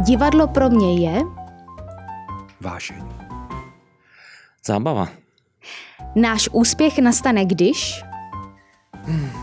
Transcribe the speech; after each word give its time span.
Divadlo 0.00 0.48
pro 0.48 0.70
mě 0.70 1.08
je 1.08 1.22
Vášeň. 2.60 3.02
Zábava. 4.66 5.08
náš 6.16 6.48
úspěch 6.52 6.98
nastane, 6.98 7.44
když 7.44 8.02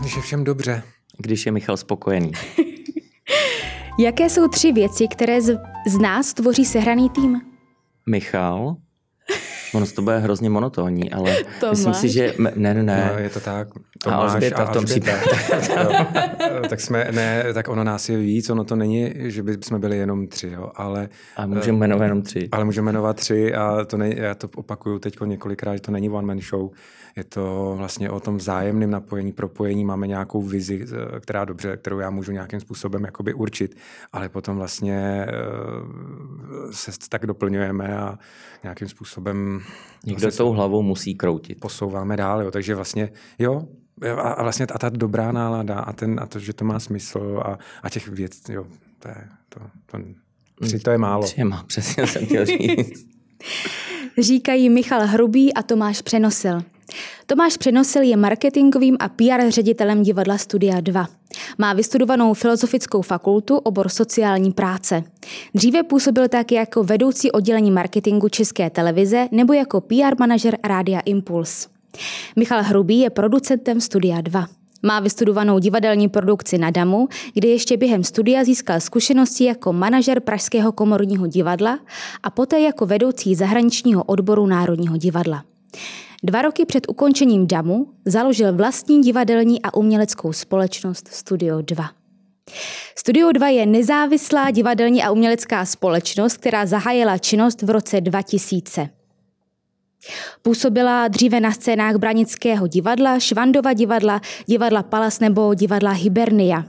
Když 0.00 0.16
je 0.16 0.22
všem 0.22 0.44
dobře. 0.44 0.82
Když 1.18 1.46
je 1.46 1.52
Michal 1.52 1.76
spokojený. 1.76 2.32
Jaké 3.98 4.30
jsou 4.30 4.48
tři 4.48 4.72
věci, 4.72 5.08
které 5.08 5.42
z, 5.42 5.58
z 5.86 5.98
nás 5.98 6.34
tvoří 6.34 6.64
sehraný 6.64 7.10
tým? 7.10 7.40
Michal, 8.06 8.76
ono 9.74 9.86
to 9.86 10.02
bude 10.02 10.18
hrozně 10.18 10.50
monotónní, 10.50 11.12
ale 11.12 11.36
Tomáš. 11.60 11.76
myslím 11.78 11.94
si, 11.94 12.08
že... 12.08 12.34
Ne, 12.38 12.52
ne, 12.74 12.82
Ne. 12.82 13.10
No, 13.12 13.18
je 13.18 13.28
to 13.30 13.40
tak. 13.40 13.68
A 14.06 14.14
Alžběta 14.14 14.64
v 14.64 14.70
tom 14.70 14.84
Jo. 15.76 16.62
tak 16.68 16.80
jsme, 16.80 17.08
ne, 17.10 17.44
tak 17.54 17.68
ono 17.68 17.84
nás 17.84 18.08
je 18.08 18.16
víc, 18.18 18.50
ono 18.50 18.64
to 18.64 18.76
není, 18.76 19.12
že 19.16 19.42
by 19.42 19.56
jsme 19.64 19.78
byli 19.78 19.96
jenom 19.98 20.26
tři, 20.28 20.48
jo, 20.54 20.70
ale, 20.74 21.08
A 21.36 21.46
můžeme 21.46 21.78
jmenovat 21.78 22.04
jenom 22.04 22.22
tři. 22.22 22.48
ale 22.52 22.64
můžeme 22.64 22.84
jmenovat 22.84 23.16
tři 23.16 23.54
a 23.54 23.84
to 23.84 23.96
ne, 23.96 24.14
já 24.16 24.34
to 24.34 24.48
opakuju 24.56 24.98
teď 24.98 25.16
několikrát, 25.24 25.74
že 25.76 25.80
to 25.82 25.92
není 25.92 26.10
one 26.10 26.26
man 26.26 26.40
show, 26.40 26.70
je 27.16 27.24
to 27.24 27.74
vlastně 27.76 28.10
o 28.10 28.20
tom 28.20 28.36
vzájemném 28.36 28.90
napojení, 28.90 29.32
propojení, 29.32 29.84
máme 29.84 30.06
nějakou 30.06 30.42
vizi, 30.42 30.86
eh, 31.16 31.20
která 31.20 31.44
dobře, 31.44 31.76
kterou 31.76 31.98
já 31.98 32.10
můžu 32.10 32.32
nějakým 32.32 32.60
způsobem 32.60 33.04
jakoby 33.04 33.34
určit, 33.34 33.76
ale 34.12 34.28
potom 34.28 34.56
vlastně 34.56 35.26
eh, 35.28 35.32
se 36.70 36.92
tak 37.08 37.26
doplňujeme 37.26 37.96
a 37.96 38.18
nějakým 38.62 38.88
způsobem 38.88 39.60
Někdo 40.06 40.26
vlastně 40.26 40.38
tou 40.38 40.50
hlavou 40.50 40.82
musí 40.82 41.14
kroutit. 41.14 41.60
posouváme 41.60 42.16
dál, 42.16 42.42
jo. 42.42 42.50
takže 42.50 42.74
vlastně 42.74 43.10
jo, 43.38 43.68
a, 44.16 44.20
a 44.20 44.42
vlastně 44.42 44.66
a 44.66 44.78
ta 44.78 44.88
dobrá 44.88 45.32
nálada 45.32 45.78
a, 45.78 45.92
ten, 45.92 46.20
a 46.22 46.26
to, 46.26 46.38
že 46.38 46.52
to 46.52 46.64
má 46.64 46.80
smysl 46.80 47.42
a, 47.44 47.58
a 47.82 47.90
těch 47.90 48.08
věc, 48.08 48.48
jo, 48.48 48.66
to 48.98 49.08
je, 49.08 49.28
to, 49.48 49.60
to, 49.86 49.98
tři 50.60 50.78
to 50.78 50.90
je 50.90 50.98
málo. 50.98 51.22
Tři 51.24 51.44
má, 51.44 51.62
přesně 51.66 52.06
jsem 52.06 52.26
chtěl 52.26 52.46
říct. 52.46 53.06
Říkají 54.18 54.70
Michal 54.70 55.06
Hrubý 55.06 55.54
a 55.54 55.62
Tomáš 55.62 56.02
Přenosil. 56.02 56.62
Tomáš 57.26 57.56
Přenosil 57.56 58.02
je 58.02 58.16
marketingovým 58.16 58.96
a 59.00 59.08
PR 59.08 59.48
ředitelem 59.48 60.02
divadla 60.02 60.38
Studia 60.38 60.80
2. 60.80 61.08
Má 61.58 61.72
vystudovanou 61.72 62.34
filozofickou 62.34 63.02
fakultu, 63.02 63.56
obor 63.56 63.88
sociální 63.88 64.52
práce. 64.52 65.02
Dříve 65.54 65.82
působil 65.82 66.28
také 66.28 66.54
jako 66.54 66.84
vedoucí 66.84 67.32
oddělení 67.32 67.70
marketingu 67.70 68.28
České 68.28 68.70
televize 68.70 69.28
nebo 69.32 69.52
jako 69.52 69.80
PR 69.80 70.18
manažer 70.18 70.58
Rádia 70.64 71.00
Impuls. 71.00 71.68
Michal 72.36 72.62
Hrubý 72.62 72.98
je 72.98 73.10
producentem 73.10 73.80
Studia 73.80 74.20
2. 74.20 74.46
Má 74.82 75.00
vystudovanou 75.00 75.58
divadelní 75.58 76.08
produkci 76.08 76.58
na 76.58 76.70
Damu, 76.70 77.08
kde 77.34 77.48
ještě 77.48 77.76
během 77.76 78.04
studia 78.04 78.44
získal 78.44 78.80
zkušenosti 78.80 79.44
jako 79.44 79.72
manažer 79.72 80.20
Pražského 80.20 80.72
komorního 80.72 81.26
divadla 81.26 81.78
a 82.22 82.30
poté 82.30 82.60
jako 82.60 82.86
vedoucí 82.86 83.34
zahraničního 83.34 84.04
odboru 84.04 84.46
Národního 84.46 84.96
divadla. 84.96 85.44
Dva 86.22 86.42
roky 86.42 86.66
před 86.66 86.88
ukončením 86.88 87.46
Damu 87.46 87.86
založil 88.04 88.52
vlastní 88.52 89.00
divadelní 89.00 89.62
a 89.62 89.74
uměleckou 89.74 90.32
společnost 90.32 91.08
Studio 91.08 91.62
2. 91.62 91.90
Studio 92.98 93.32
2 93.32 93.48
je 93.48 93.66
nezávislá 93.66 94.50
divadelní 94.50 95.02
a 95.02 95.10
umělecká 95.10 95.64
společnost, 95.64 96.36
která 96.36 96.66
zahájila 96.66 97.18
činnost 97.18 97.62
v 97.62 97.70
roce 97.70 98.00
2000. 98.00 98.88
Působila 100.42 101.08
dříve 101.08 101.40
na 101.40 101.52
scénách 101.52 101.96
Branického 101.96 102.66
divadla, 102.66 103.18
Švandova 103.18 103.72
divadla, 103.72 104.20
divadla 104.46 104.82
Palas 104.82 105.20
nebo 105.20 105.54
divadla 105.54 105.90
Hibernia. 105.90 106.64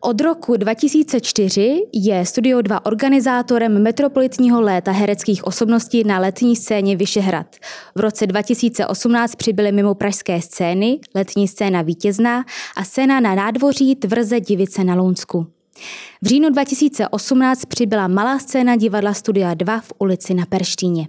Od 0.00 0.20
roku 0.20 0.56
2004 0.56 1.82
je 1.92 2.26
Studio 2.26 2.62
2 2.62 2.86
organizátorem 2.86 3.82
metropolitního 3.82 4.60
léta 4.60 4.92
hereckých 4.92 5.44
osobností 5.44 6.04
na 6.04 6.18
letní 6.18 6.56
scéně 6.56 6.96
Vyšehrad. 6.96 7.56
V 7.94 8.00
roce 8.00 8.26
2018 8.26 9.36
přibyly 9.36 9.72
mimo 9.72 9.94
pražské 9.94 10.40
scény 10.40 11.00
letní 11.14 11.48
scéna 11.48 11.82
Vítězná 11.82 12.44
a 12.76 12.84
scéna 12.84 13.20
na 13.20 13.34
nádvoří 13.34 13.94
Tvrze 13.94 14.40
Divice 14.40 14.84
na 14.84 14.94
Lounsku. 14.94 15.46
V 16.22 16.26
říjnu 16.26 16.50
2018 16.50 17.64
přibyla 17.64 18.08
malá 18.08 18.38
scéna 18.38 18.76
divadla 18.76 19.14
Studia 19.14 19.54
2 19.54 19.80
v 19.80 19.92
ulici 19.98 20.34
na 20.34 20.46
Perštíně. 20.46 21.08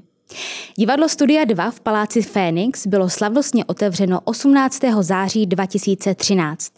Divadlo 0.77 1.09
Studia 1.09 1.45
2 1.45 1.71
v 1.71 1.79
paláci 1.79 2.21
Fénix 2.21 2.87
bylo 2.87 3.09
slavnostně 3.09 3.65
otevřeno 3.65 4.19
18. 4.23 4.79
září 4.99 5.45
2013. 5.45 6.73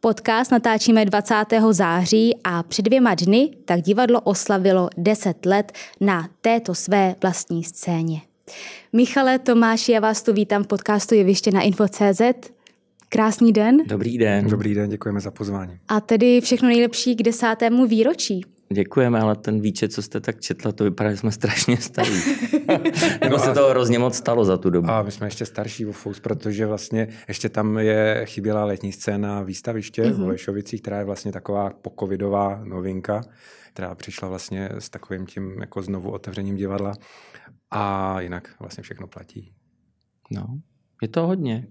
Podcast 0.00 0.50
natáčíme 0.50 1.04
20. 1.04 1.34
září 1.70 2.36
a 2.44 2.62
před 2.62 2.82
dvěma 2.82 3.14
dny 3.14 3.50
tak 3.64 3.80
divadlo 3.80 4.20
oslavilo 4.20 4.88
10 4.96 5.46
let 5.46 5.72
na 6.00 6.28
této 6.40 6.74
své 6.74 7.14
vlastní 7.22 7.64
scéně. 7.64 8.20
Michale, 8.92 9.38
Tomáši, 9.38 9.92
já 9.92 10.00
vás 10.00 10.22
tu 10.22 10.32
vítám 10.32 10.64
v 10.64 10.66
podcastu 10.66 11.14
Jeviště 11.14 11.50
na 11.50 11.60
Info.cz. 11.60 12.20
Krásný 13.08 13.52
den 13.52 13.78
Dobrý 13.86 14.18
den. 14.18 14.46
Dobrý 14.48 14.74
den, 14.74 14.90
děkujeme 14.90 15.20
za 15.20 15.30
pozvání. 15.30 15.78
a 15.88 16.00
tedy 16.00 16.40
všechno 16.40 16.68
nejlepší 16.68 17.16
k 17.16 17.22
desátému 17.22 17.86
výročí. 17.86 18.44
Děkujeme, 18.72 19.20
ale 19.20 19.36
ten 19.36 19.60
výčet, 19.60 19.92
co 19.92 20.02
jste 20.02 20.20
tak 20.20 20.40
četla, 20.40 20.72
to 20.72 20.84
vypadá, 20.84 21.10
že 21.10 21.16
jsme 21.16 21.32
strašně 21.32 21.76
starí. 21.76 22.14
Nebo 23.20 23.38
se 23.38 23.54
toho 23.54 23.70
hrozně 23.70 23.98
moc 23.98 24.16
stalo 24.16 24.44
za 24.44 24.56
tu 24.56 24.70
dobu. 24.70 24.90
A 24.90 25.02
my 25.02 25.10
jsme 25.10 25.26
ještě 25.26 25.46
starší 25.46 25.86
o 25.86 25.92
Fous, 25.92 26.20
protože 26.20 26.66
vlastně 26.66 27.08
ještě 27.28 27.48
tam 27.48 27.78
je 27.78 28.22
chyběla 28.24 28.64
letní 28.64 28.92
scéna 28.92 29.42
výstaviště 29.42 30.02
mm-hmm. 30.02 30.12
v 30.12 30.18
Holešovicích, 30.18 30.82
která 30.82 30.98
je 30.98 31.04
vlastně 31.04 31.32
taková 31.32 31.70
pokovidová 31.70 32.64
novinka, 32.64 33.20
která 33.72 33.94
přišla 33.94 34.28
vlastně 34.28 34.68
s 34.72 34.90
takovým 34.90 35.26
tím 35.26 35.60
jako 35.60 35.82
znovu 35.82 36.10
otevřením 36.10 36.56
divadla. 36.56 36.94
A 37.70 38.20
jinak 38.20 38.54
vlastně 38.60 38.82
všechno 38.82 39.06
platí. 39.06 39.52
No, 40.30 40.46
je 41.02 41.08
to 41.08 41.26
hodně. 41.26 41.66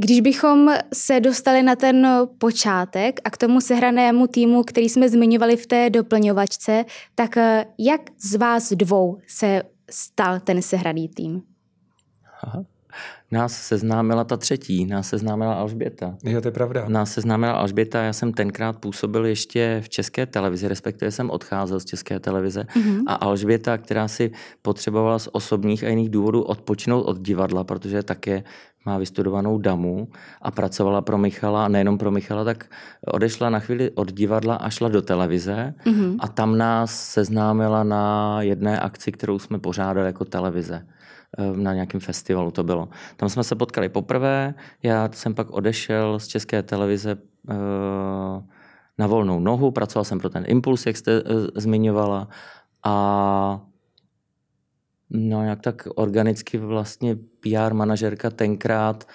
Když 0.00 0.20
bychom 0.20 0.74
se 0.94 1.20
dostali 1.20 1.62
na 1.62 1.76
ten 1.76 2.06
počátek 2.38 3.20
a 3.24 3.30
k 3.30 3.36
tomu 3.36 3.60
sehranému 3.60 4.26
týmu, 4.26 4.62
který 4.62 4.88
jsme 4.88 5.08
zmiňovali 5.08 5.56
v 5.56 5.66
té 5.66 5.90
doplňovačce, 5.90 6.84
tak 7.14 7.36
eh, 7.36 7.66
jak 7.78 8.00
z 8.18 8.34
vás 8.34 8.72
dvou 8.72 9.18
se 9.28 9.62
stal 9.90 10.40
ten 10.40 10.62
sehraný 10.62 11.08
tým? 11.08 11.42
Aha. 12.42 12.64
Nás 13.32 13.52
seznámila 13.52 14.24
ta 14.24 14.36
třetí, 14.36 14.86
nás 14.86 15.08
seznámila 15.08 15.54
Alžběta. 15.54 16.16
Jo, 16.24 16.40
to 16.40 16.48
je 16.48 16.52
pravda. 16.52 16.84
Nás 16.88 17.12
seznámila 17.12 17.52
Alžběta, 17.52 18.02
já 18.02 18.12
jsem 18.12 18.32
tenkrát 18.32 18.78
působil 18.78 19.26
ještě 19.26 19.80
v 19.84 19.88
České 19.88 20.26
televizi, 20.26 20.68
respektive 20.68 21.10
jsem 21.10 21.30
odcházel 21.30 21.80
z 21.80 21.84
České 21.84 22.20
televize. 22.20 22.62
Mm-hmm. 22.62 23.02
A 23.06 23.14
Alžběta, 23.14 23.78
která 23.78 24.08
si 24.08 24.30
potřebovala 24.62 25.18
z 25.18 25.28
osobních 25.32 25.84
a 25.84 25.88
jiných 25.88 26.08
důvodů 26.08 26.42
odpočinout 26.42 27.02
od 27.02 27.20
divadla, 27.20 27.64
protože 27.64 28.02
také 28.02 28.42
má 28.86 28.98
vystudovanou 28.98 29.58
damu 29.58 30.08
a 30.42 30.50
pracovala 30.50 31.00
pro 31.00 31.18
Michala, 31.18 31.64
a 31.64 31.68
nejenom 31.68 31.98
pro 31.98 32.10
Michala, 32.10 32.44
tak 32.44 32.64
odešla 33.06 33.50
na 33.50 33.58
chvíli 33.58 33.90
od 33.90 34.12
divadla 34.12 34.54
a 34.54 34.70
šla 34.70 34.88
do 34.88 35.02
televize 35.02 35.74
mm-hmm. 35.84 36.16
a 36.20 36.28
tam 36.28 36.58
nás 36.58 37.12
seznámila 37.12 37.84
na 37.84 38.36
jedné 38.42 38.80
akci, 38.80 39.12
kterou 39.12 39.38
jsme 39.38 39.58
pořádali 39.58 40.06
jako 40.06 40.24
televize 40.24 40.86
na 41.56 41.74
nějakém 41.74 42.00
festivalu 42.00 42.50
to 42.50 42.64
bylo. 42.64 42.88
Tam 43.16 43.28
jsme 43.28 43.44
se 43.44 43.54
potkali 43.54 43.88
poprvé, 43.88 44.54
já 44.82 45.08
jsem 45.12 45.34
pak 45.34 45.50
odešel 45.50 46.18
z 46.18 46.26
české 46.26 46.62
televize 46.62 47.16
na 48.98 49.06
volnou 49.06 49.40
nohu, 49.40 49.70
pracoval 49.70 50.04
jsem 50.04 50.18
pro 50.18 50.28
ten 50.28 50.44
Impuls, 50.46 50.86
jak 50.86 50.96
jste 50.96 51.22
zmiňovala 51.54 52.28
a 52.84 53.60
no 55.10 55.44
jak 55.44 55.60
tak 55.60 55.88
organicky 55.94 56.58
vlastně 56.58 57.16
PR 57.40 57.74
manažerka 57.74 58.30
tenkrát 58.30 59.06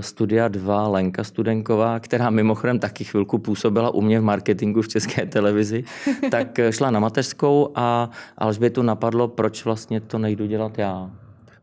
Studia 0.00 0.48
2, 0.48 0.88
Lenka 0.88 1.24
Studenková, 1.24 2.00
která 2.00 2.30
mimochodem 2.30 2.78
taky 2.78 3.04
chvilku 3.04 3.38
působila 3.38 3.94
u 3.94 4.00
mě 4.00 4.20
v 4.20 4.22
marketingu 4.22 4.82
v 4.82 4.88
české 4.88 5.26
televizi, 5.26 5.84
tak 6.30 6.60
šla 6.70 6.90
na 6.90 7.00
mateřskou 7.00 7.72
a 7.74 8.10
Alžbětu 8.38 8.82
napadlo, 8.82 9.28
proč 9.28 9.64
vlastně 9.64 10.00
to 10.00 10.18
nejdu 10.18 10.46
dělat 10.46 10.78
já. 10.78 11.10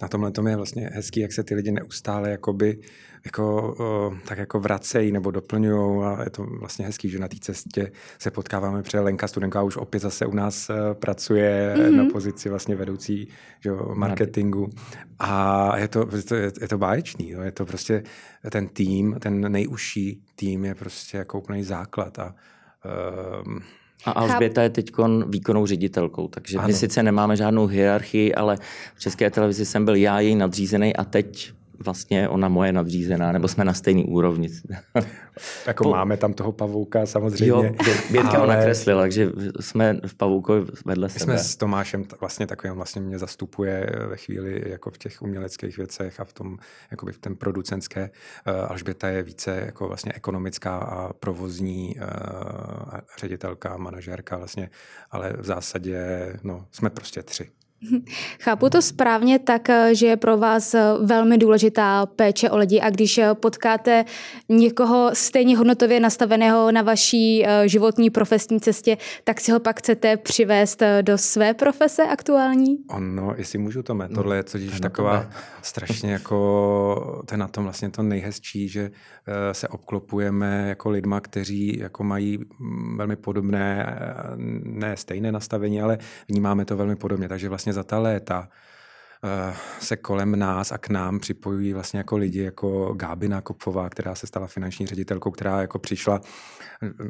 Na 0.02 0.08
tomhle 0.08 0.32
tom 0.32 0.48
je 0.48 0.56
vlastně 0.56 0.90
hezký, 0.94 1.20
jak 1.20 1.34
se 1.34 1.44
ty 1.44 1.56
lidi 1.56 1.72
neustále 1.72 2.30
jakoby, 2.30 2.80
jako, 3.26 3.76
tak 4.28 4.38
jako 4.38 4.60
vracejí 4.60 5.12
nebo 5.12 5.32
doplňují 5.32 6.04
a 6.06 6.24
je 6.24 6.30
to 6.30 6.44
vlastně 6.44 6.86
hezký, 6.86 7.10
že 7.10 7.20
na 7.20 7.28
té 7.28 7.38
cestě 7.42 7.92
se 8.20 8.32
potkáváme, 8.32 8.84
protože 8.84 9.00
Lenka 9.00 9.28
Studenková 9.28 9.64
už 9.64 9.78
opět 9.78 10.00
zase 10.00 10.26
u 10.26 10.34
nás 10.34 10.72
pracuje 10.94 11.76
mm-hmm. 11.78 11.96
na 11.96 12.06
pozici 12.12 12.50
vlastně 12.50 12.76
vedoucí 12.76 13.28
že, 13.60 13.72
marketingu 13.94 14.70
a 15.20 15.78
je 15.78 15.88
to, 15.88 16.08
je 16.16 16.24
to, 16.24 16.36
je 16.36 16.68
to 16.68 16.78
báječný, 16.78 17.30
jo? 17.30 17.42
je 17.42 17.52
to 17.52 17.66
prostě 17.66 18.04
ten 18.52 18.68
tým, 18.68 19.16
ten 19.20 19.52
nejužší 19.52 20.24
tým 20.36 20.66
je 20.66 20.76
prostě 20.76 21.18
jako 21.18 21.40
úplný 21.40 21.64
základ 21.64 22.20
a 22.20 22.36
um, 23.46 23.60
a 24.06 24.12
Alžběta 24.12 24.64
je 24.64 24.70
teď 24.70 24.92
výkonnou 25.28 25.66
ředitelkou, 25.66 26.28
takže 26.28 26.58
ano. 26.58 26.68
my 26.68 26.74
sice 26.74 27.04
nemáme 27.04 27.36
žádnou 27.36 27.66
hierarchii, 27.66 28.36
ale 28.36 28.58
v 28.96 29.00
České 29.00 29.30
televizi 29.30 29.66
jsem 29.66 29.86
byl 29.86 29.96
já 29.96 30.20
její 30.20 30.36
nadřízený 30.36 30.96
a 30.96 31.04
teď 31.04 31.54
vlastně 31.84 32.30
ona 32.30 32.50
moje 32.50 32.72
nadřízená, 32.72 33.32
nebo 33.32 33.48
jsme 33.48 33.66
na 33.66 33.74
stejný 33.74 34.06
úrovni. 34.06 34.50
jako 35.68 35.84
po... 35.84 35.90
máme 35.90 36.18
tam 36.18 36.34
toho 36.34 36.52
pavouka 36.52 37.06
samozřejmě. 37.06 37.48
Jo, 37.48 37.64
Bětka 38.12 38.30
ale... 38.30 38.44
ona 38.44 38.62
kreslila, 38.62 39.02
takže 39.02 39.32
jsme 39.60 40.00
v 40.08 40.16
pavoukovi 40.16 40.72
vedle 40.86 41.06
My 41.06 41.20
sebe. 41.20 41.24
jsme 41.24 41.38
s 41.38 41.56
Tomášem 41.56 42.06
vlastně 42.20 42.48
takovým 42.48 42.76
vlastně 42.76 43.02
mě 43.02 43.20
zastupuje 43.20 43.90
ve 44.08 44.18
chvíli 44.18 44.64
jako 44.70 44.92
v 44.92 44.98
těch 44.98 45.22
uměleckých 45.22 45.78
věcech 45.78 46.20
a 46.20 46.24
v 46.24 46.34
tom, 46.34 46.58
jakoby 46.92 47.12
v 47.12 47.18
tom 47.18 47.36
producentské. 47.36 48.10
Eh, 48.46 48.52
Alžběta 48.52 49.08
je 49.08 49.24
více 49.24 49.62
jako 49.66 49.88
vlastně 49.88 50.14
ekonomická 50.16 50.78
a 50.78 51.14
provozní 51.14 51.96
uh, 51.96 53.00
ředitelka, 53.20 53.78
manažérka 53.78 54.38
vlastně, 54.38 54.70
ale 55.12 55.34
v 55.40 55.46
zásadě 55.46 56.00
no, 56.44 56.66
jsme 56.72 56.90
prostě 56.90 57.24
tři. 57.24 57.52
Chápu 58.40 58.70
to 58.70 58.82
správně 58.82 59.40
tak, 59.40 59.68
že 59.92 60.08
je 60.08 60.18
pro 60.18 60.38
vás 60.38 60.76
velmi 61.02 61.38
důležitá 61.38 62.06
péče 62.06 62.50
o 62.50 62.58
lidi 62.58 62.82
a 62.82 62.90
když 62.90 63.20
potkáte 63.34 64.06
někoho 64.50 65.10
stejně 65.14 65.58
hodnotově 65.58 66.00
nastaveného 66.00 66.72
na 66.72 66.82
vaší 66.82 67.46
eh, 67.46 67.68
životní 67.68 68.10
profesní 68.10 68.60
cestě, 68.60 68.98
tak 69.24 69.42
si 69.42 69.52
ho 69.52 69.60
pak 69.60 69.80
chcete 69.80 70.18
přivést 70.18 70.82
eh, 70.82 71.04
do 71.04 71.18
své 71.18 71.54
profese 71.54 72.04
aktuální? 72.04 72.78
Ono, 72.90 73.34
jestli 73.38 73.60
můžu 73.60 73.84
to 73.84 73.98
tohle 74.16 74.36
je 74.36 74.44
totiž 74.44 74.80
taková 74.80 75.20
tebe. 75.20 75.34
strašně 75.62 76.12
jako, 76.12 77.22
to 77.26 77.34
je 77.34 77.38
na 77.38 77.48
tom 77.48 77.64
vlastně 77.64 77.90
to 77.90 78.04
nejhezčí, 78.04 78.70
že 78.70 78.92
eh, 79.28 79.54
se 79.54 79.68
obklopujeme 79.68 80.70
jako 80.70 80.90
lidma, 80.90 81.22
kteří 81.22 81.80
jako 81.80 82.04
mají 82.04 82.38
mm, 82.38 82.98
velmi 82.98 83.16
podobné, 83.16 84.00
ne 84.64 84.98
stejné 84.98 85.32
nastavení, 85.32 85.82
ale 85.82 85.98
vnímáme 86.28 86.66
to 86.66 86.78
velmi 86.78 86.96
podobně, 86.96 87.30
takže 87.30 87.50
vlastně 87.50 87.69
vlastně 87.70 87.74
za 87.74 87.84
ta 87.84 88.00
léta 88.00 88.48
se 89.80 89.96
kolem 89.98 90.40
nás 90.40 90.72
a 90.72 90.78
k 90.78 90.90
nám 90.90 91.20
připojují 91.20 91.74
vlastně 91.74 91.98
jako 91.98 92.18
lidi, 92.18 92.44
jako 92.44 92.94
Gábina 92.94 93.42
Kopfová, 93.42 93.90
která 93.90 94.16
se 94.16 94.28
stala 94.28 94.48
finanční 94.48 94.86
ředitelkou, 94.86 95.32
která 95.32 95.62
jako 95.62 95.80
přišla 95.80 96.22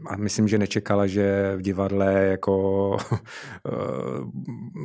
a 0.09 0.17
myslím, 0.17 0.47
že 0.47 0.57
nečekala, 0.57 1.07
že 1.07 1.53
v 1.57 1.61
divadle 1.61 2.13
jako 2.13 2.97
eh, 3.11 3.71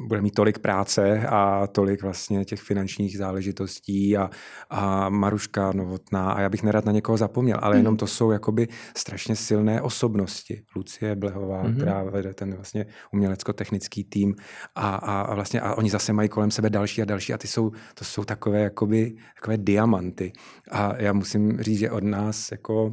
bude 0.08 0.22
mít 0.22 0.34
tolik 0.34 0.58
práce 0.58 1.26
a 1.26 1.66
tolik 1.66 2.02
vlastně 2.02 2.44
těch 2.44 2.60
finančních 2.60 3.18
záležitostí 3.18 4.16
a, 4.16 4.30
a 4.70 5.08
Maruška 5.08 5.72
Novotná 5.72 6.32
a 6.32 6.40
já 6.40 6.48
bych 6.48 6.62
nerad 6.62 6.84
na 6.84 6.92
někoho 6.92 7.18
zapomněl, 7.18 7.58
ale 7.62 7.76
jenom 7.76 7.92
mhm. 7.92 7.98
to 7.98 8.06
jsou 8.06 8.30
jakoby 8.30 8.68
strašně 8.96 9.36
silné 9.36 9.82
osobnosti. 9.82 10.62
Lucie 10.76 11.16
Blehová, 11.16 11.64
mm-hmm. 11.64 11.76
která 11.76 12.02
vede 12.02 12.34
ten 12.34 12.54
vlastně 12.54 12.86
umělecko-technický 13.12 14.04
tým 14.04 14.34
a, 14.74 14.94
a, 14.94 15.20
a 15.20 15.34
vlastně 15.34 15.60
a 15.60 15.74
oni 15.74 15.90
zase 15.90 16.12
mají 16.12 16.28
kolem 16.28 16.50
sebe 16.50 16.70
další 16.70 17.02
a 17.02 17.04
další 17.04 17.13
a 17.34 17.38
ty 17.38 17.48
jsou, 17.48 17.70
to 17.94 18.04
jsou 18.04 18.24
takové 18.24 18.60
jakoby 18.60 19.16
takové 19.40 19.56
diamanty. 19.56 20.32
A 20.70 20.96
já 20.96 21.12
musím 21.12 21.60
říct, 21.60 21.78
že 21.78 21.90
od 21.90 22.04
nás 22.04 22.50
jako 22.50 22.90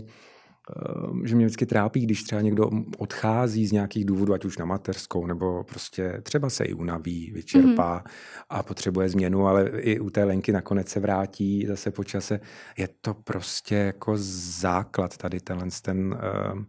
Ehm, 0.69 1.27
že 1.27 1.35
mě 1.35 1.45
vždycky 1.45 1.65
trápí, 1.65 2.01
když 2.01 2.23
třeba 2.23 2.41
někdo 2.41 2.69
odchází 2.97 3.67
z 3.67 3.71
nějakých 3.71 4.05
důvodů, 4.05 4.33
ať 4.33 4.45
už 4.45 4.57
na 4.57 4.65
mateřskou, 4.65 5.25
nebo 5.25 5.63
prostě 5.63 6.21
třeba 6.23 6.49
se 6.49 6.63
i 6.63 6.73
unaví, 6.73 7.31
vyčerpá 7.31 7.99
mm-hmm. 7.99 8.11
a 8.49 8.63
potřebuje 8.63 9.09
změnu, 9.09 9.47
ale 9.47 9.69
i 9.69 9.99
u 9.99 10.09
té 10.09 10.23
Lenky 10.23 10.51
nakonec 10.51 10.89
se 10.89 10.99
vrátí 10.99 11.65
zase 11.67 11.91
po 11.91 12.03
čase. 12.03 12.39
Je 12.77 12.89
to 13.01 13.13
prostě 13.13 13.75
jako 13.75 14.13
základ 14.17 15.17
tady 15.17 15.39
tenhle 15.39 15.67
ten 15.81 16.13
uh, 16.53 16.63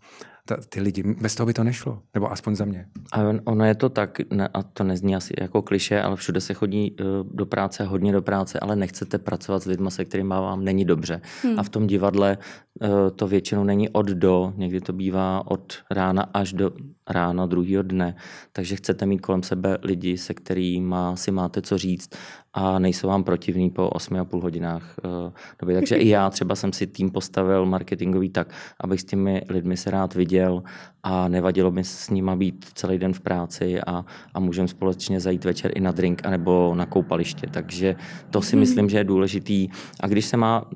ta, 0.46 0.56
ty 0.68 0.80
lidi. 0.80 1.02
Bez 1.02 1.34
toho 1.34 1.46
by 1.46 1.52
to 1.52 1.64
nešlo, 1.64 2.02
nebo 2.14 2.32
aspoň 2.32 2.54
za 2.54 2.64
mě. 2.64 2.86
A 3.12 3.20
ono 3.44 3.64
je 3.64 3.74
to 3.74 3.88
tak, 3.88 4.18
ne, 4.30 4.48
a 4.48 4.62
to 4.62 4.84
nezní 4.84 5.16
asi 5.16 5.34
jako 5.40 5.62
kliše, 5.62 6.02
ale 6.02 6.16
všude 6.16 6.40
se 6.40 6.54
chodí 6.54 6.96
uh, 7.00 7.06
do 7.32 7.46
práce, 7.46 7.84
hodně 7.84 8.12
do 8.12 8.22
práce, 8.22 8.60
ale 8.60 8.76
nechcete 8.76 9.18
pracovat 9.18 9.62
s 9.62 9.66
lidmi, 9.66 9.90
se 9.90 10.04
kterými 10.04 10.28
vám 10.28 10.64
není 10.64 10.84
dobře. 10.84 11.20
Hmm. 11.42 11.58
A 11.58 11.62
v 11.62 11.68
tom 11.68 11.86
divadle 11.86 12.38
uh, 12.80 12.88
to 13.16 13.28
většinou 13.28 13.64
není 13.64 13.88
od 13.88 14.06
do, 14.06 14.52
někdy 14.56 14.80
to 14.80 14.92
bývá 14.92 15.50
od 15.50 15.72
rána 15.90 16.22
až 16.34 16.52
do 16.52 16.70
rána 17.10 17.46
druhého 17.46 17.82
dne, 17.82 18.16
takže 18.52 18.76
chcete 18.76 19.06
mít 19.06 19.18
kolem 19.18 19.42
sebe 19.42 19.78
lidi, 19.82 20.18
se 20.18 20.34
kterými 20.34 20.96
si 21.14 21.30
máte 21.30 21.62
co 21.62 21.78
říct 21.78 22.10
a 22.52 22.78
nejsou 22.78 23.08
vám 23.08 23.24
protivní 23.24 23.70
po 23.70 23.88
8,5 23.88 24.42
hodinách 24.42 24.94
uh, 25.04 25.32
doby. 25.60 25.74
Takže 25.74 25.96
i 25.96 26.08
já 26.08 26.30
třeba 26.30 26.54
jsem 26.54 26.72
si 26.72 26.86
tým 26.86 27.10
postavil 27.10 27.66
marketingový 27.66 28.28
tak, 28.28 28.48
abych 28.80 29.00
s 29.00 29.04
těmi 29.04 29.42
lidmi 29.48 29.76
se 29.76 29.90
rád 29.90 30.14
viděl 30.14 30.62
a 31.02 31.28
nevadilo 31.28 31.70
mi 31.70 31.84
s 31.84 32.10
nima 32.10 32.36
být 32.36 32.64
celý 32.74 32.98
den 32.98 33.12
v 33.12 33.20
práci 33.20 33.80
a, 33.80 34.04
a 34.34 34.40
můžeme 34.40 34.68
společně 34.68 35.20
zajít 35.20 35.44
večer 35.44 35.72
i 35.74 35.80
na 35.80 35.92
drink 35.92 36.26
anebo 36.26 36.74
na 36.74 36.86
koupaliště. 36.86 37.46
Takže 37.50 37.96
to 38.30 38.42
si 38.42 38.52
hmm. 38.52 38.60
myslím, 38.60 38.88
že 38.88 38.98
je 38.98 39.04
důležitý. 39.04 39.68
A 40.00 40.06
když 40.06 40.24
se 40.24 40.36
má, 40.36 40.70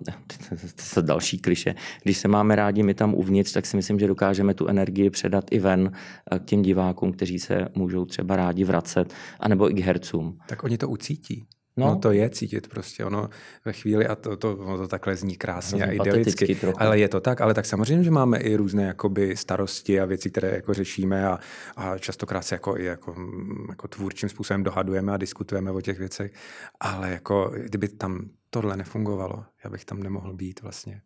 to 0.94 1.00
je 1.00 1.02
další 1.02 1.38
kliše, 1.38 1.74
když 2.02 2.18
se 2.18 2.28
máme 2.28 2.56
rádi 2.56 2.82
my 2.82 2.94
tam 2.94 3.14
uvnitř, 3.14 3.52
tak 3.52 3.66
si 3.66 3.76
myslím, 3.76 3.98
že 3.98 4.06
dokážeme 4.06 4.54
tu 4.54 4.66
energii 4.66 5.10
předat 5.10 5.44
i 5.50 5.58
ven 5.58 5.92
k 6.38 6.44
těm 6.44 6.62
divákům, 6.62 7.12
kteří 7.12 7.38
se 7.38 7.68
můžou 7.74 8.04
třeba 8.04 8.36
rádi 8.36 8.64
vracet, 8.64 9.14
anebo 9.40 9.70
i 9.70 9.74
k 9.74 9.78
hercům. 9.78 10.38
Tak 10.48 10.64
oni 10.64 10.78
to 10.78 10.88
ucítí. 10.88 11.46
No. 11.76 11.86
no 11.86 11.96
to 11.96 12.12
je 12.12 12.30
cítit 12.30 12.68
prostě, 12.68 13.04
ono 13.04 13.28
ve 13.64 13.72
chvíli, 13.72 14.06
a 14.06 14.14
to, 14.14 14.36
to, 14.36 14.56
ono 14.56 14.78
to 14.78 14.88
takhle 14.88 15.16
zní 15.16 15.36
krásně 15.36 15.84
a 15.84 15.90
idylicky, 15.90 16.54
trochu. 16.54 16.82
ale 16.82 16.98
je 16.98 17.08
to 17.08 17.20
tak, 17.20 17.40
ale 17.40 17.54
tak 17.54 17.66
samozřejmě, 17.66 18.04
že 18.04 18.10
máme 18.10 18.38
i 18.38 18.56
různé 18.56 18.82
jakoby 18.82 19.36
starosti 19.36 20.00
a 20.00 20.04
věci, 20.04 20.30
které 20.30 20.50
jako 20.54 20.74
řešíme 20.74 21.26
a, 21.26 21.38
a 21.76 21.98
častokrát 21.98 22.44
se 22.44 22.54
jako, 22.54 22.78
i 22.78 22.84
jako, 22.84 23.14
jako 23.68 23.88
tvůrčím 23.88 24.28
způsobem 24.28 24.62
dohadujeme 24.62 25.12
a 25.12 25.16
diskutujeme 25.16 25.70
o 25.70 25.80
těch 25.80 25.98
věcech, 25.98 26.32
ale 26.80 27.10
jako 27.10 27.52
kdyby 27.62 27.88
tam 27.88 28.30
tohle 28.50 28.76
nefungovalo, 28.76 29.44
já 29.64 29.70
bych 29.70 29.84
tam 29.84 30.02
nemohl 30.02 30.32
být 30.32 30.62
vlastně. 30.62 31.00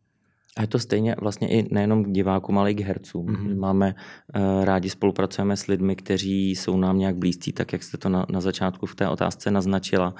A 0.56 0.62
je 0.62 0.66
to 0.66 0.78
stejně 0.78 1.16
vlastně 1.20 1.49
i 1.49 1.75
nejenom 1.75 2.05
k 2.05 2.11
divákům, 2.11 2.58
ale 2.58 2.70
i 2.70 2.75
k 2.75 2.81
hercům. 2.81 3.26
Mm-hmm. 3.26 3.58
Máme 3.58 3.94
uh, 4.34 4.64
rádi 4.64 4.90
spolupracujeme 4.90 5.56
s 5.56 5.66
lidmi, 5.66 5.96
kteří 5.96 6.50
jsou 6.50 6.76
nám 6.76 6.99
nějak 6.99 7.16
blízcí, 7.16 7.52
tak 7.52 7.73
jak 7.73 7.82
jste 7.82 7.99
to 7.99 8.08
na, 8.08 8.26
na 8.31 8.40
začátku 8.40 8.87
v 8.87 8.94
té 8.94 9.08
otázce 9.08 9.50
naznačila 9.50 10.14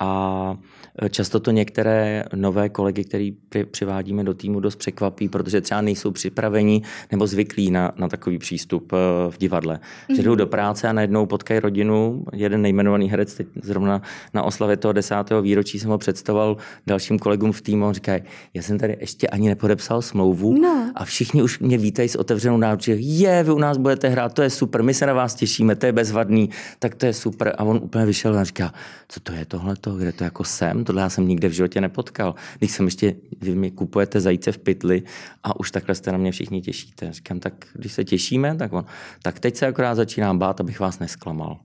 a 0.00 0.58
e, 1.02 1.08
často 1.08 1.40
to 1.40 1.50
některé 1.50 2.24
nové 2.34 2.68
kolegy, 2.68 3.04
který 3.04 3.36
přivádíme 3.70 4.24
do 4.24 4.34
týmu, 4.34 4.60
dost 4.60 4.76
překvapí, 4.76 5.28
protože 5.28 5.60
třeba 5.60 5.80
nejsou 5.80 6.10
připraveni 6.10 6.82
nebo 7.10 7.26
zvyklí 7.26 7.70
na, 7.70 7.92
na 7.96 8.08
takový 8.08 8.38
přístup 8.38 8.92
e, 8.92 8.96
v 9.30 9.38
divadle. 9.38 9.74
Mm-hmm. 9.74 10.16
Že 10.16 10.22
jdou 10.22 10.30
mhm. 10.30 10.38
do 10.38 10.46
práce 10.46 10.88
a 10.88 10.92
najednou 10.92 11.26
potkají 11.26 11.60
rodinu. 11.60 12.24
Jeden 12.32 12.62
nejmenovaný 12.62 13.10
herec, 13.10 13.34
teď 13.34 13.46
zrovna 13.62 14.02
na 14.34 14.42
oslavě 14.42 14.76
toho 14.76 14.92
desátého 14.92 15.42
výročí 15.42 15.78
jsem 15.78 15.90
ho 15.90 15.98
představoval 15.98 16.56
dalším 16.86 17.18
kolegům 17.18 17.52
v 17.52 17.60
týmu. 17.60 17.86
On 17.86 17.94
říká, 17.94 18.12
já 18.54 18.62
jsem 18.62 18.78
tady 18.78 18.96
ještě 19.00 19.26
ani 19.26 19.48
nepodepsal 19.48 20.02
smlouvu 20.02 20.60
no. 20.60 20.92
a 20.94 21.04
všichni 21.04 21.42
už 21.42 21.58
mě 21.58 21.78
vítají 21.78 22.08
s 22.08 22.16
otevřenou 22.16 22.56
náručí. 22.56 23.18
Je, 23.18 23.42
vy 23.42 23.52
u 23.52 23.58
nás 23.58 23.78
budete 23.78 24.08
hrát, 24.08 24.32
to 24.32 24.42
je 24.42 24.50
super, 24.50 24.82
my 24.82 24.94
se 24.94 25.06
na 25.06 25.12
vás 25.12 25.34
těšíme, 25.34 25.76
to 25.76 25.86
je 25.86 25.92
bezvadný, 25.92 26.50
tak 26.78 26.94
to 26.94 27.06
je 27.06 27.12
super. 27.12 27.54
A 27.58 27.64
on 27.64 27.80
úplně 27.82 28.06
vyšel 28.06 28.38
a 28.38 28.44
říká, 28.44 28.72
co 29.08 29.20
to 29.20 29.32
je 29.32 29.44
tohle? 29.44 29.76
To, 29.86 29.96
kde 29.96 30.12
to 30.12 30.24
jako 30.24 30.44
jsem, 30.44 30.84
tohle 30.84 31.02
já 31.02 31.10
jsem 31.10 31.28
nikde 31.28 31.48
v 31.48 31.52
životě 31.52 31.80
nepotkal. 31.80 32.34
Když 32.58 32.70
jsem 32.70 32.84
ještě, 32.84 33.14
vy 33.40 33.54
mi 33.54 33.70
kupujete 33.70 34.20
zajíce 34.20 34.52
v 34.52 34.58
pytli 34.58 35.02
a 35.42 35.60
už 35.60 35.70
takhle 35.70 35.94
jste 35.94 36.12
na 36.12 36.18
mě 36.18 36.32
všichni 36.32 36.62
těšíte. 36.62 37.12
Říkám, 37.12 37.40
tak 37.40 37.52
když 37.74 37.92
se 37.92 38.04
těšíme, 38.04 38.56
tak 38.56 38.72
on, 38.72 38.84
tak 39.22 39.40
teď 39.40 39.56
se 39.56 39.66
akorát 39.66 39.94
začínám 39.94 40.38
bát, 40.38 40.60
abych 40.60 40.80
vás 40.80 40.98
nesklamal. 40.98 41.58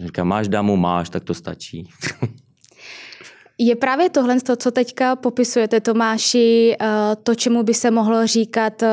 Říkám, 0.00 0.28
máš 0.28 0.48
damu, 0.48 0.76
máš, 0.76 1.10
tak 1.10 1.24
to 1.24 1.34
stačí. 1.34 1.88
Je 3.58 3.76
právě 3.76 4.10
tohle, 4.10 4.40
to, 4.40 4.56
co 4.56 4.70
teďka 4.70 5.16
popisujete, 5.16 5.80
Tomáši, 5.80 6.76
eh, 6.80 6.86
to, 7.22 7.34
čemu 7.34 7.62
by 7.62 7.74
se 7.74 7.90
mohlo 7.90 8.26
říkat 8.26 8.82
eh, 8.82 8.88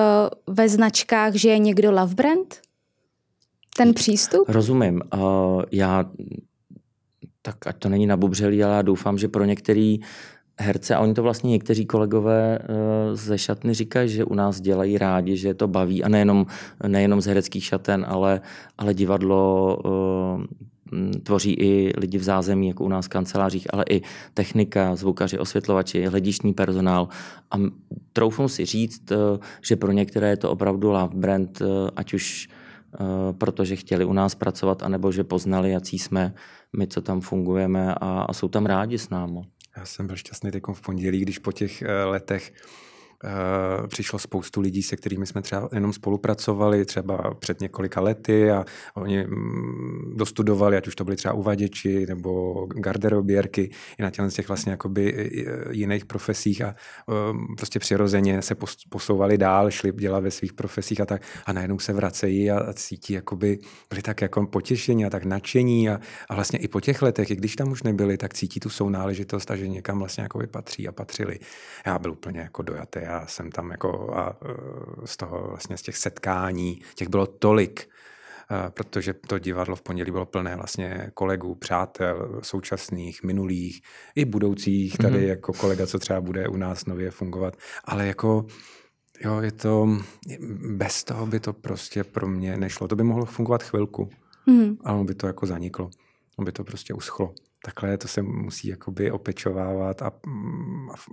ve 0.47 0.69
značkách, 0.69 1.33
že 1.33 1.49
je 1.49 1.57
někdo 1.57 1.91
love 1.91 2.15
brand? 2.15 2.61
Ten 3.77 3.93
přístup? 3.93 4.49
Rozumím. 4.49 5.01
Eh, 5.13 5.17
já 5.71 6.05
tak 7.41 7.67
ať 7.67 7.77
to 7.77 7.89
není 7.89 8.07
nabubřelý, 8.07 8.63
ale 8.63 8.75
já 8.75 8.81
doufám, 8.81 9.17
že 9.17 9.27
pro 9.27 9.45
některý 9.45 9.99
herce, 10.59 10.95
a 10.95 10.99
oni 10.99 11.13
to 11.13 11.23
vlastně 11.23 11.51
někteří 11.51 11.85
kolegové 11.85 12.59
uh, 12.59 12.65
ze 13.15 13.37
šatny 13.37 13.73
říkají, 13.73 14.09
že 14.09 14.23
u 14.23 14.33
nás 14.33 14.61
dělají 14.61 14.97
rádi, 14.97 15.37
že 15.37 15.53
to 15.53 15.67
baví 15.67 16.03
a 16.03 16.09
nejenom, 16.09 16.45
nejenom 16.87 17.21
z 17.21 17.25
hereckých 17.25 17.63
šaten, 17.63 18.05
ale, 18.09 18.41
ale 18.77 18.93
divadlo 18.93 19.77
uh, 19.77 20.43
tvoří 21.23 21.53
i 21.53 21.93
lidi 21.97 22.17
v 22.17 22.23
zázemí, 22.23 22.67
jako 22.67 22.83
u 22.83 22.87
nás 22.87 23.05
v 23.05 23.09
kancelářích, 23.09 23.73
ale 23.73 23.85
i 23.89 24.01
technika, 24.33 24.95
zvukaři, 24.95 25.39
osvětlovači, 25.39 26.05
hledišný 26.05 26.53
personál. 26.53 27.07
A 27.51 27.55
troufnu 28.13 28.47
si 28.47 28.65
říct, 28.65 29.11
uh, 29.11 29.17
že 29.61 29.75
pro 29.75 29.91
některé 29.91 30.29
je 30.29 30.37
to 30.37 30.51
opravdu 30.51 30.91
love 30.91 31.15
brand, 31.15 31.61
ať 31.95 32.13
už 32.13 32.49
protože 33.37 33.75
chtěli 33.75 34.05
u 34.05 34.13
nás 34.13 34.35
pracovat, 34.35 34.83
anebo 34.83 35.11
že 35.11 35.23
poznali, 35.23 35.71
jaký 35.71 35.99
jsme, 35.99 36.33
my, 36.77 36.87
co 36.87 37.01
tam 37.01 37.21
fungujeme 37.21 37.95
a, 37.95 38.21
a 38.21 38.33
jsou 38.33 38.47
tam 38.47 38.65
rádi 38.65 38.97
s 38.97 39.09
námi. 39.09 39.39
Já 39.77 39.85
jsem 39.85 40.07
byl 40.07 40.15
šťastný 40.15 40.51
teď 40.51 40.63
v 40.73 40.81
pondělí, 40.81 41.21
když 41.21 41.39
po 41.39 41.51
těch 41.51 41.81
eh, 41.81 42.03
letech 42.03 42.53
Uh, 43.23 43.87
přišlo 43.87 44.19
spoustu 44.19 44.61
lidí, 44.61 44.83
se 44.83 44.95
kterými 44.95 45.25
jsme 45.25 45.41
třeba 45.41 45.69
jenom 45.71 45.93
spolupracovali, 45.93 46.85
třeba 46.85 47.33
před 47.39 47.61
několika 47.61 48.01
lety 48.01 48.51
a 48.51 48.65
oni 48.93 49.23
mm, 49.27 50.13
dostudovali, 50.15 50.77
ať 50.77 50.87
už 50.87 50.95
to 50.95 51.03
byli 51.03 51.15
třeba 51.15 51.33
uvaděči 51.33 52.05
nebo 52.05 52.65
garderobierky 52.65 53.71
i 53.97 54.03
na 54.03 54.11
těch 54.11 54.47
vlastně 54.47 54.71
jakoby 54.71 55.31
jiných 55.71 56.05
profesích 56.05 56.61
a 56.61 56.75
um, 57.31 57.55
prostě 57.57 57.79
přirozeně 57.79 58.41
se 58.41 58.55
posouvali 58.89 59.37
dál, 59.37 59.71
šli 59.71 59.91
dělat 59.91 60.19
ve 60.19 60.31
svých 60.31 60.53
profesích 60.53 61.01
a 61.01 61.05
tak 61.05 61.21
a 61.45 61.53
najednou 61.53 61.79
se 61.79 61.93
vracejí 61.93 62.51
a, 62.51 62.59
a 62.59 62.73
cítí, 62.73 63.13
jakoby 63.13 63.59
byli 63.89 64.01
tak 64.01 64.21
jako 64.21 64.47
potěšení 64.47 65.05
a 65.05 65.09
tak 65.09 65.25
nadšení 65.25 65.89
a, 65.89 65.99
a 66.29 66.35
vlastně 66.35 66.59
i 66.59 66.67
po 66.67 66.81
těch 66.81 67.01
letech, 67.01 67.31
i 67.31 67.35
když 67.35 67.55
tam 67.55 67.71
už 67.71 67.83
nebyli, 67.83 68.17
tak 68.17 68.33
cítí 68.33 68.59
tu 68.59 68.69
sounáležitost 68.69 69.51
a 69.51 69.55
že 69.55 69.67
někam 69.67 69.99
vlastně 69.99 70.23
jakoby 70.23 70.47
patří 70.47 70.87
a 70.87 70.91
patřili. 70.91 71.39
Já 71.85 71.99
byl 71.99 72.11
úplně 72.11 72.39
jako 72.39 72.61
dojatý, 72.61 72.99
já 73.09 73.27
jsem 73.27 73.51
tam 73.51 73.71
jako 73.71 74.13
a 74.15 74.29
e, 74.29 75.07
z 75.07 75.17
toho 75.17 75.47
vlastně 75.47 75.77
z 75.77 75.81
těch 75.81 75.97
setkání, 75.97 76.81
těch 76.95 77.07
bylo 77.07 77.27
tolik, 77.27 77.89
e, 78.51 78.69
protože 78.69 79.13
to 79.13 79.39
divadlo 79.39 79.75
v 79.75 79.81
pondělí 79.81 80.11
bylo 80.11 80.25
plné 80.25 80.55
vlastně 80.55 81.11
kolegů, 81.13 81.55
přátel, 81.55 82.39
současných, 82.43 83.23
minulých 83.23 83.81
i 84.15 84.25
budoucích, 84.25 84.97
tady 84.97 85.17
mm-hmm. 85.17 85.27
jako 85.27 85.53
kolega, 85.53 85.87
co 85.87 85.99
třeba 85.99 86.21
bude 86.21 86.47
u 86.47 86.57
nás 86.57 86.85
nově 86.85 87.11
fungovat, 87.11 87.57
ale 87.85 88.07
jako 88.07 88.45
jo, 89.21 89.41
je 89.41 89.51
to, 89.51 89.87
bez 90.77 91.03
toho 91.03 91.25
by 91.25 91.39
to 91.39 91.53
prostě 91.53 92.03
pro 92.03 92.27
mě 92.27 92.57
nešlo. 92.57 92.87
To 92.87 92.95
by 92.95 93.03
mohlo 93.03 93.25
fungovat 93.25 93.63
chvilku, 93.63 94.09
mm-hmm. 94.47 94.77
ale 94.83 95.03
by 95.03 95.15
to 95.15 95.27
jako 95.27 95.45
zaniklo, 95.45 95.89
by 96.43 96.51
to 96.51 96.63
prostě 96.63 96.93
uschlo 96.93 97.33
takhle 97.65 97.97
to 97.97 98.07
se 98.07 98.21
musí 98.21 98.67
jakoby 98.67 99.11
opečovávat 99.11 100.01
a, 100.01 100.07
a, 100.07 100.11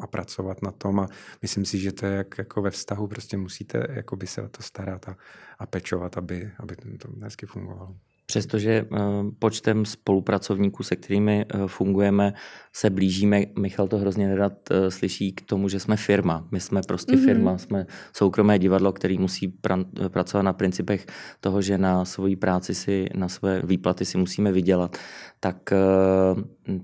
a 0.00 0.06
pracovat 0.06 0.62
na 0.62 0.70
tom 0.70 1.00
a 1.00 1.08
myslím 1.42 1.64
si, 1.64 1.78
že 1.78 1.92
to 1.92 2.06
je 2.06 2.12
jak, 2.12 2.38
jako 2.38 2.62
ve 2.62 2.70
vztahu, 2.70 3.06
prostě 3.06 3.36
musíte 3.36 3.86
jakoby 3.90 4.26
se 4.26 4.42
o 4.42 4.48
to 4.48 4.62
starat 4.62 5.08
a, 5.08 5.16
a 5.58 5.66
pečovat, 5.66 6.18
aby, 6.18 6.52
aby 6.58 6.76
to 6.76 7.08
hezky 7.22 7.46
fungovalo. 7.46 7.96
Přestože 8.26 8.70
eh, 8.70 8.98
počtem 9.38 9.84
spolupracovníků, 9.84 10.82
se 10.82 10.96
kterými 10.96 11.44
eh, 11.48 11.58
fungujeme, 11.66 12.34
se 12.72 12.90
blížíme, 12.90 13.42
Michal 13.58 13.88
to 13.88 13.98
hrozně 13.98 14.28
nerad 14.28 14.52
eh, 14.70 14.90
slyší 14.90 15.32
k 15.32 15.40
tomu, 15.40 15.68
že 15.68 15.80
jsme 15.80 15.96
firma. 15.96 16.48
My 16.50 16.60
jsme 16.60 16.80
prostě 16.88 17.12
mm-hmm. 17.12 17.24
firma, 17.24 17.58
jsme 17.58 17.86
soukromé 18.12 18.58
divadlo, 18.58 18.92
který 18.92 19.18
musí 19.18 19.48
pra- 19.48 20.08
pracovat 20.08 20.42
na 20.42 20.52
principech 20.52 21.06
toho, 21.40 21.62
že 21.62 21.78
na 21.78 22.04
svoji 22.04 22.36
práci 22.36 22.74
si, 22.74 23.08
na 23.14 23.28
své 23.28 23.62
výplaty 23.64 24.04
si 24.04 24.18
musíme 24.18 24.52
vydělat. 24.52 24.96
Tak 25.40 25.56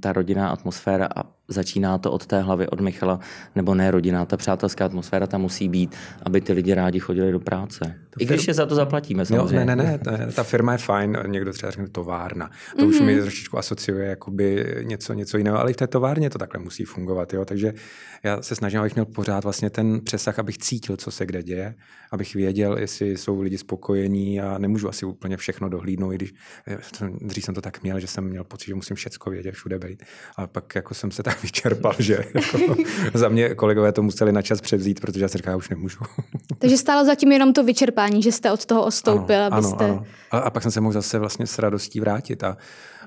ta 0.00 0.12
rodinná 0.12 0.48
atmosféra 0.48 1.08
a 1.16 1.22
začíná 1.52 1.98
to 1.98 2.12
od 2.12 2.26
té 2.26 2.40
hlavy, 2.40 2.68
od 2.68 2.80
Michala, 2.80 3.20
nebo 3.56 3.74
ne 3.74 3.90
rodina, 3.90 4.24
ta 4.24 4.36
přátelská 4.36 4.84
atmosféra 4.84 5.26
tam 5.26 5.40
musí 5.40 5.68
být, 5.68 5.94
aby 6.22 6.40
ty 6.40 6.52
lidi 6.52 6.74
rádi 6.74 7.00
chodili 7.00 7.32
do 7.32 7.40
práce. 7.40 7.94
I 8.18 8.24
když 8.26 8.48
je 8.48 8.54
za 8.54 8.66
to 8.66 8.74
zaplatíme, 8.74 9.26
samozřejmě. 9.26 9.58
Jo, 9.58 9.64
ne, 9.64 9.76
ne, 9.76 9.84
ne, 9.84 9.98
ta, 9.98 10.32
ta 10.34 10.42
firma 10.42 10.72
je 10.72 10.78
fajn, 10.78 11.18
někdo 11.26 11.52
třeba 11.52 11.70
řekne 11.70 11.88
továrna. 11.88 12.50
To 12.76 12.82
mm-hmm. 12.82 12.88
už 12.88 13.00
mi 13.00 13.14
mhm. 13.14 13.22
trošičku 13.22 13.58
asociuje 13.58 14.08
jakoby 14.08 14.76
něco, 14.82 15.12
něco 15.12 15.38
jiného, 15.38 15.58
ale 15.58 15.70
i 15.70 15.74
v 15.74 15.76
té 15.76 15.86
továrně 15.86 16.30
to 16.30 16.38
takhle 16.38 16.62
musí 16.62 16.84
fungovat. 16.84 17.32
Jo? 17.32 17.44
Takže 17.44 17.74
já 18.22 18.42
se 18.42 18.54
snažím, 18.54 18.80
abych 18.80 18.94
měl 18.94 19.04
pořád 19.04 19.44
vlastně 19.44 19.70
ten 19.70 20.00
přesah, 20.00 20.38
abych 20.38 20.58
cítil, 20.58 20.96
co 20.96 21.10
se 21.10 21.26
kde 21.26 21.42
děje, 21.42 21.74
abych 22.10 22.34
věděl, 22.34 22.78
jestli 22.78 23.16
jsou 23.16 23.40
lidi 23.40 23.58
spokojení 23.58 24.40
a 24.40 24.58
nemůžu 24.58 24.88
asi 24.88 25.06
úplně 25.06 25.36
všechno 25.36 25.68
dohlídnout, 25.68 26.12
i 26.12 26.16
když 26.16 26.34
eh, 26.68 26.78
dřív 27.20 27.44
jsem 27.44 27.54
to 27.54 27.60
tak 27.60 27.82
měl, 27.82 28.00
že 28.00 28.06
jsem 28.06 28.24
měl 28.24 28.44
pocit, 28.44 28.66
že 28.66 28.74
musím 28.74 28.96
všechno 28.96 29.32
vědět, 29.32 29.54
všude 29.54 29.78
být. 29.78 30.02
A 30.36 30.46
pak 30.46 30.74
jako 30.74 30.94
jsem 30.94 31.10
se 31.10 31.22
tak 31.22 31.41
vyčerpal, 31.42 31.94
že 31.98 32.24
jako, 32.34 32.76
za 33.14 33.28
mě 33.28 33.54
kolegové 33.54 33.92
to 33.92 34.02
museli 34.02 34.32
na 34.32 34.42
čas 34.42 34.60
převzít, 34.60 35.00
protože 35.00 35.24
já 35.24 35.28
se 35.28 35.38
říkám, 35.38 35.56
už 35.56 35.68
nemůžu. 35.68 35.98
Takže 36.58 36.76
stálo 36.76 37.04
zatím 37.04 37.32
jenom 37.32 37.52
to 37.52 37.64
vyčerpání, 37.64 38.22
že 38.22 38.32
jste 38.32 38.52
od 38.52 38.66
toho 38.66 38.84
odstoupil, 38.84 39.42
ano, 39.42 39.56
abyste... 39.56 39.84
Ano, 39.84 39.94
ano. 39.94 40.04
A, 40.30 40.38
a 40.38 40.50
pak 40.50 40.62
jsem 40.62 40.72
se 40.72 40.80
mohl 40.80 40.92
zase 40.92 41.18
vlastně 41.18 41.46
s 41.46 41.58
radostí 41.58 42.00
vrátit 42.00 42.44
a 42.44 42.56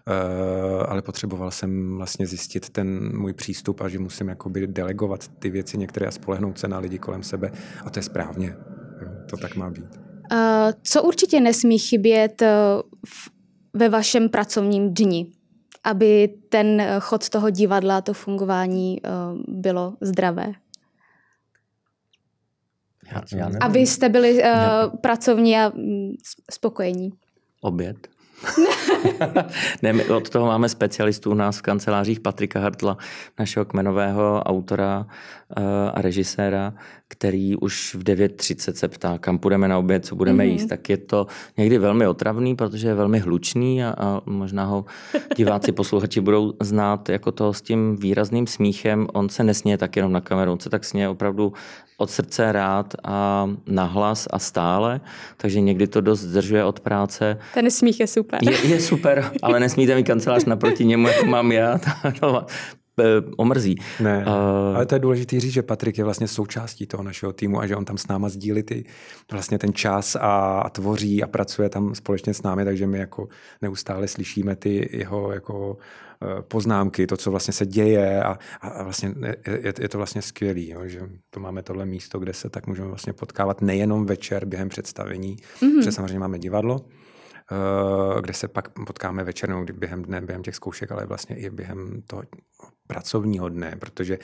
Uh, 0.08 0.84
ale 0.88 1.02
potřeboval 1.02 1.52
jsem 1.52 1.98
vlastně 1.98 2.28
zjistit 2.28 2.70
ten 2.70 3.18
můj 3.18 3.34
přístup 3.34 3.82
a 3.82 3.90
že 3.90 4.00
musím 4.00 4.28
jakoby 4.28 4.68
delegovat 4.68 5.28
ty 5.28 5.50
věci 5.50 5.78
některé 5.78 6.08
a 6.08 6.12
spolehnout 6.12 6.60
se 6.60 6.68
na 6.68 6.80
lidi 6.80 7.00
kolem 7.00 7.24
sebe 7.24 7.52
a 7.86 7.90
to 7.90 8.00
je 8.00 8.04
správně. 8.04 8.56
To 9.30 9.38
tak 9.38 9.56
má 9.56 9.70
být. 9.70 9.86
Uh, 10.32 10.38
co 10.84 11.04
určitě 11.04 11.40
nesmí 11.40 11.80
chybět 11.80 12.42
uh, 12.42 12.48
v, 13.06 13.30
ve 13.74 13.90
vašem 13.90 14.30
pracovním 14.30 14.94
dni? 14.94 15.28
Aby 15.86 16.30
ten 16.50 16.82
eh, 16.82 16.96
chod 17.00 17.30
toho 17.30 17.50
divadla, 17.50 18.02
to 18.02 18.14
fungování 18.14 19.02
eh, 19.04 19.10
bylo 19.48 19.94
zdravé. 20.02 20.54
Já, 23.12 23.22
já 23.38 23.50
aby 23.62 23.80
jste 23.80 24.10
byli 24.10 24.44
uh, 24.44 24.50
pracovní 25.02 25.58
a 25.58 25.72
mm, 25.76 26.12
spokojení. 26.52 27.14
Oběd. 27.62 28.08
ne, 29.82 29.94
my 29.94 30.06
od 30.06 30.30
toho 30.30 30.46
máme 30.46 30.70
specialistů 30.70 31.32
u 31.32 31.34
nás 31.34 31.58
v 31.58 31.62
kancelářích 31.62 32.20
Patrika 32.20 32.60
Hartla, 32.60 32.98
našeho 33.40 33.66
kmenového 33.66 34.44
autora 34.44 35.00
uh, 35.00 35.06
a 35.94 36.02
režiséra, 36.02 36.74
který 37.08 37.56
už 37.56 37.96
v 37.96 38.04
9.30 38.04 38.74
se 38.74 38.88
ptá, 38.88 39.18
kam 39.18 39.40
půjdeme 39.40 39.68
na 39.68 39.78
oběd, 39.78 40.06
co 40.06 40.16
budeme 40.16 40.44
mm-hmm. 40.44 40.52
jíst, 40.52 40.66
tak 40.66 40.90
je 40.90 40.98
to 40.98 41.28
někdy 41.58 41.78
velmi 41.78 42.08
otravný, 42.08 42.56
protože 42.56 42.88
je 42.88 42.94
velmi 42.94 43.20
hlučný 43.20 43.84
a, 43.84 43.96
a 43.98 44.22
možná 44.26 44.66
ho 44.66 44.86
diváci, 45.36 45.72
posluchači 45.72 46.22
budou 46.22 46.54
znát 46.62 47.10
jako 47.10 47.32
to 47.32 47.54
s 47.54 47.62
tím 47.62 47.96
výrazným 47.96 48.48
smíchem. 48.48 49.08
On 49.14 49.30
se 49.30 49.44
nesměje 49.44 49.78
tak 49.78 49.96
jenom 49.96 50.12
na 50.12 50.22
kameru, 50.22 50.52
on 50.52 50.60
se 50.60 50.70
tak 50.70 50.86
směje 50.86 51.10
opravdu 51.10 51.54
od 51.98 52.12
srdce 52.12 52.52
rád 52.52 52.94
a 53.04 53.50
nahlas 53.68 54.28
a 54.32 54.40
stále, 54.40 55.02
takže 55.38 55.62
někdy 55.62 55.88
to 55.88 56.02
dost 56.02 56.20
zdržuje 56.20 56.64
od 56.64 56.80
práce. 56.80 57.38
Ten 57.54 57.72
smích 57.72 58.00
je 58.00 58.08
super. 58.08 58.40
Je, 58.44 58.68
je 58.68 58.80
super, 58.82 59.32
ale 59.42 59.60
nesmíte 59.60 59.96
mi 59.96 60.04
kancelář 60.04 60.46
naproti 60.46 60.86
němu, 60.86 61.08
jako 61.08 61.26
mám 61.26 61.52
já. 61.52 61.80
Eh, 62.06 62.46
omrzí. 63.38 63.76
Ne, 64.00 64.26
uh, 64.28 64.76
ale 64.76 64.86
to 64.86 64.96
je 64.96 65.00
důležité 65.00 65.40
říct, 65.40 65.54
že 65.54 65.64
Patrik 65.64 65.98
je 65.98 66.04
vlastně 66.04 66.28
součástí 66.28 66.88
toho 66.88 67.04
našeho 67.04 67.34
týmu 67.34 67.60
a 67.60 67.68
že 67.68 67.76
on 67.76 67.86
tam 67.86 67.98
s 67.98 68.08
náma 68.08 68.30
sdílí 68.30 68.64
ty, 68.64 68.86
vlastně 69.32 69.60
ten 69.60 69.74
čas 69.74 70.16
a, 70.16 70.60
a 70.60 70.70
tvoří 70.70 71.24
a 71.24 71.28
pracuje 71.28 71.70
tam 71.70 71.96
společně 71.96 72.34
s 72.34 72.44
námi, 72.44 72.66
takže 72.66 72.88
my 72.88 73.00
jako 73.00 73.28
neustále 73.62 74.08
slyšíme 74.08 74.56
ty 74.56 74.90
jeho 74.92 75.32
jako 75.32 75.78
eh, 76.22 76.42
poznámky, 76.42 77.08
to, 77.08 77.18
co 77.18 77.32
vlastně 77.32 77.54
se 77.54 77.66
děje 77.66 78.24
a, 78.24 78.38
a 78.62 78.84
vlastně 78.84 79.14
je, 79.48 79.74
je 79.80 79.90
to 79.90 79.98
vlastně 79.98 80.22
skvělý, 80.22 80.70
jo, 80.70 80.82
že 80.86 81.02
to 81.30 81.40
máme 81.40 81.64
tohle 81.64 81.86
místo, 81.86 82.20
kde 82.20 82.34
se 82.34 82.50
tak 82.50 82.68
můžeme 82.68 82.88
vlastně 82.88 83.14
potkávat 83.14 83.62
nejenom 83.62 84.06
večer 84.06 84.46
během 84.46 84.70
představení, 84.70 85.36
mm-hmm. 85.36 85.76
protože 85.76 85.92
samozřejmě 85.92 86.20
máme 86.20 86.40
divadlo, 86.40 86.86
kde 88.22 88.34
se 88.34 88.48
pak 88.48 88.70
potkáme 88.70 89.24
večer 89.24 89.50
nebo 89.50 89.66
během 89.74 90.04
dne, 90.04 90.22
během 90.22 90.44
těch 90.44 90.56
zkoušek, 90.56 90.92
ale 90.92 91.06
vlastně 91.06 91.36
i 91.36 91.50
během 91.50 92.02
toho 92.08 92.24
pracovního 92.88 93.50
dne, 93.50 93.76
protože 93.80 94.20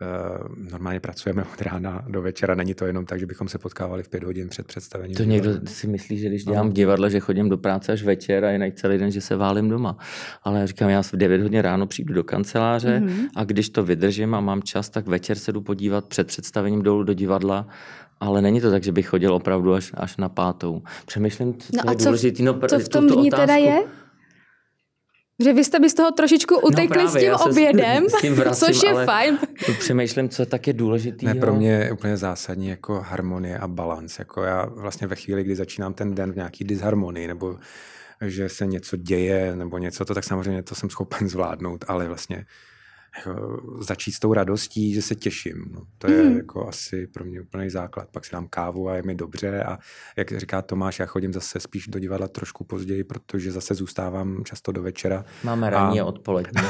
Uh, 0.00 0.70
normálně 0.70 1.00
pracujeme 1.00 1.44
od 1.52 1.62
rána 1.62 2.04
do 2.08 2.22
večera. 2.22 2.54
Není 2.54 2.74
to 2.74 2.86
jenom 2.86 3.06
tak, 3.06 3.20
že 3.20 3.26
bychom 3.26 3.48
se 3.48 3.58
potkávali 3.58 4.02
v 4.02 4.08
pět 4.08 4.24
hodin 4.24 4.48
před 4.48 4.66
představením. 4.66 5.16
To 5.16 5.24
někdo 5.24 5.50
si 5.66 5.86
myslí, 5.86 6.18
že 6.18 6.28
když 6.28 6.44
dělám 6.44 6.70
v 6.70 6.72
divadle, 6.72 7.10
že 7.10 7.20
chodím 7.20 7.48
do 7.48 7.58
práce 7.58 7.92
až 7.92 8.02
večer 8.02 8.44
a 8.44 8.50
jinak 8.50 8.74
celý 8.74 8.98
den, 8.98 9.10
že 9.10 9.20
se 9.20 9.36
válím 9.36 9.68
doma. 9.68 9.96
Ale 10.42 10.60
já 10.60 10.66
říkám, 10.66 10.90
já 10.90 11.02
v 11.02 11.12
9 11.12 11.42
hodin 11.42 11.60
ráno 11.60 11.86
přijdu 11.86 12.14
do 12.14 12.24
kanceláře 12.24 13.02
mm-hmm. 13.04 13.28
a 13.36 13.44
když 13.44 13.68
to 13.68 13.84
vydržím 13.84 14.34
a 14.34 14.40
mám 14.40 14.62
čas, 14.62 14.88
tak 14.88 15.06
večer 15.06 15.38
se 15.38 15.52
jdu 15.52 15.60
podívat 15.60 16.04
před 16.04 16.26
představením 16.26 16.82
dolů 16.82 17.02
do 17.02 17.14
divadla 17.14 17.66
ale 18.20 18.42
není 18.42 18.60
to 18.60 18.70
tak, 18.70 18.82
že 18.82 18.92
bych 18.92 19.06
chodil 19.08 19.34
opravdu 19.34 19.74
až, 19.74 19.92
až 19.94 20.16
na 20.16 20.28
pátou. 20.28 20.82
Přemýšlím, 21.06 21.54
co 21.54 21.72
no 21.84 21.92
je 21.92 21.96
co 21.96 22.04
důležitý. 22.04 22.42
No, 22.42 22.60
co 22.68 22.78
v 22.78 22.88
tom 22.88 23.06
dní 23.06 23.30
teda 23.30 23.54
je? 23.54 23.82
Že 25.38 25.52
vy 25.52 25.64
jste 25.64 25.80
by 25.80 25.90
z 25.90 25.94
toho 25.94 26.10
trošičku 26.10 26.54
no 26.54 26.60
utekli 26.60 27.04
no 27.04 27.10
právě, 27.10 27.10
s 27.10 27.42
tím 27.42 27.50
obědem, 27.50 28.08
s 28.18 28.20
tím 28.20 28.34
vracím, 28.34 28.66
což 28.66 28.82
je 28.82 29.04
fajn. 29.04 29.38
Přemýšlím, 29.78 30.28
co 30.28 30.46
tak 30.46 30.66
je 30.66 30.72
důležitý. 30.72 31.26
Ne, 31.26 31.34
pro 31.34 31.54
mě 31.54 31.70
je 31.70 31.92
úplně 31.92 32.16
zásadní 32.16 32.68
jako 32.68 33.00
harmonie 33.00 33.58
a 33.58 33.68
balans. 33.68 34.18
Jako 34.18 34.42
já 34.42 34.66
vlastně 34.66 35.06
ve 35.06 35.16
chvíli, 35.16 35.44
kdy 35.44 35.56
začínám 35.56 35.94
ten 35.94 36.14
den 36.14 36.32
v 36.32 36.36
nějaký 36.36 36.64
disharmonii, 36.64 37.26
nebo 37.26 37.58
že 38.20 38.48
se 38.48 38.66
něco 38.66 38.96
děje, 38.96 39.56
nebo 39.56 39.78
něco, 39.78 40.04
to 40.04 40.14
tak 40.14 40.24
samozřejmě 40.24 40.62
to 40.62 40.74
jsem 40.74 40.90
schopen 40.90 41.28
zvládnout, 41.28 41.84
ale 41.88 42.08
vlastně 42.08 42.44
jako 43.18 43.60
začít 43.80 44.12
s 44.12 44.18
tou 44.18 44.32
radostí, 44.32 44.94
že 44.94 45.02
se 45.02 45.14
těším. 45.14 45.64
No, 45.72 45.82
to 45.98 46.10
je 46.10 46.22
mm. 46.22 46.36
jako 46.36 46.68
asi 46.68 47.06
pro 47.06 47.24
mě 47.24 47.40
úplný 47.40 47.70
základ. 47.70 48.08
Pak 48.10 48.24
si 48.24 48.32
dám 48.32 48.48
kávu 48.48 48.88
a 48.88 48.94
je 48.94 49.02
mi 49.02 49.14
dobře 49.14 49.62
a 49.62 49.78
jak 50.16 50.38
říká 50.38 50.62
Tomáš, 50.62 50.98
já 50.98 51.06
chodím 51.06 51.32
zase 51.32 51.60
spíš 51.60 51.86
do 51.86 51.98
divadla 51.98 52.28
trošku 52.28 52.64
později, 52.64 53.04
protože 53.04 53.52
zase 53.52 53.74
zůstávám 53.74 54.44
často 54.44 54.72
do 54.72 54.82
večera. 54.82 55.24
Máme 55.44 55.70
ranní 55.70 56.00
a 56.00 56.04
odpolední. 56.04 56.62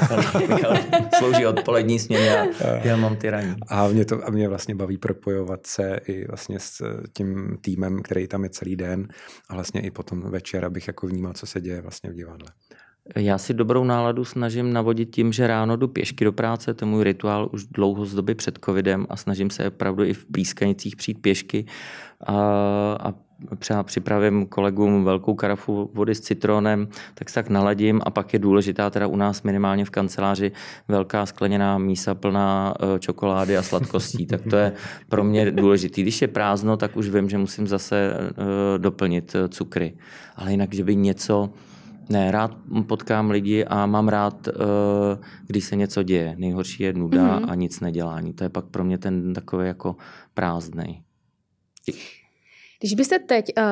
Slouží 1.19 1.47
odpolední 1.47 1.99
směně 1.99 2.41
a 2.41 2.67
já 2.67 2.97
mám 2.97 3.17
ty 3.17 3.31
ranní. 3.31 3.57
A 3.69 3.89
mě, 3.89 4.05
to, 4.05 4.27
a 4.27 4.31
mě 4.31 4.49
vlastně 4.49 4.75
baví 4.75 4.99
propojovat 4.99 5.67
se 5.67 6.01
i 6.07 6.27
vlastně 6.29 6.59
s 6.61 6.83
tím 7.13 7.59
týmem, 7.61 8.03
který 8.03 8.29
tam 8.29 8.45
je 8.45 8.51
celý 8.51 8.77
den 8.77 9.09
a 9.49 9.55
vlastně 9.55 9.81
i 9.81 9.91
potom 9.91 10.31
večer, 10.31 10.65
abych 10.65 10.87
jako 10.87 11.07
vnímal, 11.07 11.33
co 11.33 11.47
se 11.47 11.61
děje 11.61 11.81
vlastně 11.81 12.11
v 12.11 12.15
divadle. 12.15 12.49
Já 13.17 13.39
si 13.39 13.55
dobrou 13.55 13.85
náladu 13.85 14.25
snažím 14.25 14.73
navodit 14.73 15.11
tím, 15.11 15.33
že 15.33 15.47
ráno 15.47 15.77
jdu 15.77 15.89
pěšky 15.89 16.25
do 16.25 16.33
práce, 16.33 16.75
to 16.75 16.85
je 16.85 16.91
můj 16.91 17.05
rituál 17.05 17.49
už 17.53 17.67
dlouho 17.67 18.05
z 18.05 18.15
doby 18.15 18.35
před 18.35 18.59
covidem 18.65 19.07
a 19.09 19.17
snažím 19.17 19.51
se 19.51 19.69
opravdu 19.69 20.05
i 20.05 20.15
v 20.15 20.27
blízkanicích 20.29 20.97
přijít 20.97 21.23
pěšky 21.23 21.67
a, 22.27 22.35
a 23.01 23.15
třeba 23.59 23.83
připravím 23.83 24.47
kolegům 24.47 25.05
velkou 25.05 25.35
karafu 25.35 25.91
vody 25.95 26.15
s 26.15 26.21
citronem, 26.21 26.89
tak 27.15 27.29
se 27.29 27.35
tak 27.35 27.49
naladím 27.49 28.01
a 28.05 28.11
pak 28.11 28.33
je 28.33 28.39
důležitá 28.39 28.91
teda 28.91 29.07
u 29.07 29.17
nás 29.17 29.43
minimálně 29.43 29.85
v 29.85 29.91
kanceláři 29.91 30.53
velká 30.89 31.27
skleněná 31.27 31.79
mísa 31.79 32.15
plná 32.15 32.75
e, 32.81 32.99
čokolády 32.99 33.57
a 33.57 33.63
sladkostí, 33.63 34.27
tak 34.27 34.41
to 34.51 34.57
je 34.57 34.73
pro 35.09 35.25
mě 35.25 35.51
důležitý. 35.51 36.03
Když 36.03 36.23
je 36.23 36.29
prázdno, 36.29 36.77
tak 36.77 36.97
už 36.97 37.09
vím, 37.09 37.29
že 37.29 37.39
musím 37.39 37.67
zase 37.67 37.97
e, 37.97 38.79
doplnit 38.79 39.35
e, 39.35 39.49
cukry. 39.49 39.95
Ale 40.37 40.51
jinak, 40.51 40.75
že 40.75 40.85
by 40.85 40.97
něco, 40.97 41.51
ne, 42.09 42.31
rád 42.31 42.57
potkám 42.87 43.31
lidi 43.31 43.65
a 43.65 43.87
mám 43.87 44.09
rád, 44.09 44.49
když 45.47 45.65
se 45.65 45.77
něco 45.77 46.03
děje. 46.03 46.35
Nejhorší 46.39 46.83
je 46.83 46.93
nuda 46.93 47.39
mm-hmm. 47.39 47.51
a 47.51 47.55
nic 47.55 47.81
nedělání. 47.81 48.33
To 48.33 48.45
je 48.45 48.51
pak 48.51 48.65
pro 48.65 48.85
mě 48.85 48.99
ten 48.99 49.35
takový 49.35 49.67
jako 49.67 49.97
prázdnej. 50.35 51.03
Když 52.81 52.95
byste 52.95 53.19
teď 53.19 53.53
uh, 53.59 53.65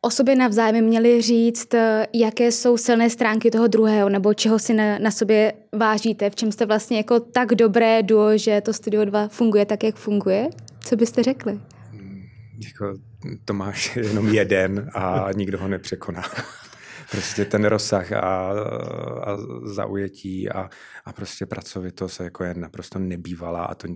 o 0.00 0.10
sobě 0.10 0.36
navzájem 0.36 0.84
měli 0.84 1.22
říct, 1.22 1.74
uh, 1.74 1.80
jaké 2.14 2.52
jsou 2.52 2.76
silné 2.76 3.10
stránky 3.10 3.50
toho 3.50 3.66
druhého, 3.66 4.08
nebo 4.08 4.34
čeho 4.34 4.58
si 4.58 4.74
na, 4.74 4.98
na 4.98 5.10
sobě 5.10 5.52
vážíte, 5.76 6.30
v 6.30 6.34
čem 6.34 6.52
jste 6.52 6.66
vlastně 6.66 6.96
jako 6.96 7.20
tak 7.20 7.54
dobré 7.54 8.02
duo, 8.02 8.38
že 8.38 8.60
to 8.60 8.72
Studio 8.72 9.04
2 9.04 9.28
funguje 9.28 9.66
tak, 9.66 9.84
jak 9.84 9.96
funguje, 9.96 10.48
co 10.80 10.96
byste 10.96 11.22
řekli? 11.22 11.60
Hmm, 11.90 12.22
jako, 12.64 12.98
to 13.44 13.54
máš 13.54 13.96
jenom 13.96 14.28
jeden 14.28 14.90
a 14.94 15.28
nikdo 15.36 15.58
ho 15.58 15.68
nepřekoná 15.68 16.22
prostě 17.10 17.44
ten 17.44 17.64
rozsah 17.64 18.12
a, 18.12 18.18
a 18.20 19.36
zaujetí 19.64 20.50
a, 20.50 20.70
a 21.04 21.12
prostě 21.12 21.46
pracovitost 21.46 22.20
jako 22.20 22.44
je 22.44 22.54
naprosto 22.54 22.98
nebývalá 22.98 23.64
a 23.64 23.74
to 23.74 23.88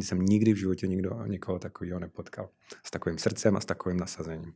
jsem 0.00 0.22
nikdy 0.22 0.52
v 0.52 0.56
životě 0.56 0.86
nikdo, 0.86 1.10
někoho 1.26 1.58
takového 1.58 1.98
nepotkal. 1.98 2.48
S 2.84 2.90
takovým 2.90 3.18
srdcem 3.18 3.56
a 3.56 3.60
s 3.60 3.64
takovým 3.64 4.00
nasazením. 4.00 4.52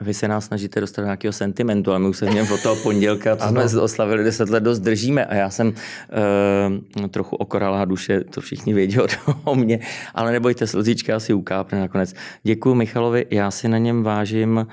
Vy 0.00 0.14
se 0.14 0.28
nás 0.28 0.44
snažíte 0.44 0.80
dostat 0.80 1.02
do 1.02 1.06
nějakého 1.06 1.32
sentimentu, 1.32 1.90
ale 1.90 1.98
my 1.98 2.08
už 2.08 2.16
se 2.16 2.26
v 2.26 2.34
něm 2.34 2.52
od 2.52 2.62
toho 2.62 2.76
pondělka, 2.76 3.36
co 3.36 3.48
jsme 3.48 3.80
oslavili 3.80 4.24
10 4.24 4.48
let, 4.48 4.62
dost 4.62 4.78
držíme 4.78 5.26
a 5.26 5.34
já 5.34 5.50
jsem 5.50 5.68
uh, 5.68 7.06
trochu 7.06 7.36
okoralá 7.36 7.84
duše, 7.84 8.20
to 8.20 8.40
všichni 8.40 8.74
vědí 8.74 8.96
o 9.44 9.54
mě, 9.54 9.80
ale 10.14 10.32
nebojte, 10.32 10.66
slzíčka 10.66 11.16
asi 11.16 11.32
ukápne 11.32 11.80
nakonec. 11.80 12.14
Děkuji 12.42 12.74
Michalovi, 12.74 13.26
já 13.30 13.50
si 13.50 13.68
na 13.68 13.78
něm 13.78 14.02
vážím 14.02 14.66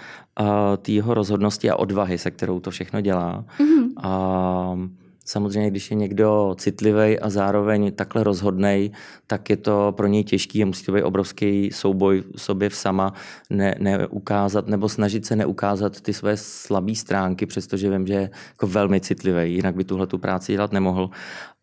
té 0.82 0.92
jeho 0.92 1.14
rozhodnosti 1.14 1.70
a 1.70 1.76
odvahy, 1.76 2.18
se 2.18 2.32
kterou 2.32 2.60
to 2.60 2.72
všechno 2.72 3.02
dělá. 3.02 3.46
Mm-hmm. 3.60 3.90
A 4.04 4.78
samozřejmě, 5.26 5.70
když 5.70 5.92
je 5.92 5.98
někdo 5.98 6.56
citlivý 6.58 7.20
a 7.20 7.30
zároveň 7.30 7.92
takhle 7.92 8.24
rozhodnej, 8.24 8.92
tak 9.28 9.50
je 9.50 9.58
to 9.58 9.94
pro 9.98 10.08
něj 10.08 10.24
těžký 10.24 10.64
a 10.64 10.66
musí 10.66 10.86
to 10.86 10.92
být 10.92 11.04
obrovský 11.04 11.70
souboj 11.72 12.24
sobě 12.36 12.70
v 12.70 12.76
sama, 12.76 13.14
ne, 13.50 13.76
neukázat 13.80 14.68
nebo 14.68 14.90
snažit 14.90 15.26
se 15.26 15.36
neukázat 15.36 16.02
ty 16.02 16.14
své 16.14 16.38
slabé 16.38 16.96
stránky, 16.96 17.46
přestože 17.46 17.90
vím, 17.90 18.08
že 18.08 18.14
je 18.14 18.30
jako 18.50 18.68
velmi 18.68 19.00
citlivý, 19.00 19.54
jinak 19.54 19.76
by 19.76 19.84
tuhle 19.84 20.08
tu 20.08 20.18
práci 20.18 20.52
dělat 20.52 20.72
nemohl. 20.72 21.10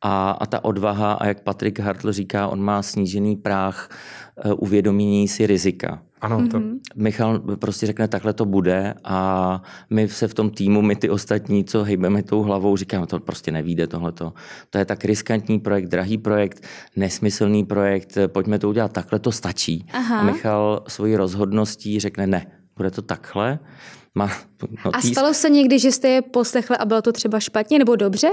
A, 0.03 0.31
a 0.31 0.47
ta 0.47 0.65
odvaha, 0.65 1.13
a 1.13 1.27
jak 1.27 1.43
Patrik 1.43 1.79
Hartl 1.79 2.13
říká, 2.13 2.49
on 2.49 2.63
má 2.63 2.83
snížený 2.83 3.37
práh 3.37 3.89
uh, 4.45 4.53
uvědomění 4.59 5.29
si 5.29 5.47
rizika. 5.47 6.03
Ano, 6.21 6.49
to... 6.49 6.59
Mm-hmm. 6.59 6.79
Michal 6.97 7.39
prostě 7.39 7.87
řekne, 7.87 8.09
takhle 8.09 8.33
to 8.33 8.45
bude 8.45 8.95
a 9.05 9.63
my 9.91 10.09
se 10.09 10.29
v 10.29 10.35
tom 10.35 10.51
týmu, 10.51 10.83
my 10.83 10.97
ty 10.97 11.11
ostatní, 11.11 11.65
co 11.65 11.85
hejbeme 11.85 12.23
tou 12.23 12.43
hlavou, 12.43 12.77
říkáme, 12.77 13.07
to 13.07 13.21
prostě 13.21 13.51
nevíde 13.51 13.87
tohleto. 13.87 14.33
To 14.71 14.79
je 14.79 14.85
tak 14.85 15.05
riskantní 15.05 15.59
projekt, 15.59 15.87
drahý 15.87 16.19
projekt, 16.19 16.65
nesmyslný 16.97 17.65
projekt, 17.65 18.19
pojďme 18.27 18.59
to 18.59 18.69
udělat, 18.69 18.93
takhle 18.93 19.19
to 19.19 19.33
stačí. 19.33 19.87
Aha. 19.93 20.19
A 20.19 20.23
Michal 20.23 20.85
svojí 20.89 21.17
rozhodností 21.17 22.01
řekne, 22.01 22.27
ne, 22.27 22.47
bude 22.77 22.91
to 22.91 23.03
takhle. 23.03 23.59
Má, 24.15 24.31
no, 24.85 24.97
a 24.97 25.01
stalo 25.01 25.35
se 25.35 25.51
někdy, 25.51 25.79
že 25.79 25.93
jste 25.93 26.09
je 26.09 26.23
poslechli 26.23 26.77
a 26.77 26.85
bylo 26.85 27.03
to 27.03 27.13
třeba 27.13 27.41
špatně 27.41 27.79
nebo 27.79 27.97
dobře? 27.97 28.29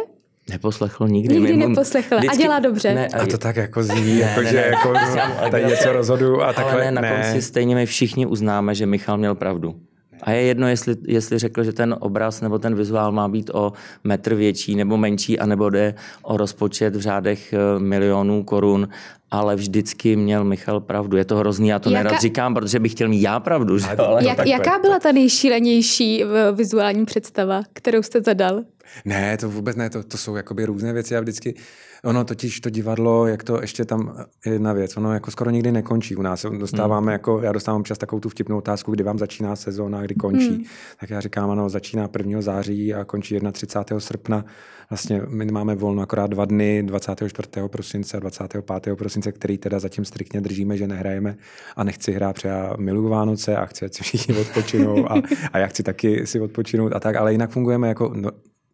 Neposlechl 0.49 1.07
nikdy. 1.07 1.35
Nikdy 1.35 1.53
mimo, 1.53 1.69
neposlechl 1.69 2.17
vždycky, 2.17 2.37
a 2.37 2.41
dělá 2.41 2.59
dobře. 2.59 2.93
Ne, 2.93 3.07
a 3.07 3.25
to 3.25 3.37
tak 3.37 3.55
jako 3.55 3.83
zní, 3.83 4.15
ne, 4.15 4.19
jako, 4.19 4.41
ne, 4.41 4.49
že 4.49 4.55
ne, 4.55 4.61
jako, 4.61 4.93
ne, 4.93 5.51
tady 5.51 5.65
něco 5.65 5.93
rozhodu 5.93 6.41
a 6.43 6.53
takhle. 6.53 6.73
Ale 6.73 6.85
ne, 6.85 6.91
na 6.91 7.01
ne. 7.01 7.21
konci 7.21 7.41
stejně 7.41 7.75
my 7.75 7.85
všichni 7.85 8.25
uznáme, 8.25 8.75
že 8.75 8.85
Michal 8.85 9.17
měl 9.17 9.35
pravdu. 9.35 9.75
A 10.23 10.31
je 10.31 10.41
jedno, 10.41 10.67
jestli, 10.67 10.95
jestli 11.07 11.39
řekl, 11.39 11.63
že 11.63 11.73
ten 11.73 11.95
obraz 11.99 12.41
nebo 12.41 12.59
ten 12.59 12.75
vizuál 12.75 13.11
má 13.11 13.27
být 13.27 13.49
o 13.53 13.73
metr 14.03 14.35
větší 14.35 14.75
nebo 14.75 14.97
menší, 14.97 15.39
anebo 15.39 15.69
jde 15.69 15.95
o 16.21 16.37
rozpočet 16.37 16.95
v 16.95 17.01
řádech 17.01 17.53
eh, 17.53 17.79
milionů 17.79 18.43
korun, 18.43 18.87
ale 19.31 19.55
vždycky 19.55 20.15
měl 20.15 20.43
Michal 20.43 20.79
pravdu. 20.79 21.17
Je 21.17 21.25
to 21.25 21.37
hrozný, 21.37 21.67
já 21.67 21.79
to 21.79 21.89
Jaka... 21.89 22.03
nerad 22.03 22.21
říkám, 22.21 22.53
protože 22.53 22.79
bych 22.79 22.91
chtěl 22.91 23.07
mít 23.07 23.21
já 23.21 23.39
pravdu. 23.39 23.77
Že? 23.77 23.87
Ale... 23.87 24.25
Jak, 24.25 24.47
jaká 24.47 24.79
byla 24.79 24.99
ta 24.99 25.11
nejšílenější 25.11 26.23
eh, 26.23 26.27
vizuální 26.51 27.05
představa, 27.05 27.61
kterou 27.73 28.03
jste 28.03 28.21
zadal? 28.21 28.63
Ne, 29.05 29.37
to 29.37 29.49
vůbec 29.49 29.75
ne, 29.75 29.89
to, 29.89 30.03
to 30.03 30.17
jsou 30.17 30.35
jakoby 30.35 30.65
různé 30.65 30.93
věci. 30.93 31.13
Já 31.13 31.21
vždycky, 31.21 31.55
ono 32.03 32.23
totiž 32.23 32.59
to 32.59 32.69
divadlo, 32.69 33.27
jak 33.27 33.43
to 33.43 33.61
ještě 33.61 33.85
tam 33.85 34.25
jedna 34.45 34.73
věc, 34.73 34.97
ono 34.97 35.13
jako 35.13 35.31
skoro 35.31 35.49
nikdy 35.49 35.71
nekončí 35.71 36.15
u 36.15 36.21
nás. 36.21 36.45
Dostáváme 36.59 37.05
hmm. 37.05 37.11
jako, 37.11 37.41
já 37.41 37.51
dostávám 37.51 37.83
čas 37.83 37.97
takovou 37.97 38.19
tu 38.19 38.29
vtipnou 38.29 38.57
otázku, 38.57 38.91
kdy 38.91 39.03
vám 39.03 39.19
začíná 39.19 39.55
sezóna, 39.55 40.01
kdy 40.01 40.15
končí. 40.15 40.49
Hmm. 40.49 40.63
Tak 40.99 41.09
já 41.09 41.19
říkám, 41.19 41.51
ano, 41.51 41.69
začíná 41.69 42.09
1. 42.17 42.41
září 42.41 42.93
a 42.93 43.03
končí 43.03 43.39
31. 43.51 43.99
srpna. 43.99 44.45
Vlastně 44.89 45.21
my 45.27 45.45
máme 45.45 45.75
volno 45.75 46.01
akorát 46.01 46.27
dva 46.27 46.45
dny, 46.45 46.83
24. 46.83 47.49
prosince 47.67 48.17
a 48.17 48.19
25. 48.19 48.95
prosince, 48.95 49.31
který 49.31 49.57
teda 49.57 49.79
zatím 49.79 50.05
striktně 50.05 50.41
držíme, 50.41 50.77
že 50.77 50.87
nehrajeme 50.87 51.35
a 51.75 51.83
nechci 51.83 52.11
hrát, 52.11 52.33
protože 52.33 52.47
já 52.47 52.73
miluju 52.77 53.09
Vánoce 53.09 53.55
a 53.55 53.65
chci, 53.65 53.85
ať 53.85 53.93
si 53.93 54.03
všichni 54.03 54.37
odpočinou 54.37 55.11
a, 55.11 55.21
a 55.53 55.57
já 55.57 55.67
chci 55.67 55.83
taky 55.83 56.27
si 56.27 56.39
odpočinout 56.39 56.93
a 56.95 56.99
tak, 56.99 57.15
ale 57.15 57.31
jinak 57.31 57.51
fungujeme 57.51 57.87
jako 57.87 58.11
no, 58.15 58.31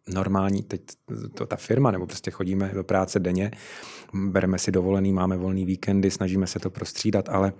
normální, 0.08 0.62
teď 0.62 0.80
to 1.34 1.46
ta 1.46 1.56
firma, 1.56 1.90
nebo 1.90 2.06
prostě 2.06 2.30
chodíme 2.30 2.70
do 2.74 2.84
práce 2.84 3.20
denně, 3.20 3.50
bereme 4.14 4.58
si 4.58 4.72
dovolený, 4.72 5.12
máme 5.12 5.36
volný 5.36 5.64
víkendy, 5.64 6.10
snažíme 6.10 6.46
se 6.46 6.58
to 6.58 6.70
prostřídat, 6.70 7.28
ale 7.28 7.52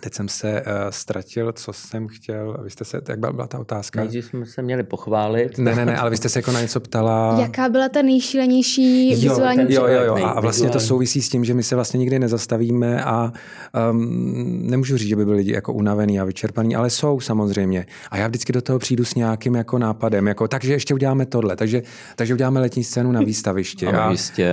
Teď 0.00 0.14
jsem 0.14 0.28
se 0.28 0.52
uh, 0.52 0.72
ztratil, 0.90 1.52
co 1.52 1.72
jsem 1.72 2.08
chtěl. 2.08 2.60
Vy 2.64 2.70
jste 2.70 2.84
se, 2.84 3.00
jak 3.08 3.18
byla, 3.18 3.32
byla 3.32 3.46
ta 3.46 3.58
otázka? 3.58 4.00
Nejdřív 4.00 4.24
jsme 4.24 4.46
se 4.46 4.62
měli 4.62 4.82
pochválit. 4.82 5.58
Ne, 5.58 5.74
ne, 5.74 5.86
ne, 5.86 5.96
ale 5.96 6.10
vy 6.10 6.16
jste 6.16 6.28
se 6.28 6.38
jako 6.38 6.52
na 6.52 6.60
něco 6.60 6.80
ptala. 6.80 7.36
Jaká 7.40 7.68
byla 7.68 7.88
ta 7.88 8.02
nejšílenější 8.02 9.10
jo, 9.10 9.16
vizuální 9.16 9.74
Jo, 9.74 9.86
jo, 9.86 10.02
jo. 10.04 10.24
A 10.24 10.40
vlastně 10.40 10.70
to 10.70 10.80
souvisí 10.80 11.22
s 11.22 11.28
tím, 11.28 11.44
že 11.44 11.54
my 11.54 11.62
se 11.62 11.74
vlastně 11.74 11.98
nikdy 11.98 12.18
nezastavíme 12.18 13.04
a 13.04 13.32
um, 13.90 14.70
nemůžu 14.70 14.96
říct, 14.96 15.08
že 15.08 15.16
by 15.16 15.24
byli 15.24 15.36
lidi 15.36 15.52
jako 15.52 15.72
unavený 15.72 16.20
a 16.20 16.24
vyčerpaný, 16.24 16.76
ale 16.76 16.90
jsou 16.90 17.20
samozřejmě. 17.20 17.86
A 18.10 18.18
já 18.18 18.28
vždycky 18.28 18.52
do 18.52 18.62
toho 18.62 18.78
přijdu 18.78 19.04
s 19.04 19.14
nějakým 19.14 19.54
jako 19.54 19.78
nápadem, 19.78 20.26
jako 20.26 20.48
takže 20.48 20.72
ještě 20.72 20.94
uděláme 20.94 21.26
tohle, 21.26 21.56
takže, 21.56 21.82
takže 22.16 22.34
uděláme 22.34 22.60
letní 22.60 22.84
scénu 22.84 23.12
na 23.12 23.20
výstavišti. 23.20 23.86
a, 23.86 24.08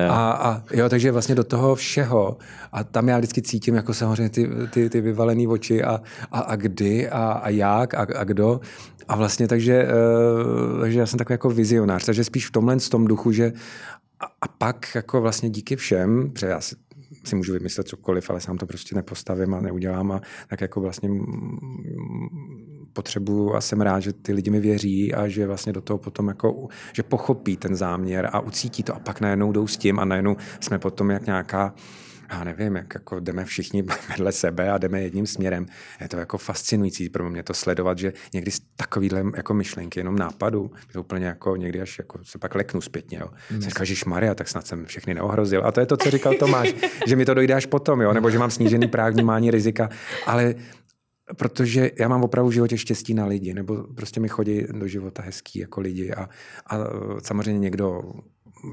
a, 0.09 0.31
a, 0.31 0.63
jo, 0.73 0.89
takže 0.89 1.11
vlastně 1.11 1.35
do 1.35 1.43
toho 1.43 1.75
všeho. 1.75 2.37
A 2.71 2.83
tam 2.83 3.07
já 3.07 3.17
vždycky 3.17 3.41
cítím 3.41 3.75
jako 3.75 3.93
samozřejmě 3.93 4.29
ty, 4.29 4.49
ty, 4.69 4.89
ty 4.89 5.01
vyvalené 5.01 5.30
zapálený 5.31 5.47
oči 5.47 5.83
a, 5.83 6.01
a, 6.31 6.39
a 6.39 6.55
kdy 6.55 7.09
a, 7.09 7.31
a 7.31 7.49
jak 7.49 7.93
a, 7.93 8.07
a 8.17 8.23
kdo. 8.23 8.59
A 9.07 9.15
vlastně 9.15 9.47
takže, 9.47 9.87
uh, 9.87 10.81
takže 10.81 10.99
já 10.99 11.05
jsem 11.05 11.17
takový 11.17 11.33
jako 11.33 11.49
vizionář, 11.49 12.05
takže 12.05 12.23
spíš 12.23 12.47
v 12.47 12.51
tomhle 12.51 12.79
z 12.79 12.89
tom 12.89 13.07
duchu, 13.07 13.31
že 13.31 13.53
a, 14.19 14.25
a 14.25 14.47
pak 14.47 14.95
jako 14.95 15.21
vlastně 15.21 15.49
díky 15.49 15.75
všem, 15.75 16.31
protože 16.31 16.47
já 16.47 16.61
si, 16.61 16.75
si 17.23 17.35
můžu 17.35 17.53
vymyslet 17.53 17.87
cokoliv, 17.87 18.29
ale 18.29 18.41
sám 18.41 18.57
to 18.57 18.65
prostě 18.65 18.95
nepostavím 18.95 19.53
a 19.53 19.61
neudělám 19.61 20.11
a 20.11 20.21
tak 20.47 20.61
jako 20.61 20.81
vlastně 20.81 21.09
potřebuju 22.93 23.53
a 23.53 23.61
jsem 23.61 23.81
rád, 23.81 23.99
že 23.99 24.13
ty 24.13 24.33
lidi 24.33 24.49
mi 24.49 24.59
věří 24.59 25.13
a 25.13 25.27
že 25.27 25.47
vlastně 25.47 25.73
do 25.73 25.81
toho 25.81 25.97
potom 25.97 26.27
jako, 26.27 26.67
že 26.93 27.03
pochopí 27.03 27.57
ten 27.57 27.75
záměr 27.75 28.29
a 28.31 28.39
ucítí 28.39 28.83
to 28.83 28.95
a 28.95 28.99
pak 28.99 29.21
najednou 29.21 29.51
jdou 29.51 29.67
s 29.67 29.77
tím 29.77 29.99
a 29.99 30.05
najednou 30.05 30.35
jsme 30.59 30.79
potom 30.79 31.11
jak 31.11 31.25
nějaká 31.25 31.73
já 32.31 32.43
nevím, 32.43 32.75
jak 32.75 32.93
jako 32.93 33.19
jdeme 33.19 33.45
všichni 33.45 33.83
vedle 34.09 34.31
sebe 34.31 34.71
a 34.71 34.77
jdeme 34.77 35.01
jedním 35.01 35.27
směrem. 35.27 35.65
Je 36.01 36.07
to 36.07 36.17
jako 36.17 36.37
fascinující 36.37 37.09
pro 37.09 37.29
mě 37.29 37.43
to 37.43 37.53
sledovat, 37.53 37.97
že 37.97 38.13
někdy 38.33 38.51
takovýhle 38.75 39.23
jako 39.35 39.53
myšlenky, 39.53 39.99
jenom 39.99 40.15
nápadu, 40.15 40.71
to 40.93 40.99
úplně 40.99 41.25
jako 41.25 41.55
někdy 41.55 41.81
až 41.81 41.97
jako 41.97 42.19
se 42.23 42.37
pak 42.37 42.55
leknu 42.55 42.81
zpětně. 42.81 43.17
Jo. 43.17 43.27
Mm. 43.51 43.61
Jsem 43.61 43.85
říkal, 43.85 44.09
Maria, 44.09 44.35
tak 44.35 44.47
snad 44.47 44.67
jsem 44.67 44.85
všechny 44.85 45.13
neohrozil. 45.13 45.65
A 45.65 45.71
to 45.71 45.79
je 45.79 45.85
to, 45.85 45.97
co 45.97 46.11
říkal 46.11 46.33
Tomáš, 46.39 46.73
že 47.07 47.15
mi 47.15 47.25
to 47.25 47.33
dojde 47.33 47.53
až 47.53 47.65
potom, 47.65 48.01
jo? 48.01 48.13
nebo 48.13 48.29
že 48.29 48.39
mám 48.39 48.51
snížený 48.51 48.87
práh 48.87 49.13
vnímání 49.13 49.51
rizika. 49.51 49.89
Ale 50.25 50.55
protože 51.37 51.91
já 51.99 52.07
mám 52.07 52.23
opravdu 52.23 52.49
v 52.49 52.53
životě 52.53 52.77
štěstí 52.77 53.13
na 53.13 53.25
lidi, 53.25 53.53
nebo 53.53 53.83
prostě 53.95 54.19
mi 54.19 54.29
chodí 54.29 54.63
do 54.71 54.87
života 54.87 55.23
hezký 55.23 55.59
jako 55.59 55.81
lidi 55.81 56.11
a, 56.11 56.29
a 56.67 56.77
samozřejmě 57.23 57.59
někdo 57.59 58.01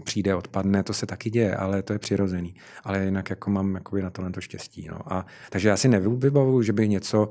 přijde, 0.05 0.35
odpadne, 0.35 0.83
to 0.83 0.93
se 0.93 1.07
taky 1.07 1.31
děje, 1.31 1.57
ale 1.57 1.83
to 1.83 1.93
je 1.93 1.99
přirozený. 1.99 2.55
Ale 2.85 3.05
jinak 3.05 3.31
jako 3.31 3.51
mám 3.51 3.75
jakoby 3.75 4.03
na 4.03 4.11
tohle 4.11 4.31
to 4.31 4.41
štěstí. 4.41 4.89
No. 4.91 5.13
A, 5.13 5.27
takže 5.51 5.69
já 5.69 5.77
si 5.77 5.89
nevybavuju, 5.89 6.63
že 6.63 6.73
by 6.73 6.89
něco, 6.89 7.29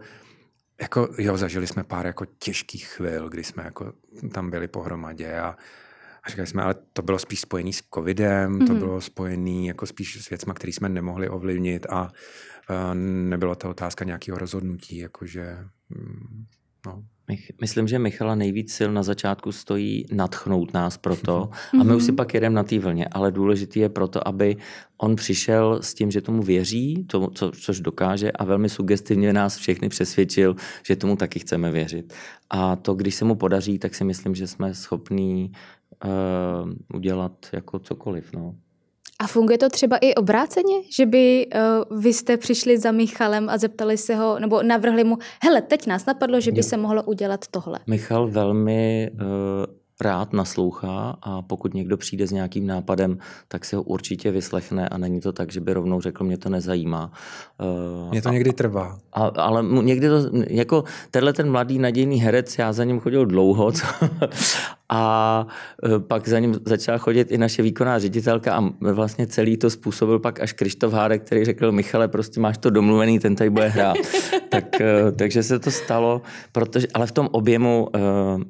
jako 0.81 1.09
jo, 1.17 1.37
zažili 1.37 1.67
jsme 1.67 1.83
pár 1.83 2.05
jako 2.05 2.25
těžkých 2.25 2.87
chvil, 2.87 3.29
kdy 3.29 3.43
jsme 3.43 3.63
jako 3.63 3.93
tam 4.33 4.49
byli 4.49 4.67
pohromadě 4.67 5.39
a, 5.39 5.55
A 6.23 6.29
říkali 6.29 6.47
jsme, 6.47 6.63
ale 6.63 6.75
to 6.93 7.01
bylo 7.01 7.19
spíš 7.19 7.39
spojené 7.41 7.73
s 7.73 7.83
covidem, 7.93 8.53
mm-hmm. 8.53 8.67
to 8.67 8.73
Mhm. 8.73 8.79
bylo 8.79 9.01
spojené 9.01 9.67
jako 9.67 9.85
spíš 9.85 10.25
s 10.25 10.29
věcmi, 10.29 10.53
které 10.55 10.73
jsme 10.73 10.89
nemohli 10.89 11.29
ovlivnit 11.29 11.85
a 11.89 12.01
uh, 12.03 12.95
nebyla 13.29 13.55
to 13.55 13.69
otázka 13.69 14.05
nějakého 14.05 14.37
rozhodnutí, 14.37 14.97
jakože 14.97 15.57
mm, 15.89 16.45
no, 16.85 17.03
Myslím, 17.61 17.87
že 17.87 17.99
Michala 17.99 18.35
nejvíc 18.35 18.73
sil 18.77 18.89
na 18.93 19.03
začátku 19.03 19.51
stojí 19.51 20.05
natchnout 20.11 20.73
nás 20.73 20.97
proto 20.97 21.49
a 21.79 21.83
my 21.83 21.95
už 21.95 22.03
si 22.03 22.11
Mhm. 22.11 22.15
pak 22.15 22.33
jedeme 22.33 22.55
na 22.55 22.63
té 22.63 22.79
vlně, 22.79 23.07
ale 23.11 23.31
důležitý 23.31 23.79
je 23.79 23.89
proto, 23.89 24.27
aby 24.27 24.57
on 24.97 25.15
přišel 25.15 25.79
s 25.81 25.93
tím, 25.93 26.11
že 26.11 26.21
tomu 26.21 26.41
věří, 26.43 27.03
tomu, 27.07 27.27
co, 27.29 27.51
což 27.51 27.79
dokáže 27.79 28.31
a 28.31 28.43
velmi 28.45 28.69
sugestivně 28.69 29.33
nás 29.33 29.57
všechny 29.57 29.89
přesvědčil, 29.89 30.55
že 30.83 30.95
tomu 30.95 31.15
taky 31.15 31.39
chceme 31.39 31.71
věřit. 31.71 32.13
A 32.49 32.75
to, 32.75 32.93
když 32.93 33.15
se 33.15 33.25
mu 33.25 33.35
podaří, 33.35 33.79
tak 33.79 33.95
si 33.95 34.03
myslím, 34.03 34.35
že 34.35 34.47
jsme 34.47 34.73
schopní 34.73 35.51
uh, 36.05 36.71
udělat 36.93 37.45
jako 37.53 37.79
cokoliv. 37.79 38.33
No. 38.33 38.55
A 39.19 39.27
funguje 39.27 39.57
to 39.57 39.69
třeba 39.69 39.97
i 39.97 40.13
obráceně, 40.15 40.75
že 40.97 41.05
by 41.05 41.47
uh, 41.91 41.99
vy 42.01 42.13
jste 42.13 42.37
přišli 42.37 42.77
za 42.77 42.91
Michalem 42.91 43.49
a 43.49 43.57
zeptali 43.57 43.97
se 43.97 44.15
ho, 44.15 44.39
nebo 44.39 44.63
navrhli 44.63 45.03
mu, 45.03 45.17
hele, 45.43 45.61
teď 45.61 45.87
nás 45.87 46.05
napadlo, 46.05 46.39
že 46.39 46.51
by 46.51 46.57
Jo. 46.59 46.63
se 46.63 46.77
mohlo 46.77 47.03
udělat 47.03 47.47
tohle. 47.51 47.79
Michal 47.87 48.27
velmi 48.27 49.11
uh, 49.13 49.19
rád 50.01 50.33
naslouchá 50.33 51.17
a 51.21 51.41
pokud 51.41 51.73
někdo 51.73 51.97
přijde 51.97 52.27
s 52.27 52.31
nějakým 52.31 52.67
nápadem, 52.67 53.17
tak 53.47 53.65
se 53.65 53.75
ho 53.75 53.83
určitě 53.83 54.31
vyslechne 54.31 54.89
a 54.89 54.97
není 54.97 55.21
to 55.21 55.33
tak, 55.33 55.51
že 55.51 55.61
by 55.61 55.73
rovnou 55.73 56.01
řekl, 56.01 56.23
mě 56.23 56.37
to 56.37 56.49
nezajímá. 56.49 57.11
Uh, 58.05 58.11
mě 58.11 58.21
to 58.21 58.29
a, 58.29 58.31
někdy 58.33 58.53
trvá. 58.53 58.97
a, 59.13 59.25
ale 59.25 59.63
mu- 59.63 59.81
někdy 59.81 60.07
to, 60.09 60.15
jako 60.47 60.83
tenhle 61.11 61.33
ten 61.33 61.51
mladý 61.51 61.79
nadějný 61.79 62.17
herec, 62.21 62.57
já 62.57 62.73
za 62.73 62.83
ním 62.83 62.99
chodil 62.99 63.25
dlouho 63.25 63.71
co? 63.71 63.85
A 64.89 65.47
e, 65.95 65.99
pak 65.99 66.27
za 66.27 66.39
ním 66.39 66.55
začala 66.65 66.97
chodit 66.97 67.31
i 67.31 67.37
naše 67.37 67.61
výkonná 67.61 67.99
ředitelka 67.99 68.55
a 68.55 68.69
vlastně 68.81 69.27
celý 69.27 69.57
to 69.57 69.69
způsobil 69.69 70.19
pak 70.19 70.39
až 70.39 70.53
Krištof 70.53 70.93
Hárek, 70.93 71.23
který 71.23 71.45
řekl, 71.45 71.71
Michale, 71.71 72.07
prostě 72.07 72.39
máš 72.39 72.57
to 72.57 72.69
domluvený, 72.69 73.19
ten 73.19 73.35
tady 73.35 73.49
bude 73.49 73.67
hrát. 73.67 73.97
tak, 74.49 74.81
e, 74.81 75.11
takže 75.11 75.43
se 75.43 75.59
to 75.59 75.71
stalo, 75.71 76.21
protože, 76.51 76.87
ale 76.93 77.07
v 77.07 77.11
tom 77.11 77.29
objemu 77.31 77.87
uh, 77.95 78.01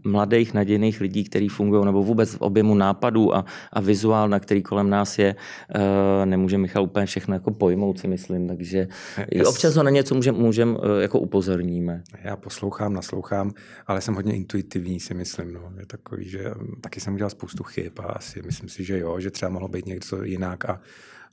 mladých 0.03 0.53
nadějných 0.53 1.01
lidí, 1.01 1.23
kteří 1.23 1.49
fungují, 1.49 1.85
nebo 1.85 2.03
vůbec 2.03 2.35
v 2.35 2.41
objemu 2.41 2.75
nápadů 2.75 3.35
a, 3.35 3.45
a 3.73 3.81
vizuál, 3.81 4.29
na 4.29 4.39
který 4.39 4.63
kolem 4.63 4.89
nás 4.89 5.19
je, 5.19 5.35
uh, 5.75 6.25
nemůže 6.25 6.57
Michal 6.57 6.83
úplně 6.83 7.05
všechno 7.05 7.33
jako 7.33 7.51
pojmout, 7.51 7.99
si 7.99 8.07
myslím, 8.07 8.47
takže 8.47 8.87
Yes. 9.31 9.47
občas 9.47 9.75
ho 9.75 9.83
na 9.83 9.89
něco 9.89 10.15
můžeme 10.15 10.37
můžem, 10.37 10.69
uh, 10.75 11.01
jako 11.01 11.19
upozorníme. 11.19 12.03
Já 12.23 12.35
poslouchám, 12.35 12.93
naslouchám, 12.93 13.53
ale 13.87 14.01
jsem 14.01 14.15
hodně 14.15 14.35
intuitivní, 14.35 14.99
si 14.99 15.13
myslím. 15.13 15.53
No. 15.53 15.61
Je 15.79 15.85
takový, 15.85 16.26
že 16.27 16.51
taky 16.81 16.99
jsem 16.99 17.13
udělal 17.13 17.29
spoustu 17.29 17.63
chyb 17.63 17.93
a 17.99 18.03
asi 18.03 18.41
myslím 18.41 18.69
si, 18.69 18.83
že 18.83 18.99
jo, 18.99 19.19
že 19.19 19.31
třeba 19.31 19.49
mohlo 19.49 19.67
být 19.67 19.85
něco 19.85 20.23
jinak, 20.23 20.65
a, 20.65 20.81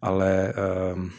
ale 0.02 0.54
um, 0.94 1.10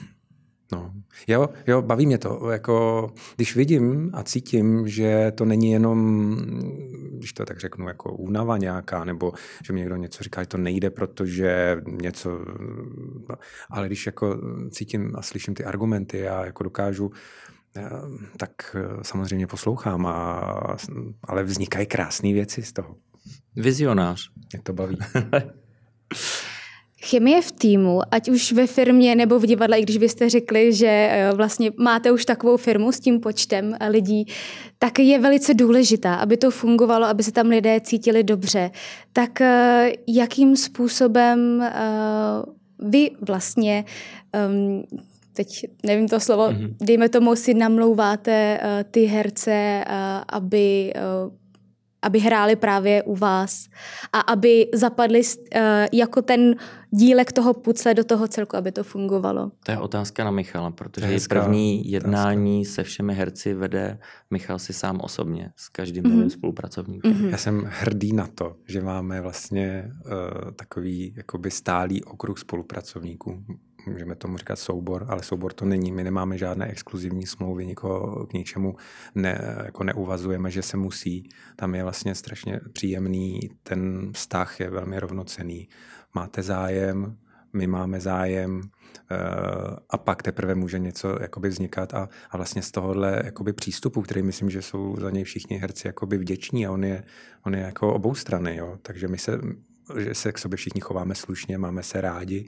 no. 0.71 0.93
Jo, 1.27 1.49
jo, 1.67 1.81
baví 1.81 2.05
mě 2.05 2.17
to. 2.17 2.49
Jako, 2.51 3.07
když 3.35 3.55
vidím 3.55 4.11
a 4.13 4.23
cítím, 4.23 4.87
že 4.87 5.31
to 5.35 5.45
není 5.45 5.71
jenom, 5.71 6.27
když 7.11 7.33
to 7.33 7.45
tak 7.45 7.59
řeknu, 7.59 7.87
jako 7.87 8.13
únava 8.13 8.57
nějaká, 8.57 9.03
nebo 9.03 9.33
že 9.65 9.73
mi 9.73 9.79
někdo 9.79 9.95
něco 9.95 10.23
říká, 10.23 10.41
že 10.41 10.47
to 10.47 10.57
nejde, 10.57 10.89
protože 10.89 11.81
něco, 11.87 12.45
no, 13.29 13.35
ale 13.69 13.87
když 13.87 14.05
jako 14.05 14.37
cítím 14.71 15.11
a 15.15 15.21
slyším 15.21 15.53
ty 15.53 15.65
argumenty 15.65 16.27
a 16.27 16.45
jako 16.45 16.63
dokážu 16.63 17.11
Eh, 17.77 17.89
tak 18.37 18.75
samozřejmě 19.01 19.47
poslouchám, 19.47 20.05
a, 20.05 20.77
ale 21.23 21.43
vznikají 21.43 21.85
krásné 21.85 22.33
věci 22.33 22.63
z 22.63 22.73
toho. 22.73 22.95
Vizionář. 23.55 24.29
Mě 24.53 24.61
to 24.63 24.73
baví. 24.73 24.97
Chemie 27.05 27.41
v 27.41 27.51
týmu, 27.51 28.01
ať 28.11 28.29
už 28.29 28.51
ve 28.51 28.67
firmě 28.67 29.15
nebo 29.15 29.39
v 29.39 29.45
divadle, 29.45 29.79
i 29.79 29.81
když 29.83 29.97
vy 29.97 30.09
jste 30.09 30.29
řekli, 30.29 30.73
že 30.73 30.87
eh, 31.11 31.31
vlastně 31.35 31.71
máte 31.79 32.11
už 32.11 32.25
takovou 32.25 32.57
firmu 32.57 32.91
s 32.91 32.99
tím 32.99 33.19
počtem 33.19 33.75
eh, 33.79 33.89
lidí, 33.89 34.25
tak 34.79 34.99
je 34.99 35.19
velice 35.19 35.53
důležitá, 35.53 36.15
aby 36.15 36.37
to 36.37 36.51
fungovalo, 36.51 37.05
aby 37.05 37.23
se 37.23 37.31
tam 37.31 37.47
lidé 37.47 37.81
cítili 37.81 38.23
dobře. 38.23 38.71
Tak 39.13 39.41
eh, 39.41 39.91
jakým 40.07 40.55
způsobem 40.57 41.63
vy 42.79 43.11
vlastně, 43.27 43.85
ehm, 44.33 44.83
teď 45.33 45.65
nevím 45.85 46.07
to 46.07 46.19
slovo, 46.19 46.51
Mhm. 46.51 46.75
dejme 46.81 47.09
tomu 47.09 47.35
si 47.35 47.53
namlouváte 47.53 48.59
ty 48.91 49.05
herce, 49.05 49.85
aby 50.29 50.93
aby 52.05 52.19
hráli 52.19 52.55
právě 52.55 53.03
u 53.03 53.15
vás 53.15 53.65
a 54.13 54.19
aby 54.19 54.67
zapadli 54.73 55.21
uh, 55.21 55.61
jako 55.93 56.21
ten 56.21 56.55
dílek 56.91 57.31
toho 57.31 57.53
pucle 57.53 57.93
do 57.93 58.03
toho 58.03 58.27
celku, 58.27 58.57
aby 58.57 58.71
to 58.71 58.83
fungovalo. 58.83 59.51
To 59.65 59.71
je 59.71 59.77
otázka 59.77 60.23
na 60.23 60.31
Michala, 60.31 60.69
To 60.69 60.75
protože 60.75 61.05
je 61.05 61.11
hezká 61.13 61.41
první 61.43 61.91
jednání 61.91 62.65
se 62.65 62.83
všemi 62.83 63.13
herci 63.13 63.53
vede 63.53 63.97
Michal 64.31 64.59
si 64.59 64.73
sám 64.73 64.99
osobně 65.03 65.49
s 65.55 65.69
každým 65.69 66.03
Mhm. 66.03 66.13
novým 66.15 66.29
spolupracovníkem. 66.29 67.11
Mhm. 67.11 67.29
Já 67.29 67.37
jsem 67.37 67.63
hrdý 67.69 68.13
na 68.13 68.27
to, 68.35 68.55
že 68.67 68.81
máme 68.81 69.21
vlastně 69.21 69.91
uh, 70.05 70.51
takový 70.51 71.13
jakoby 71.17 71.51
stálý 71.51 72.03
okruh 72.03 72.39
spolupracovníků. 72.39 73.43
Můžeme 73.85 74.15
tomu 74.15 74.37
říkat 74.37 74.59
soubor, 74.59 75.05
ale 75.09 75.23
soubor 75.23 75.53
to 75.53 75.65
není. 75.65 75.91
My 75.91 76.03
nemáme 76.03 76.37
žádné 76.37 76.67
exkluzivní 76.67 77.25
smlouvy, 77.25 77.65
nikoho 77.65 78.25
k 78.25 78.33
ničemu 78.33 78.75
ne, 79.15 79.55
jako 79.65 79.83
neuvazujeme, 79.83 80.51
že 80.51 80.61
se 80.61 80.77
musí. 80.77 81.29
Tam 81.55 81.75
je 81.75 81.83
vlastně 81.83 82.15
strašně 82.15 82.59
příjemný, 82.73 83.39
ten 83.63 84.11
vztah 84.13 84.59
je 84.59 84.69
velmi 84.69 84.99
rovnocený. 84.99 85.69
Máte 86.13 86.43
zájem, 86.43 87.17
my 87.53 87.67
máme 87.67 87.99
zájem, 87.99 88.61
eh, 89.11 89.15
a 89.89 89.97
pak 89.97 90.23
teprve 90.23 90.55
může 90.55 90.79
něco 90.79 91.17
jakoby 91.21 91.49
vznikat 91.49 91.93
a, 91.93 92.09
a 92.29 92.37
vlastně 92.37 92.61
z 92.61 92.71
tohohle 92.71 93.21
jakoby 93.25 93.53
přístupu, 93.53 94.01
který 94.01 94.21
myslím, 94.21 94.49
že 94.49 94.61
jsou 94.61 94.95
za 94.99 95.09
něj 95.09 95.23
všichni 95.23 95.57
herci 95.57 95.87
jakoby 95.87 96.17
vděční 96.17 96.67
a 96.67 96.71
on 96.71 96.83
je, 96.83 97.03
on 97.45 97.55
je 97.55 97.61
jako 97.61 97.93
obou 97.93 98.15
strany, 98.15 98.55
jo. 98.55 98.77
takže 98.81 99.07
my 99.07 99.17
se, 99.17 99.39
že 99.97 100.13
se 100.13 100.31
k 100.31 100.37
sobě 100.37 100.57
všichni 100.57 100.81
chováme 100.81 101.15
slušně, 101.15 101.57
máme 101.57 101.83
se 101.83 102.01
rádi, 102.01 102.47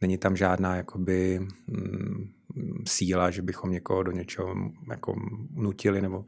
není 0.00 0.18
tam 0.18 0.36
žádná 0.36 0.76
jakoby 0.76 1.40
mm, 1.66 2.30
síla, 2.86 3.30
že 3.30 3.42
bychom 3.42 3.70
někoho 3.70 4.02
do 4.02 4.12
něčeho 4.12 4.54
jako 4.90 5.14
nutili 5.54 6.02
nebo 6.02 6.24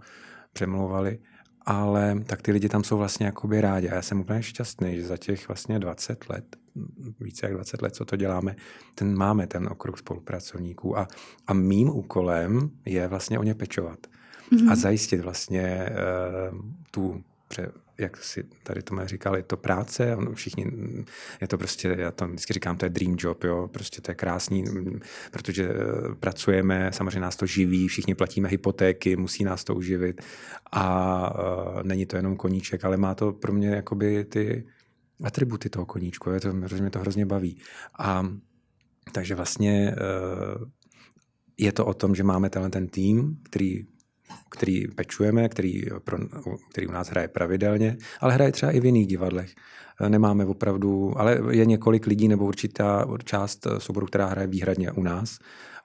přemlouvali, 0.53 1.19
ale 1.63 2.21
tak 2.27 2.43
ty 2.43 2.53
lidi 2.53 2.69
tam 2.69 2.85
jsou 2.85 2.99
vlastně 2.99 3.27
jakoby 3.27 3.61
rádi. 3.61 3.89
A 3.89 3.95
já 3.95 4.03
jsem 4.03 4.21
úplně 4.21 4.43
šťastný, 4.43 4.97
že 4.97 5.07
za 5.07 5.17
těch 5.17 5.49
vlastně 5.49 5.79
20 5.79 6.29
let, 6.29 6.57
více 7.21 7.47
jak 7.47 7.55
20 7.55 7.83
let, 7.83 7.95
co 7.95 8.05
to 8.05 8.17
děláme, 8.17 8.57
ten 8.95 9.17
máme 9.17 9.47
ten 9.47 9.69
okruh 9.69 9.99
spolupracovníků. 9.99 10.99
A, 10.99 11.09
a 11.47 11.53
mým 11.55 11.89
úkolem 11.89 12.71
je 12.85 13.09
vlastně 13.09 13.39
o 13.39 13.43
ně 13.43 13.55
pečovat. 13.55 14.07
Mhm. 14.53 14.69
a 14.69 14.77
zajistit 14.77 15.21
vlastně 15.21 15.89
uh, 16.53 16.59
tu, 16.91 17.23
pře, 17.53 17.73
jak 17.99 18.17
si 18.17 18.45
tady 18.62 18.83
to 18.83 19.07
říkali, 19.07 19.43
to 19.43 19.57
práce, 19.57 20.17
on, 20.17 20.35
všichni, 20.35 20.67
je 21.41 21.49
to 21.49 21.59
prostě, 21.59 21.97
já 21.99 22.11
to 22.11 22.27
vždycky 22.29 22.53
říkám, 22.53 22.77
to 22.77 22.87
je 22.87 22.91
dream 22.91 23.17
job, 23.19 23.45
jo, 23.45 23.69
prostě 23.73 24.01
to 24.01 24.11
je 24.11 24.15
krásný, 24.15 24.65
protože 25.31 25.69
eh, 25.71 26.15
pracujeme, 26.15 26.91
samozřejmě 26.93 27.21
nás 27.21 27.37
to 27.37 27.47
živí, 27.47 27.88
všichni 27.88 28.15
platíme 28.15 28.49
hypotéky, 28.49 29.17
musí 29.17 29.45
nás 29.45 29.65
to 29.65 29.75
uživit 29.75 30.23
a 30.73 30.85
uh, 31.75 31.83
není 31.83 32.07
to 32.07 32.17
jenom 32.17 32.37
koníček, 32.37 32.85
ale 32.85 32.97
má 32.97 33.15
to 33.15 33.33
pro 33.33 33.53
mě 33.53 33.69
jakoby 33.69 34.25
ty 34.25 34.67
atributy 35.25 35.69
toho 35.69 35.87
koníčku, 35.87 36.31
je 36.31 36.41
to, 36.41 36.53
mě 36.53 36.91
to 36.91 36.99
hrozně 36.99 37.27
baví. 37.27 37.59
A 37.99 38.27
takže 39.12 39.35
vlastně 39.35 39.95
uh, 39.95 40.69
je 41.59 41.73
to 41.73 41.87
o 41.87 41.95
tom, 41.95 42.15
že 42.15 42.23
máme 42.23 42.51
tenhle 42.51 42.71
ten 42.71 42.88
tým, 42.88 43.38
který 43.51 43.85
který 44.51 44.88
pečujeme, 44.88 45.49
který, 45.49 45.83
pro, 46.05 46.18
který 46.71 46.87
u 46.87 46.92
nás 46.92 47.09
hraje 47.09 47.29
pravidelně, 47.29 47.97
ale 48.21 48.35
hraje 48.35 48.53
třeba 48.53 48.73
i 48.73 48.81
v 48.81 48.85
jiných 48.85 49.07
divadlech. 49.07 49.55
Nemáme 50.09 50.45
opravdu, 50.45 51.18
ale 51.21 51.40
je 51.51 51.64
několik 51.64 52.07
lidí 52.07 52.29
nebo 52.29 52.45
určitá 52.45 53.07
část 53.25 53.66
souboru, 53.79 54.07
která 54.07 54.27
hraje 54.27 54.47
výhradně 54.47 54.92
u 54.92 55.03
nás. 55.03 55.38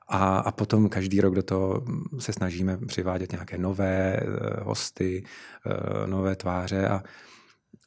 A, 0.09 0.37
a 0.37 0.51
potom 0.51 0.89
každý 0.89 1.21
rok 1.21 1.35
do 1.35 1.43
toho 1.43 1.85
se 2.19 2.33
snažíme 2.33 2.77
přivádět 2.77 3.31
nějaké 3.31 3.57
nové 3.57 4.19
hosty, 4.61 5.23
nové 6.05 6.35
tváře 6.35 6.87
a, 6.87 7.03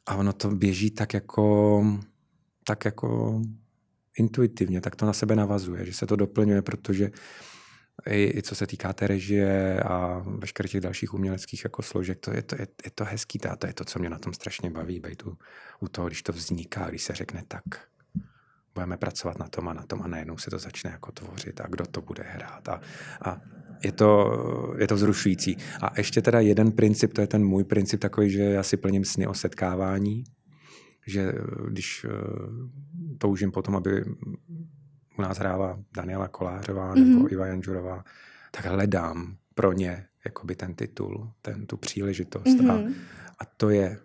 a 0.05 0.15
ono 0.15 0.33
to 0.33 0.49
běží 0.49 0.91
tak 0.91 1.13
jako, 1.13 1.85
tak 2.63 2.85
jako 2.85 3.41
intuitivně, 4.17 4.81
tak 4.81 4.95
to 4.95 5.05
na 5.05 5.13
sebe 5.13 5.35
navazuje, 5.35 5.85
že 5.85 5.93
se 5.93 6.07
to 6.07 6.15
doplňuje, 6.15 6.61
protože 6.61 7.11
i, 8.05 8.37
i 8.37 8.41
co 8.41 8.55
se 8.55 8.67
týká 8.67 8.93
té 8.93 9.07
režie 9.07 9.79
a 9.83 10.23
veškerých 10.25 10.71
těch 10.71 10.81
dalších 10.81 11.13
uměleckých 11.13 11.63
jako 11.63 11.81
složek, 11.81 12.19
to 12.19 12.31
je 12.31 12.41
to, 12.41 12.55
je, 12.55 12.67
je 12.85 12.91
to 12.95 13.05
hezký, 13.05 13.39
to, 13.39 13.49
to 13.55 13.67
je 13.67 13.73
to, 13.73 13.85
co 13.85 13.99
mě 13.99 14.09
na 14.09 14.19
tom 14.19 14.33
strašně 14.33 14.69
baví, 14.69 14.99
být 14.99 15.23
u, 15.25 15.37
u 15.79 15.87
toho, 15.87 16.07
když 16.07 16.23
to 16.23 16.33
vzniká, 16.33 16.89
když 16.89 17.03
se 17.03 17.13
řekne 17.13 17.43
tak, 17.47 17.63
budeme 18.73 18.97
pracovat 18.97 19.39
na 19.39 19.47
tom 19.47 19.67
a 19.67 19.73
na 19.73 19.83
tom 19.83 20.01
a 20.01 20.07
najednou 20.07 20.37
se 20.37 20.49
to 20.49 20.59
začne 20.59 20.91
jako 20.91 21.11
tvořit 21.11 21.61
a 21.61 21.67
kdo 21.67 21.85
to 21.85 22.01
bude 22.01 22.23
hrát 22.23 22.69
a, 22.69 22.81
a 23.21 23.41
je 23.83 23.91
to, 23.91 24.31
je 24.77 24.87
to 24.87 24.95
vzrušující. 24.95 25.57
A 25.81 25.93
ještě 25.97 26.21
teda 26.21 26.39
jeden 26.39 26.71
princip, 26.71 27.13
to 27.13 27.21
je 27.21 27.27
ten 27.27 27.45
můj 27.45 27.63
princip 27.63 27.99
takový, 27.99 28.29
že 28.29 28.43
já 28.43 28.63
si 28.63 28.77
plním 28.77 29.05
sny 29.05 29.27
o 29.27 29.33
setkávání, 29.33 30.23
že 31.07 31.33
když 31.69 32.05
toužím 33.17 33.51
potom, 33.51 33.75
aby 33.75 34.05
u 35.17 35.21
nás 35.21 35.37
hrála 35.37 35.79
Daniela 35.95 36.27
Kolářová 36.27 36.95
nebo 36.95 37.19
mm-hmm. 37.19 37.31
Iva 37.31 37.47
Janžurová, 37.47 38.03
tak 38.51 38.65
hledám 38.65 39.37
pro 39.55 39.73
ně 39.73 40.07
jakoby 40.25 40.55
ten 40.55 40.75
titul, 40.75 41.31
ten, 41.41 41.65
tu 41.67 41.77
příležitost. 41.77 42.45
Mm-hmm. 42.45 42.71
A, 42.71 42.77
mhm. 42.77 42.93
a 43.39 43.45
to 43.45 43.69
je 43.69 43.99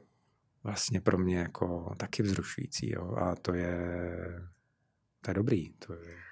vlastně 0.65 1.01
pro 1.01 1.19
mě 1.19 1.39
jako 1.39 1.95
taky 1.97 2.23
vzrušující. 2.23 2.93
Jo? 2.93 3.17
A 3.17 3.37
to 3.37 3.55
je, 3.55 3.79
to 5.21 5.31
je 5.31 5.35
dobrý. 5.35 5.73
To 5.73 5.93
je... 5.93 6.26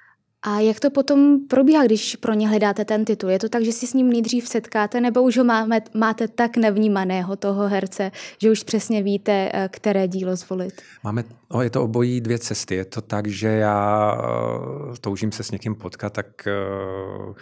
A 0.46 0.60
jak 0.60 0.80
to 0.80 0.90
potom 0.90 1.38
probíhá, 1.48 1.84
když 1.84 2.16
pro 2.16 2.34
ně 2.34 2.48
hledáte 2.48 2.84
ten 2.84 3.04
titul? 3.04 3.30
Je 3.30 3.38
to 3.38 3.48
tak, 3.48 3.64
že 3.64 3.72
si 3.72 3.86
s 3.86 3.94
ním 3.94 4.10
nejdřív 4.10 4.48
setkáte, 4.48 5.00
nebo 5.00 5.22
už 5.22 5.38
ho 5.38 5.44
máme, 5.44 5.80
máte 5.94 6.28
tak 6.28 6.56
nevnímaného 6.56 7.36
toho 7.36 7.68
herce, 7.68 8.10
že 8.38 8.50
už 8.50 8.62
přesně 8.62 9.02
víte, 9.02 9.50
eh, 9.52 9.68
které 9.72 10.08
dílo 10.08 10.36
zvolit? 10.36 10.82
Máme, 11.04 11.24
oh, 11.48 11.62
je 11.62 11.70
to 11.70 11.82
obojí 11.84 12.20
dvě 12.20 12.38
cesty. 12.38 12.74
Je 12.74 12.84
to 12.84 13.00
tak, 13.00 13.26
že 13.26 13.48
já 13.48 14.14
uh, 14.14 14.94
toužím 15.00 15.32
se 15.32 15.42
s 15.42 15.50
někým 15.50 15.74
potkat, 15.74 16.12
tak 16.12 16.26
uh, 17.28 17.34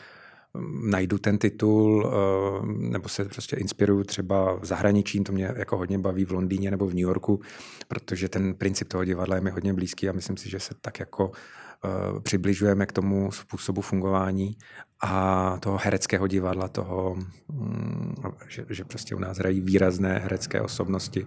najdu 0.82 1.18
ten 1.18 1.38
titul, 1.38 2.06
uh, 2.06 2.66
nebo 2.66 3.08
se 3.08 3.24
prostě 3.24 3.56
inspiruju 3.56 4.04
třeba 4.04 4.54
v 4.56 4.64
zahraničí, 4.64 5.24
to 5.24 5.32
mě 5.32 5.52
jako 5.56 5.76
hodně 5.76 5.98
baví 5.98 6.24
v 6.24 6.32
Londýně 6.32 6.70
nebo 6.70 6.86
v 6.86 6.94
New 6.94 7.02
Yorku, 7.02 7.40
protože 7.88 8.28
ten 8.28 8.54
princip 8.54 8.88
toho 8.88 9.04
divadla 9.04 9.34
je 9.34 9.40
mi 9.40 9.50
hodně 9.50 9.74
blízký 9.74 10.08
a 10.08 10.12
myslím 10.12 10.36
si, 10.36 10.50
že 10.50 10.60
se 10.60 10.74
tak 10.80 11.00
jako 11.00 11.28
uh, 11.28 12.20
přibližujeme 12.20 12.86
k 12.86 12.92
tomu 12.92 13.32
způsobu 13.32 13.80
fungování 13.80 14.56
a 15.00 15.56
toho 15.60 15.78
hereckého 15.82 16.26
divadla, 16.26 16.68
toho, 16.68 17.16
um, 17.48 18.14
že, 18.48 18.64
že 18.70 18.84
prostě 18.84 19.14
u 19.14 19.18
nás 19.18 19.38
hrají 19.38 19.60
výrazné 19.60 20.18
herecké 20.18 20.60
osobnosti. 20.60 21.26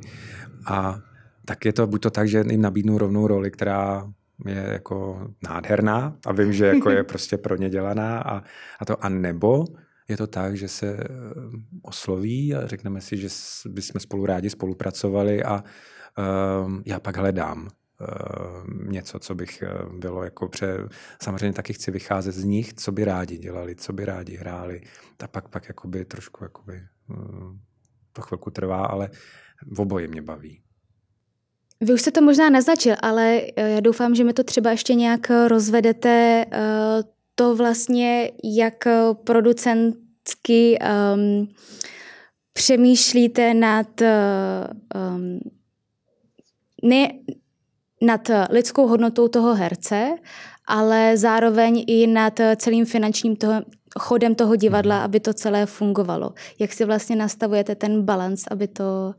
A 0.66 1.00
tak 1.46 1.66
je 1.66 1.74
to 1.74 1.88
buď 1.88 2.02
to 2.02 2.10
tak, 2.10 2.28
že 2.28 2.44
jim 2.50 2.62
nabídnu 2.62 2.98
rovnou 2.98 3.28
roli, 3.28 3.52
která 3.52 4.08
je 4.46 4.68
jako 4.72 5.28
nádherná 5.50 6.18
a 6.26 6.32
vím, 6.32 6.54
že 6.54 6.66
jako 6.66 6.90
je 6.90 7.04
prostě 7.12 7.38
pro 7.38 7.56
ně 7.56 7.70
dělaná 7.70 8.20
a, 8.20 8.44
a 8.80 8.86
to 8.86 9.06
a 9.06 9.10
nebo 9.10 9.66
je 10.08 10.18
to 10.18 10.28
tak, 10.28 10.58
že 10.58 10.68
se 10.68 10.88
eh, 10.88 11.08
osloví 11.82 12.56
a 12.56 12.68
řekneme 12.68 13.02
si, 13.02 13.18
že 13.18 13.28
bychom 13.70 14.02
spolu 14.02 14.26
rádi 14.26 14.50
spolupracovali 14.50 15.44
a 15.44 15.64
um, 16.66 16.84
já 16.86 17.00
pak 17.00 17.18
hledám 17.18 17.68
um, 17.68 18.92
něco, 18.92 19.20
co 19.20 19.36
bych 19.36 19.64
bylo 20.00 20.24
jako 20.24 20.48
pře... 20.48 20.78
Samozřejmě 21.22 21.54
taky 21.54 21.74
chci 21.74 21.92
vycházet 21.92 22.32
z 22.32 22.44
nich, 22.44 22.74
co 22.74 22.92
by 22.92 23.06
rádi 23.06 23.38
dělali, 23.38 23.76
co 23.76 23.94
by 23.94 24.06
rádi 24.06 24.36
hráli. 24.36 24.82
A 25.24 25.28
pak, 25.28 25.50
pak 25.50 25.68
jakoby 25.68 26.06
trošku 26.06 26.44
jakoby, 26.44 26.82
um, 27.10 27.62
to 28.14 28.22
chvilku 28.22 28.50
trvá, 28.52 28.86
ale 28.86 29.10
oboje 29.78 30.08
mě 30.08 30.22
baví. 30.22 30.65
Vy 31.82 31.94
už 31.94 32.02
jste 32.02 32.12
to 32.12 32.22
možná 32.22 32.50
naznačil, 32.50 32.96
ale 33.02 33.42
eh, 33.56 33.70
já 33.70 33.80
doufám, 33.80 34.16
že 34.16 34.24
mi 34.24 34.34
to 34.34 34.44
třeba 34.44 34.72
ještě 34.72 34.94
nějak 34.94 35.32
eh, 35.32 35.48
rozvedete 35.48 36.46
eh, 36.52 37.04
to 37.36 37.56
vlastně, 37.56 38.32
jak 38.44 38.88
producentsky 39.24 40.80
um, 41.14 41.48
přemýšlíte 42.54 43.54
nad 43.54 44.02
um, 44.02 45.40
ne 46.84 47.12
nad 48.02 48.32
lidskou 48.50 48.88
hodnotou 48.88 49.28
toho 49.28 49.56
herce, 49.56 50.10
ale 50.68 51.18
zároveň 51.18 51.84
i 51.88 52.08
nad 52.08 52.40
celým 52.56 52.86
finančním 52.86 53.36
toho, 53.36 53.62
chodem 54.00 54.36
toho 54.36 54.56
divadla, 54.56 55.04
aby 55.04 55.20
to 55.20 55.34
celé 55.34 55.66
fungovalo. 55.66 56.34
Jak 56.60 56.74
si 56.74 56.86
vlastně 56.86 57.16
nastavujete 57.16 57.76
ten 57.76 58.02
balans, 58.02 58.44
aby 58.52 58.68
to 58.68 59.14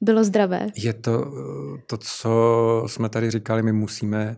bylo 0.00 0.24
zdravé? 0.24 0.66
Je 0.76 0.92
to 0.92 1.32
to, 1.86 1.96
co 1.96 2.84
jsme 2.86 3.08
tady 3.08 3.30
říkali, 3.30 3.62
my 3.62 3.72
musíme 3.72 4.36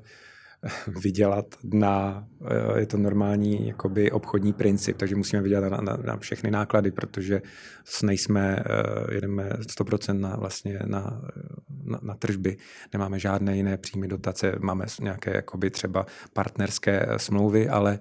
vydělat 0.86 1.46
na, 1.64 2.26
eh, 2.50 2.80
je 2.80 2.86
to 2.86 2.96
normální 2.96 3.66
jakoby 3.66 4.10
obchodní 4.10 4.52
princip, 4.52 4.96
takže 4.96 5.16
musíme 5.16 5.42
vydělat 5.42 5.68
na, 5.68 5.80
na, 5.80 5.96
na 6.04 6.16
všechny 6.16 6.50
náklady, 6.50 6.90
protože 6.90 7.42
nejsme, 8.02 8.64
eh, 8.66 9.14
jedeme 9.14 9.50
100% 9.60 10.20
na, 10.20 10.36
vlastně 10.36 10.78
na, 10.86 11.22
na, 11.84 12.00
na 12.02 12.14
tržby, 12.14 12.56
nemáme 12.92 13.18
žádné 13.18 13.56
jiné 13.56 13.76
příjmy 13.76 14.08
dotace, 14.08 14.54
máme 14.60 14.86
nějaké 15.00 15.36
jakoby 15.36 15.70
třeba 15.70 16.06
partnerské 16.32 17.06
smlouvy, 17.16 17.68
ale 17.68 17.98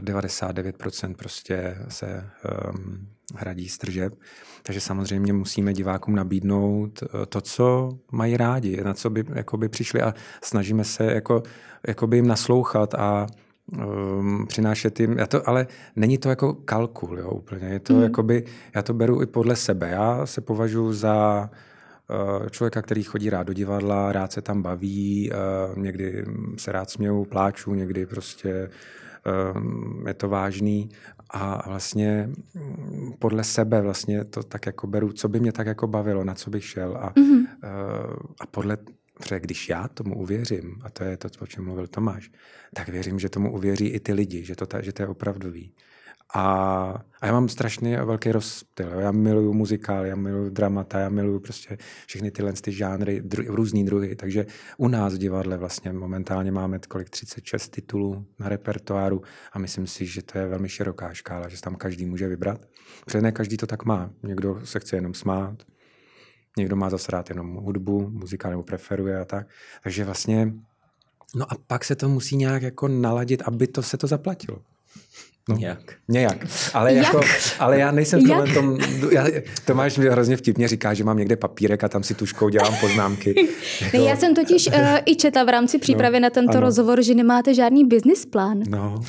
99% 0.00 1.10
eh, 1.10 1.14
prostě 1.14 1.78
se 1.88 2.30
um, 2.74 3.08
hradí 3.34 3.68
z 3.68 3.78
tržeb. 3.78 4.14
Takže 4.66 4.80
samozřejmě 4.80 5.32
musíme 5.32 5.72
divákům 5.72 6.14
nabídnout 6.14 7.02
eh, 7.02 7.26
to, 7.26 7.40
co 7.40 7.98
mají 8.12 8.36
rádi, 8.36 8.84
na 8.84 8.94
co 8.94 9.10
by 9.10 9.24
jakoby 9.34 9.68
přišli 9.68 10.02
a 10.02 10.14
snažíme 10.42 10.84
se 10.84 11.04
jako, 11.04 11.42
jakoby 11.88 12.16
jim 12.16 12.26
naslouchat 12.26 12.94
a 12.94 13.26
um, 13.72 14.46
přinášet 14.48 15.00
jim, 15.00 15.18
já 15.18 15.26
to, 15.26 15.48
ale 15.48 15.66
není 15.96 16.18
to 16.18 16.28
jako 16.28 16.54
kalkul, 16.54 17.18
jo, 17.18 17.30
úplně, 17.30 17.68
je 17.68 17.80
to 17.80 17.94
mm. 17.94 18.02
jakoby, 18.02 18.44
já 18.74 18.82
to 18.82 18.94
beru 18.94 19.22
i 19.22 19.26
podle 19.26 19.56
sebe, 19.56 19.88
já 19.88 20.26
se 20.26 20.40
považuji 20.40 20.92
za 20.92 21.50
uh, 22.40 22.48
člověka, 22.48 22.82
který 22.82 23.02
chodí 23.02 23.30
rád 23.30 23.42
do 23.42 23.52
divadla, 23.52 24.12
rád 24.12 24.32
se 24.32 24.42
tam 24.42 24.62
baví, 24.62 25.30
uh, 25.30 25.78
někdy 25.78 26.24
se 26.56 26.72
rád 26.72 26.90
směju, 26.90 27.24
pláču, 27.24 27.74
někdy 27.74 28.06
prostě 28.06 28.70
je 30.06 30.14
to 30.14 30.28
vážný 30.28 30.88
a 31.30 31.68
vlastně 31.68 32.30
mm, 32.54 33.12
podle 33.18 33.44
sebe 33.44 33.80
vlastně 33.80 34.24
to 34.24 34.42
tak 34.42 34.66
jako 34.66 34.86
beru, 34.86 35.12
co 35.12 35.28
by 35.28 35.40
mě 35.40 35.52
tak 35.52 35.66
jako 35.66 35.86
bavilo, 35.86 36.24
na 36.24 36.34
co 36.34 36.50
bych 36.50 36.64
šel 36.64 36.96
a, 36.96 37.10
mm-hmm. 37.10 37.46
a 38.40 38.46
podle 38.46 38.78
Protože 39.18 39.40
když 39.40 39.68
já 39.68 39.88
tomu 39.88 40.18
uvěřím, 40.18 40.78
a 40.82 40.90
to 40.90 41.04
je 41.04 41.16
to, 41.16 41.28
o 41.40 41.46
čem 41.46 41.64
mluvil 41.64 41.86
Tomáš, 41.86 42.30
tak 42.74 42.88
věřím, 42.88 43.18
že 43.18 43.28
tomu 43.28 43.54
uvěří 43.54 43.86
i 43.86 44.00
ty 44.00 44.12
lidi, 44.12 44.44
že 44.44 44.56
to, 44.56 44.66
že 44.80 44.92
to 44.92 45.02
je 45.02 45.08
opravdový. 45.08 45.72
A, 46.34 46.42
a 47.20 47.26
já 47.26 47.32
mám 47.32 47.48
strašně 47.48 48.04
velký 48.04 48.32
rozptyl. 48.32 48.88
Já 48.88 49.12
miluju 49.12 49.52
muzikál, 49.52 50.06
já 50.06 50.16
miluju 50.16 50.50
dramata, 50.50 51.00
já 51.00 51.08
miluju 51.08 51.40
prostě 51.40 51.78
všechny 52.06 52.30
tyhle 52.30 52.52
ty 52.52 52.72
žánry, 52.72 53.20
dru, 53.20 53.44
různý 53.54 53.84
druhy. 53.84 54.16
Takže 54.16 54.46
u 54.76 54.88
nás 54.88 55.14
v 55.14 55.18
divadle 55.18 55.56
vlastně 55.56 55.92
momentálně 55.92 56.52
máme 56.52 56.78
kolik 56.88 57.10
36 57.10 57.68
titulů 57.68 58.26
na 58.38 58.48
repertoáru 58.48 59.22
a 59.52 59.58
myslím 59.58 59.86
si, 59.86 60.06
že 60.06 60.22
to 60.22 60.38
je 60.38 60.46
velmi 60.46 60.68
široká 60.68 61.14
škála, 61.14 61.48
že 61.48 61.60
tam 61.60 61.74
každý 61.74 62.06
může 62.06 62.28
vybrat. 62.28 62.66
Protože 63.04 63.20
ne 63.20 63.32
každý 63.32 63.56
to 63.56 63.66
tak 63.66 63.84
má. 63.84 64.10
Někdo 64.22 64.60
se 64.64 64.80
chce 64.80 64.96
jenom 64.96 65.14
smát, 65.14 65.62
někdo 66.58 66.76
má 66.76 66.90
zase 66.90 67.12
rád 67.12 67.28
jenom 67.28 67.54
hudbu, 67.54 68.10
muzikál 68.10 68.50
nebo 68.50 68.62
preferuje 68.62 69.20
a 69.20 69.24
tak. 69.24 69.48
Takže 69.82 70.04
vlastně 70.04 70.52
No 71.34 71.52
a 71.52 71.56
pak 71.66 71.84
se 71.84 71.96
to 71.96 72.08
musí 72.08 72.36
nějak 72.36 72.62
jako 72.62 72.88
naladit, 72.88 73.42
aby 73.42 73.66
to 73.66 73.82
se 73.82 73.96
to 73.96 74.06
zaplatilo. 74.06 74.58
No, 75.48 75.56
nějak. 75.56 75.78
Nějak. 76.08 76.46
Ale, 76.74 76.94
Jak? 76.94 77.06
Jako, 77.06 77.20
ale 77.58 77.78
já 77.78 77.90
nejsem 77.90 78.20
v 78.20 78.28
tomhle 78.28 78.54
tom... 78.54 78.78
Já, 79.12 79.26
Tomáš 79.64 79.98
mi 79.98 80.08
hrozně 80.08 80.36
vtipně 80.36 80.68
říká, 80.68 80.94
že 80.94 81.04
mám 81.04 81.18
někde 81.18 81.36
papírek 81.36 81.84
a 81.84 81.88
tam 81.88 82.02
si 82.02 82.14
tuškou 82.14 82.48
dělám 82.48 82.74
poznámky. 82.80 83.48
jako... 83.80 83.96
Já 83.96 84.16
jsem 84.16 84.34
totiž 84.34 84.66
uh, 84.66 84.74
i 85.06 85.16
četla 85.16 85.44
v 85.44 85.48
rámci 85.48 85.78
přípravy 85.78 86.20
no, 86.20 86.22
na 86.22 86.30
tento 86.30 86.50
ano. 86.50 86.60
rozhovor, 86.60 87.02
že 87.02 87.14
nemáte 87.14 87.54
žádný 87.54 87.84
business 87.84 88.26
plán. 88.26 88.62
No. 88.68 89.02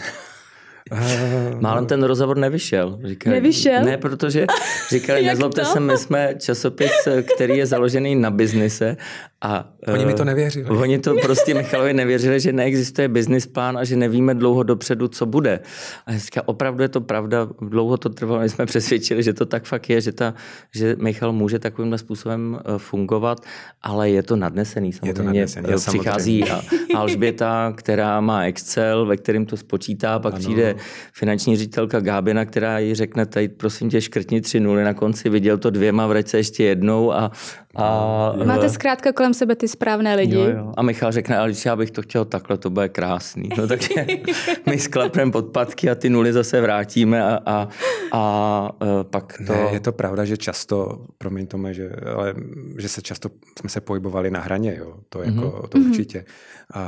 Uh, 0.91 1.62
Málem 1.62 1.86
ten 1.86 2.04
rozhovor 2.04 2.38
nevyšel. 2.38 3.00
Říkali, 3.04 3.36
nevyšel? 3.36 3.84
Ne, 3.84 3.97
protože 3.97 4.45
říkali, 4.89 5.23
nezlobte 5.26 5.65
se, 5.65 5.80
my 5.80 5.97
jsme 5.97 6.36
časopis, 6.39 6.91
který 7.36 7.58
je 7.58 7.65
založený 7.65 8.15
na 8.15 8.32
biznise 8.32 8.97
a... 9.41 9.69
Oni 9.88 10.04
uh, 10.04 10.06
mi 10.06 10.13
to 10.13 10.26
nevěřili. 10.26 10.69
Oni 10.69 11.00
to 11.00 11.15
prostě 11.21 11.54
Michalovi 11.54 11.93
nevěřili, 11.93 12.39
že 12.39 12.54
neexistuje 12.54 13.08
business 13.08 13.47
plán 13.47 13.78
a 13.78 13.84
že 13.84 13.95
nevíme 13.95 14.36
dlouho 14.36 14.63
dopředu, 14.63 15.08
co 15.08 15.26
bude. 15.26 15.60
A 16.06 16.12
já 16.12 16.17
říkám, 16.17 16.43
opravdu 16.45 16.84
je 16.84 16.89
to 16.89 17.02
pravda, 17.02 17.47
dlouho 17.62 17.97
to 17.97 18.10
trvalo, 18.10 18.41
my 18.41 18.50
jsme 18.50 18.65
přesvědčili, 18.65 19.23
že 19.23 19.34
to 19.34 19.45
tak 19.45 19.65
fakt 19.65 19.89
je, 19.89 20.02
že, 20.02 20.12
ta, 20.12 20.34
že 20.76 20.95
Michal 21.00 21.34
může 21.34 21.60
takovýmhle 21.60 21.97
způsobem 21.97 22.60
fungovat, 22.78 23.39
ale 23.82 24.10
je 24.10 24.23
to 24.23 24.36
nadnesený 24.36 24.93
samozřejmě. 24.93 25.10
Je 25.10 25.13
to 25.13 25.23
nadnesený, 25.23 25.67
Přichází 25.88 26.43
samozřejmě. 26.47 26.95
Alžběta, 26.95 27.73
která 27.76 28.21
má 28.21 28.43
Excel, 28.43 29.06
ve 29.06 29.17
kterém 29.17 29.45
to 29.45 29.58
spočítá, 29.58 30.19
pak 30.19 30.34
ano. 30.34 30.39
přijde 30.39 30.76
finanční 31.13 31.58
ředitelka 31.58 32.00
Gábina, 32.00 32.45
která 32.45 32.80
jí 32.80 32.95
řekne, 32.95 33.26
tady 33.26 33.47
prosím 33.47 33.89
tě 33.89 34.02
škrtni 34.02 34.41
tři 34.41 34.60
nuly 34.60 34.84
na 34.84 34.93
konci, 34.93 35.30
viděl 35.30 35.58
to 35.58 35.69
dvěma, 35.69 36.08
vrať 36.08 36.28
se 36.28 36.38
ještě 36.38 36.63
jednou 36.63 37.13
a, 37.13 37.32
a 37.76 38.34
Máte 38.45 38.69
zkrátka 38.69 39.12
kolem 39.12 39.27
sebe 39.34 39.56
ty 39.56 39.68
správné 39.68 40.16
lidi. 40.16 40.36
Jo, 40.36 40.50
jo. 40.50 40.74
A 40.78 40.82
Michal 40.82 41.12
řekne, 41.12 41.38
ale 41.38 41.50
když 41.50 41.66
já 41.66 41.76
bych 41.76 41.92
to 41.92 42.02
chtěl 42.02 42.26
takhle, 42.26 42.58
to 42.58 42.70
bude 42.70 42.90
krásný. 42.90 43.50
No, 43.58 43.68
takže 43.68 44.06
my 44.66 44.80
sklapneme 44.80 45.32
podpadky 45.32 45.90
a 45.90 45.96
ty 45.96 46.10
nuly 46.10 46.34
zase 46.34 46.62
vrátíme 46.62 47.24
a, 47.24 47.40
a, 47.46 47.54
a, 47.56 47.68
a 48.12 48.72
e, 49.02 49.04
pak 49.04 49.34
to... 49.48 49.54
Ne, 49.54 49.70
je 49.72 49.80
to 49.80 49.92
pravda, 49.92 50.26
že 50.26 50.38
často, 50.38 51.06
promiň 51.18 51.48
Tome, 51.48 51.74
že, 51.74 51.90
ale, 52.16 52.34
že 52.78 52.90
se 52.90 53.02
často 53.02 53.30
jsme 53.60 53.70
se 53.70 53.82
pohybovali 53.82 54.32
na 54.32 54.40
hraně, 54.40 54.76
jo. 54.80 54.94
To, 55.10 55.22
jako, 55.22 55.42
mm-hmm. 55.42 55.68
to 55.68 55.78
určitě. 55.78 56.26
A, 56.72 56.82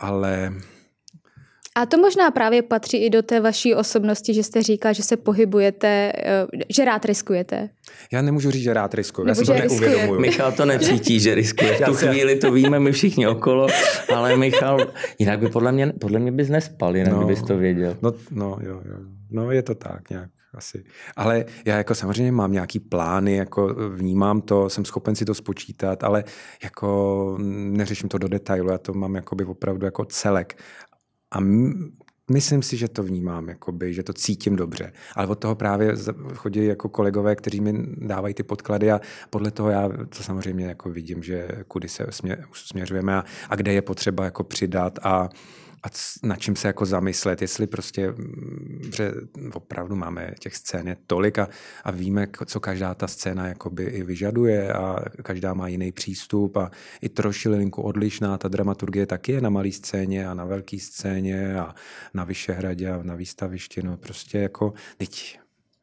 ale 0.00 0.52
A 1.74 1.86
to 1.86 1.98
možná 1.98 2.30
právě 2.30 2.62
patří 2.62 2.96
i 2.96 3.10
do 3.10 3.22
té 3.22 3.40
vaší 3.40 3.74
osobnosti, 3.74 4.34
že 4.34 4.42
jste 4.42 4.62
říkal, 4.62 4.94
že 4.94 5.02
se 5.02 5.16
pohybujete, 5.16 6.12
eh, 6.16 6.46
že 6.68 6.84
rád 6.84 7.04
riskujete. 7.04 7.68
Já 8.12 8.22
nemůžu 8.22 8.50
říct, 8.50 8.62
že 8.62 8.74
rád 8.74 8.94
riskuju, 8.94 9.28
já 9.28 9.34
si 9.34 9.44
to 9.44 9.54
neuvědomuju. 9.54 10.20
Michal 10.20 10.52
to 10.52 10.64
necítí, 10.64 11.20
že 11.20 11.34
riskuje. 11.34 11.74
V 11.74 11.84
tu 11.84 11.94
chvíli 11.94 12.36
to 12.36 12.52
víme 12.52 12.80
my 12.80 12.92
všichni 12.92 13.26
okolo, 13.26 13.66
ale 14.14 14.36
Michal, 14.36 14.78
jinak 15.18 15.38
by 15.38 15.48
podle 15.48 15.72
mě, 15.72 15.92
podle 16.00 16.18
mě 16.18 16.32
bys 16.32 16.48
nespal, 16.48 16.96
jinak 16.96 17.12
no, 17.12 17.26
bys 17.26 17.42
to 17.42 17.56
věděl. 17.56 17.96
No, 18.02 18.12
no, 18.30 18.58
jo, 18.60 18.80
jo. 18.84 18.96
no 19.30 19.50
je 19.50 19.62
to 19.62 19.74
tak 19.74 20.10
nějak 20.10 20.30
asi. 20.54 20.84
Ale 21.16 21.44
já 21.64 21.76
jako 21.76 21.94
samozřejmě 21.94 22.32
mám 22.32 22.52
nějaký 22.52 22.80
plány, 22.80 23.36
jako 23.36 23.74
vnímám 23.88 24.40
to, 24.40 24.70
jsem 24.70 24.84
schopen 24.84 25.14
si 25.14 25.24
to 25.24 25.34
spočítat, 25.34 26.04
ale 26.04 26.24
jako 26.62 27.36
neřeším 27.38 28.08
to 28.08 28.18
do 28.18 28.28
detailu, 28.28 28.70
já 28.70 28.78
to 28.78 28.92
mám 28.92 29.14
jakoby 29.14 29.44
opravdu 29.44 29.84
jako 29.84 30.04
celek. 30.04 30.62
A 31.32 31.40
myslím 32.30 32.62
si, 32.62 32.76
že 32.76 32.88
to 32.88 33.02
vnímám, 33.02 33.48
jakoby, 33.48 33.94
že 33.94 34.02
to 34.02 34.12
cítím 34.12 34.56
dobře. 34.56 34.92
Ale 35.16 35.26
od 35.26 35.38
toho 35.38 35.54
právě 35.54 35.94
chodí 36.34 36.66
jako 36.66 36.88
kolegové, 36.88 37.36
kteří 37.36 37.60
mi 37.60 37.86
dávají 37.96 38.34
ty 38.34 38.42
podklady 38.42 38.90
a 38.92 39.00
podle 39.30 39.50
toho 39.50 39.70
já 39.70 39.88
to 39.88 40.22
samozřejmě 40.22 40.66
jako 40.66 40.90
vidím, 40.90 41.22
že 41.22 41.48
kudy 41.68 41.88
se 41.88 42.06
směřujeme 42.52 43.14
a, 43.14 43.24
a 43.48 43.56
kde 43.56 43.72
je 43.72 43.82
potřeba 43.82 44.24
jako 44.24 44.44
přidat 44.44 44.98
a 45.02 45.28
a 45.82 45.88
nad 46.22 46.36
čím 46.36 46.56
se 46.56 46.66
jako 46.66 46.86
zamyslet, 46.86 47.42
jestli 47.42 47.66
prostě, 47.66 48.14
že 48.96 49.12
opravdu 49.52 49.96
máme 49.96 50.34
těch 50.38 50.56
scén 50.56 50.88
je 50.88 50.96
tolik 51.06 51.38
a, 51.38 51.48
a 51.84 51.90
víme, 51.90 52.26
co 52.46 52.60
každá 52.60 52.94
ta 52.94 53.06
scéna 53.08 53.48
jakoby 53.48 53.84
i 53.84 54.02
vyžaduje 54.02 54.72
a 54.72 55.04
každá 55.22 55.54
má 55.54 55.68
jiný 55.68 55.92
přístup 55.92 56.56
a 56.56 56.70
i 57.00 57.08
trošilinku 57.08 57.82
odlišná, 57.82 58.38
ta 58.38 58.48
dramaturgie 58.48 59.06
taky 59.06 59.32
je 59.32 59.40
na 59.40 59.50
malé 59.50 59.72
scéně 59.72 60.28
a 60.28 60.34
na 60.34 60.44
velké 60.44 60.78
scéně 60.78 61.54
a 61.58 61.74
na 62.14 62.24
Vyšehradě 62.24 62.90
a 62.90 63.02
na 63.02 63.14
výstavišti, 63.14 63.82
no 63.82 63.96
prostě 63.96 64.38
jako, 64.38 64.72
teď 64.96 65.38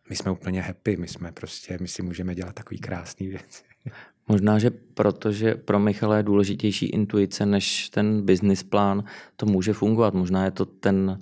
my 0.09 0.15
jsme 0.15 0.31
úplně 0.31 0.61
happy, 0.61 0.97
my 0.97 1.07
jsme 1.07 1.31
prostě, 1.31 1.77
my 1.81 1.87
si 1.87 2.01
můžeme 2.01 2.35
dělat 2.35 2.55
takový 2.55 2.79
krásný 2.79 3.27
věci. 3.27 3.63
Možná, 4.29 4.59
že 4.59 4.71
protože 4.93 5.55
pro 5.55 5.79
Michala 5.79 6.17
je 6.17 6.23
důležitější 6.23 6.85
intuice 6.85 7.45
než 7.45 7.89
ten 7.89 8.21
business 8.21 8.63
plán, 8.63 9.03
to 9.35 9.45
může 9.45 9.73
fungovat. 9.73 10.13
Možná 10.13 10.45
je 10.45 10.51
to 10.51 10.65
ten, 10.65 11.19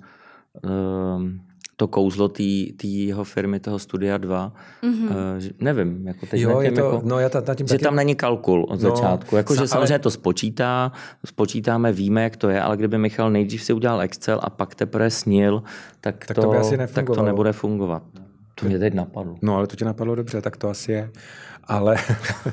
ehm, 0.64 1.40
to 1.76 1.88
kouzlo 1.88 2.28
té 2.28 2.42
jeho 2.82 3.24
firmy, 3.24 3.60
toho 3.60 3.78
Studia 3.78 4.18
2. 4.18 4.52
Mm-hmm. 4.82 5.52
nevím, 5.60 6.06
jako 6.06 6.26
teď 6.26 6.40
jo, 6.40 6.60
je 6.60 6.72
to, 6.72 6.80
jako, 6.80 7.00
no, 7.04 7.18
já 7.18 7.28
ta, 7.28 7.54
tím 7.54 7.66
že 7.66 7.74
taky... 7.74 7.84
tam 7.84 7.96
není 7.96 8.14
kalkul 8.14 8.66
od 8.68 8.82
no, 8.82 8.90
začátku. 8.90 9.36
Jako, 9.36 9.54
že 9.54 9.60
ale... 9.60 9.68
samozřejmě 9.68 9.98
to 9.98 10.10
spočítá, 10.10 10.92
spočítáme, 11.24 11.92
víme, 11.92 12.22
jak 12.22 12.36
to 12.36 12.48
je, 12.48 12.62
ale 12.62 12.76
kdyby 12.76 12.98
Michal 12.98 13.30
nejdřív 13.30 13.62
si 13.62 13.72
udělal 13.72 14.00
Excel 14.00 14.40
a 14.42 14.50
pak 14.50 14.74
teprve 14.74 15.10
snil, 15.10 15.62
tak, 16.00 16.26
tak, 16.26 16.34
to, 16.34 16.42
to, 16.42 16.50
by 16.50 16.56
asi 16.56 16.78
tak 16.92 17.06
to 17.06 17.22
nebude 17.22 17.52
fungovat. 17.52 18.02
To 18.60 18.66
mě 18.66 18.78
teď 18.78 18.94
napadlo. 18.94 19.36
No, 19.42 19.56
ale 19.56 19.66
to 19.66 19.76
tě 19.76 19.84
napadlo 19.84 20.14
dobře, 20.14 20.40
tak 20.40 20.56
to 20.56 20.68
asi 20.68 20.92
je. 20.92 21.10
Ale, 21.64 21.96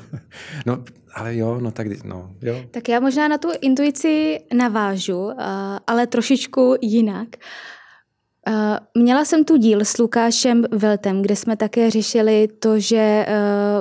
no, 0.66 0.84
ale 1.14 1.36
jo, 1.36 1.60
no 1.60 1.70
tak 1.70 2.04
no, 2.04 2.30
jo. 2.42 2.64
Tak 2.70 2.88
já 2.88 3.00
možná 3.00 3.28
na 3.28 3.38
tu 3.38 3.48
intuici 3.60 4.40
navážu, 4.54 5.30
ale 5.86 6.06
trošičku 6.06 6.74
jinak. 6.80 7.28
Měla 8.94 9.24
jsem 9.24 9.44
tu 9.44 9.56
díl 9.56 9.80
s 9.80 9.98
Lukášem 9.98 10.64
Veltem, 10.70 11.22
kde 11.22 11.36
jsme 11.36 11.56
také 11.56 11.90
řešili 11.90 12.48
to, 12.58 12.80
že 12.80 13.26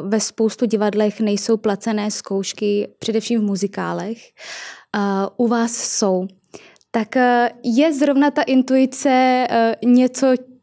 ve 0.01 0.19
spoustu 0.19 0.65
divadlech 0.65 1.21
nejsou 1.21 1.57
placené 1.57 2.11
zkoušky, 2.11 2.87
především 2.99 3.39
v 3.39 3.43
muzikálech. 3.43 4.17
U 5.37 5.47
vás 5.47 5.71
jsou. 5.71 6.27
Tak 6.91 7.15
je 7.63 7.93
zrovna 7.93 8.31
ta 8.31 8.41
intuice 8.41 9.47
něco, 9.85 10.27
Eh, 10.27 10.54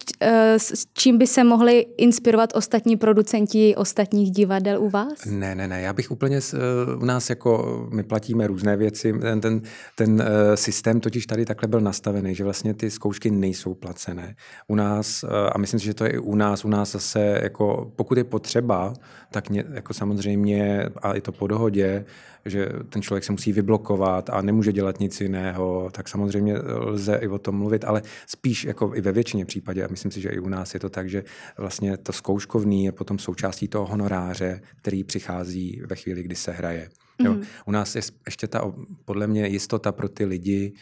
s 0.57 0.87
čím 0.93 1.19
by 1.19 1.27
se 1.27 1.45
mohli 1.45 1.87
inspirovat 1.97 2.51
ostatní 2.55 2.97
producenti 2.97 3.77
ostatních 3.77 4.31
divadel 4.31 4.83
u 4.83 4.91
vás? 4.91 5.25
Ne, 5.27 5.55
ne, 5.55 5.69
ne. 5.69 5.81
Já 5.81 5.93
bych 5.93 6.11
úplně 6.11 6.37
eh, 6.37 6.59
u 6.97 7.05
nás 7.05 7.31
jako 7.31 7.87
my 7.93 8.03
platíme 8.03 8.47
různé 8.47 8.77
věci. 8.77 9.12
Ten, 9.12 9.41
ten, 9.41 9.62
ten 9.95 10.23
eh, 10.23 10.57
systém 10.57 11.01
totiž 11.01 11.27
tady 11.27 11.45
takhle 11.45 11.69
byl 11.69 11.81
nastavený, 11.81 12.35
že 12.35 12.45
vlastně 12.45 12.75
ty 12.75 12.91
zkoušky 12.91 13.31
nejsou 13.31 13.75
placené. 13.75 14.37
U 14.69 14.75
nás, 14.75 15.25
a 15.53 15.59
myslím 15.59 15.81
si, 15.81 15.87
že 15.87 15.95
to 15.95 16.05
je 16.05 16.11
i 16.11 16.19
u 16.19 16.35
nás, 16.35 16.65
u 16.65 16.69
nás 16.69 16.93
zase 16.93 17.41
jako 17.43 17.93
pokud 17.97 18.19
je 18.19 18.25
potřeba, 18.25 18.95
tak 19.31 19.51
ně, 19.51 19.65
jako 19.73 19.95
samozřejmě, 19.95 20.87
a 21.03 21.15
je 21.15 21.21
to 21.21 21.33
po 21.33 21.47
dohodě, 21.47 22.05
že 22.45 22.69
ten 22.89 23.03
člověk 23.03 23.25
se 23.25 23.33
musí 23.33 23.53
vyblokovat 23.53 24.31
a 24.31 24.43
nemůže 24.43 24.73
dělat 24.73 25.01
nic 25.01 25.21
jiného, 25.21 25.91
tak 25.93 26.09
samozřejmě 26.09 26.59
lze 26.59 27.17
i 27.17 27.29
o 27.29 27.39
tom 27.39 27.57
mluvit, 27.57 27.85
ale 27.85 28.03
spíš 28.27 28.65
jako 28.65 28.95
i 28.95 29.01
ve 29.01 29.13
většině 29.13 29.45
případě, 29.45 29.85
a 29.85 29.89
myslím 29.91 30.11
si, 30.11 30.21
že 30.21 30.29
i 30.29 30.39
u 30.39 30.49
nás 30.49 30.75
je 30.75 30.81
to 30.81 30.91
tak, 30.91 31.11
že 31.11 31.25
vlastně 31.59 31.97
to 31.97 32.13
zkouškovný 32.13 32.85
je 32.85 32.93
potom 32.93 33.19
součástí 33.19 33.69
toho 33.69 33.87
honoráře, 33.87 34.61
který 34.77 35.05
přichází 35.05 35.83
ve 35.87 35.97
chvíli, 35.97 36.23
kdy 36.23 36.35
se 36.35 36.53
hraje. 36.53 36.89
Jo. 37.19 37.33
Mhm. 37.33 37.43
U 37.67 37.71
nás 37.71 37.97
je 37.97 38.03
ještě 38.27 38.47
ta, 38.47 38.73
podle 39.05 39.27
mě, 39.27 39.47
jistota 39.47 39.93
pro 39.93 40.09
ty 40.09 40.25
lidi, 40.25 40.73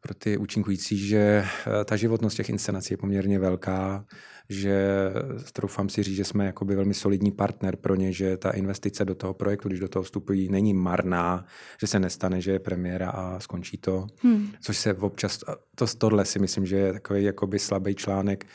pro 0.00 0.14
ty 0.14 0.36
účinkující, 0.36 0.98
že 0.98 1.44
eh, 1.44 1.84
ta 1.84 1.96
životnost 1.96 2.36
těch 2.36 2.48
inscenací 2.48 2.94
je 2.94 2.98
poměrně 2.98 3.38
velká, 3.38 4.04
že 4.50 5.10
troufám 5.52 5.88
si 5.88 6.02
říct, 6.02 6.16
že 6.16 6.24
jsme 6.24 6.46
jakoby 6.46 6.74
velmi 6.74 6.94
solidní 6.94 7.32
partner 7.32 7.76
pro 7.76 7.94
ně, 7.94 8.12
že 8.12 8.36
ta 8.36 8.50
investice 8.50 9.04
do 9.04 9.14
toho 9.14 9.34
projektu, 9.34 9.68
když 9.68 9.80
do 9.80 9.88
toho 9.88 10.02
vstupují, 10.02 10.48
není 10.48 10.74
marná, 10.74 11.46
že 11.80 11.86
se 11.86 12.00
nestane, 12.00 12.40
že 12.40 12.52
je 12.52 12.58
premiéra 12.58 13.10
a 13.10 13.40
skončí 13.40 13.78
to. 13.78 14.06
Hmm. 14.22 14.48
Což 14.60 14.76
se 14.76 14.94
občas, 14.94 15.38
to, 15.74 15.86
tohle 15.98 16.24
si 16.24 16.38
myslím, 16.38 16.66
že 16.66 16.76
je 16.76 16.92
takový 16.92 17.24
jakoby 17.24 17.58
slabý 17.58 17.94
článek, 17.94 18.46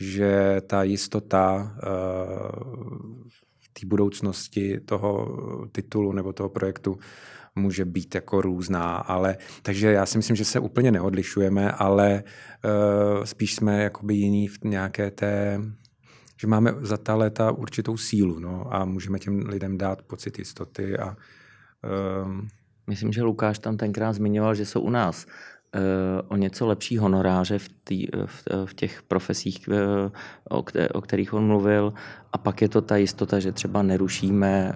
že 0.00 0.60
ta 0.66 0.82
jistota 0.82 1.76
uh, 1.82 3.22
té 3.80 3.86
budoucnosti 3.86 4.80
toho 4.80 5.38
titulu 5.72 6.12
nebo 6.12 6.32
toho 6.32 6.48
projektu 6.48 6.98
může 7.54 7.84
být 7.84 8.14
jako 8.14 8.40
různá, 8.40 8.96
ale 8.96 9.36
takže 9.62 9.92
já 9.92 10.06
si 10.06 10.18
myslím, 10.18 10.36
že 10.36 10.44
se 10.44 10.60
úplně 10.60 10.92
neodlišujeme, 10.92 11.72
ale 11.72 12.24
uh, 12.64 13.24
spíš 13.24 13.54
jsme 13.54 13.82
jakoby 13.82 14.14
jiní 14.14 14.48
v 14.48 14.58
nějaké 14.64 15.10
té 15.10 15.60
že 16.42 16.48
máme 16.48 16.74
za 16.80 16.96
ta 16.96 17.14
léta 17.14 17.52
určitou 17.52 17.96
sílu 17.96 18.38
no, 18.38 18.74
a 18.74 18.84
můžeme 18.84 19.18
těm 19.18 19.46
lidem 19.46 19.78
dát 19.78 20.02
pocit 20.02 20.38
jistoty. 20.38 20.98
A, 20.98 21.16
uh... 22.26 22.40
Myslím, 22.86 23.12
že 23.12 23.22
Lukáš 23.22 23.58
tam 23.58 23.76
tenkrát 23.76 24.12
zmiňoval, 24.12 24.54
že 24.54 24.66
jsou 24.66 24.80
u 24.80 24.90
nás 24.90 25.26
o 26.28 26.36
něco 26.36 26.66
lepší 26.66 26.98
honoráře 26.98 27.58
v, 27.58 27.68
tý, 27.84 28.06
v, 28.26 28.44
v 28.64 28.74
těch 28.74 29.02
profesích, 29.02 29.68
o, 30.50 30.64
o 30.94 31.00
kterých 31.00 31.34
on 31.34 31.46
mluvil. 31.46 31.92
A 32.32 32.38
pak 32.38 32.62
je 32.62 32.68
to 32.68 32.80
ta 32.80 32.96
jistota, 32.96 33.40
že 33.40 33.52
třeba 33.52 33.82
nerušíme 33.82 34.72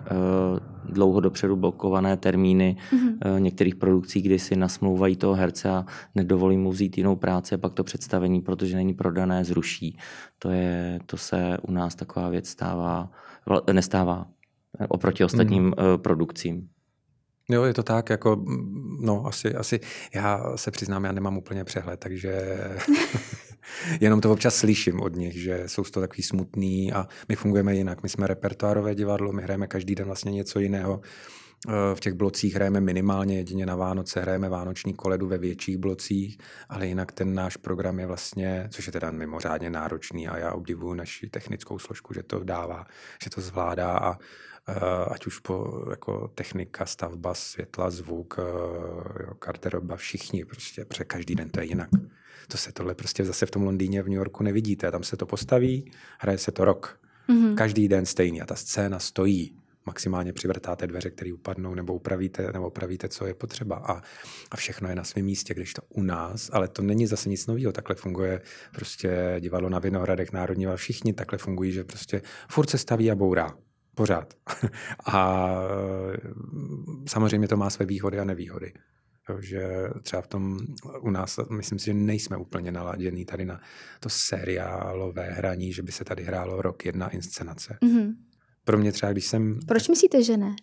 dlouho 0.85 1.21
dopředu 1.21 1.57
blokované 1.57 2.17
termíny 2.17 2.77
mm-hmm. 2.91 3.39
některých 3.39 3.75
produkcí, 3.75 4.23
kdy 4.23 4.39
si 4.39 4.57
nasmlouvají 4.57 5.17
toho 5.17 5.35
herce 5.35 5.71
a 5.71 5.85
nedovolí 6.15 6.57
mu 6.57 6.71
vzít 6.71 6.99
jinou 6.99 7.17
práci 7.17 7.55
a 7.55 7.59
pak 7.59 7.73
to 7.73 7.85
představení, 7.85 8.41
protože 8.41 8.77
není 8.77 8.95
prodané, 8.95 9.45
zruší. 9.45 9.99
To, 10.39 10.51
je, 10.51 10.99
to 11.07 11.17
se 11.17 11.59
u 11.63 11.73
nás 11.73 11.95
taková 11.95 12.29
věc 12.29 12.49
stává, 12.49 13.11
nestává 13.73 14.27
oproti 14.89 15.25
ostatním 15.25 15.65
mm. 15.65 15.75
produkcím. 15.97 16.69
Jo, 17.51 17.65
je 17.65 17.75
to 17.75 17.83
tak, 17.83 18.11
jako, 18.11 18.45
no, 19.01 19.27
asi, 19.27 19.55
asi, 19.55 19.81
já 20.15 20.57
se 20.57 20.71
přiznám, 20.71 21.05
já 21.05 21.13
nemám 21.13 21.39
úplně 21.39 21.65
přehled, 21.65 22.01
takže 22.01 22.59
jenom 24.01 24.21
to 24.21 24.33
občas 24.33 24.57
slyším 24.57 25.01
od 25.01 25.17
nich, 25.17 25.43
že 25.43 25.63
jsou 25.67 25.85
to 25.85 26.01
takový 26.01 26.23
smutný 26.23 26.93
a 26.93 27.09
my 27.29 27.37
fungujeme 27.37 27.77
jinak. 27.77 28.03
My 28.03 28.09
jsme 28.09 28.27
repertoárové 28.27 28.95
divadlo, 28.95 29.33
my 29.33 29.43
hrajeme 29.43 29.67
každý 29.67 29.95
den 29.95 30.07
vlastně 30.07 30.33
něco 30.33 30.61
jiného. 30.61 31.01
Eh, 31.69 31.95
v 31.95 32.01
těch 32.01 32.15
blocích 32.15 32.55
hrajeme 32.55 32.81
minimálně 32.81 33.37
jedině 33.37 33.67
na 33.67 33.77
Vánoce, 33.77 34.21
hrajeme 34.21 34.49
vánoční 34.49 34.95
koledu 34.95 35.27
ve 35.27 35.39
větších 35.39 35.77
blocích, 35.77 36.39
ale 36.69 36.87
jinak 36.87 37.13
ten 37.13 37.35
náš 37.35 37.57
program 37.57 37.99
je 37.99 38.07
vlastně, 38.07 38.69
což 38.71 38.87
je 38.87 38.93
teda 38.93 39.11
mimořádně 39.11 39.71
náročný 39.71 40.29
a 40.29 40.39
já 40.39 40.53
obdivuju 40.53 40.95
naši 40.95 41.29
technickou 41.29 41.79
složku, 41.79 42.15
že 42.15 42.23
to 42.23 42.45
dává, 42.45 42.87
že 43.25 43.31
to 43.31 43.41
zvládá 43.41 43.99
a 43.99 44.19
ať 45.11 45.27
už 45.27 45.39
po 45.39 45.85
jako 45.91 46.29
technika, 46.29 46.87
stavba, 46.87 47.35
světla, 47.35 47.91
zvuk, 47.91 48.37
eh, 48.39 48.43
jo, 49.23 49.35
garderoba, 49.47 49.97
všichni 49.97 50.45
prostě, 50.45 50.85
protože 50.85 51.05
každý 51.05 51.35
den 51.35 51.51
to 51.51 51.61
je 51.61 51.67
jinak. 51.67 51.89
To 52.49 52.59
se 52.59 52.73
tohle 52.73 52.95
prostě 52.95 53.25
zase 53.25 53.47
v 53.47 53.51
tom 53.51 53.63
Londýně, 53.63 54.03
v 54.03 54.09
New 54.09 54.17
Yorku 54.17 54.43
nevidíte. 54.43 54.91
Tam 54.91 55.03
se 55.03 55.17
to 55.17 55.27
postaví, 55.27 55.93
hraje 56.19 56.39
se 56.39 56.53
to 56.53 56.65
rok. 56.65 57.01
Mm-hmm. 57.29 57.55
Každý 57.55 57.89
den 57.89 58.07
stejný 58.07 58.43
a 58.43 58.47
ta 58.47 58.55
scéna 58.55 58.99
stojí. 58.99 59.57
Maximálně 59.87 60.33
přivrtáte 60.33 60.87
dveře, 60.87 61.11
které 61.11 61.33
upadnou, 61.33 61.75
nebo 61.75 61.95
upravíte, 61.95 62.53
nebo 62.53 62.67
upravíte, 62.67 63.09
co 63.09 63.27
je 63.27 63.35
potřeba. 63.35 63.77
A, 63.77 64.03
a 64.51 64.57
všechno 64.57 64.89
je 64.89 64.95
na 64.95 65.05
svém 65.05 65.25
místě, 65.25 65.55
když 65.55 65.75
to 65.75 65.83
u 65.89 66.03
nás, 66.03 66.51
ale 66.53 66.69
to 66.69 66.83
není 66.83 67.07
zase 67.07 67.29
nic 67.29 67.47
nového. 67.47 67.73
Takhle 67.73 67.97
funguje 67.97 68.43
prostě 68.75 69.37
divadlo 69.41 69.69
na 69.69 69.79
Vinohradech, 69.79 70.33
Národní 70.33 70.67
všichni 70.77 71.13
takhle 71.13 71.39
fungují, 71.39 71.73
že 71.73 71.85
prostě 71.85 72.23
furt 72.49 72.71
se 72.71 72.79
staví 72.79 73.11
a 73.11 73.15
bourá. 73.15 73.55
Pořád. 73.97 74.35
A 75.13 75.49
samozřejmě 77.07 77.49
to 77.49 77.57
má 77.57 77.71
své 77.71 77.87
výhody 77.87 78.19
a 78.19 78.25
nevýhody. 78.25 78.73
Že 79.41 79.69
třeba 80.03 80.23
v 80.23 80.27
tom 80.27 80.59
u 81.01 81.11
nás, 81.11 81.41
myslím 81.51 81.79
si, 81.79 81.85
že 81.85 81.95
nejsme 81.95 82.37
úplně 82.37 82.73
naladění 82.73 83.25
tady 83.25 83.45
na 83.45 83.61
to 84.01 84.09
seriálové 84.09 85.31
hraní, 85.31 85.73
že 85.73 85.83
by 85.83 85.93
se 85.93 86.05
tady 86.05 86.23
hrálo 86.23 86.63
rok 86.63 86.85
jedna 86.85 87.09
inscenace. 87.09 87.79
Mm-hmm. 87.83 88.15
Pro 88.65 88.79
mě 88.79 88.93
třeba, 88.93 89.13
když 89.13 89.27
jsem... 89.27 89.59
Proč 89.67 89.89
myslíte, 89.89 90.23
že 90.23 90.37
ne? 90.37 90.57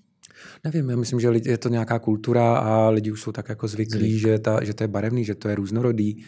Nevím, 0.64 0.90
já 0.90 0.96
myslím, 0.96 1.20
že 1.20 1.32
je 1.46 1.58
to 1.58 1.70
nějaká 1.70 2.00
kultura 2.00 2.58
a 2.58 2.90
lidi 2.90 3.12
už 3.12 3.22
jsou 3.22 3.32
tak 3.32 3.50
jako 3.50 3.68
zvyklí, 3.68 4.12
Zvyk. 4.12 4.22
že, 4.22 4.40
ta, 4.40 4.64
že 4.64 4.74
to 4.74 4.84
je 4.84 4.88
barevný, 4.88 5.26
že 5.26 5.36
to 5.36 5.50
je 5.50 5.56
různorodý, 5.56 6.26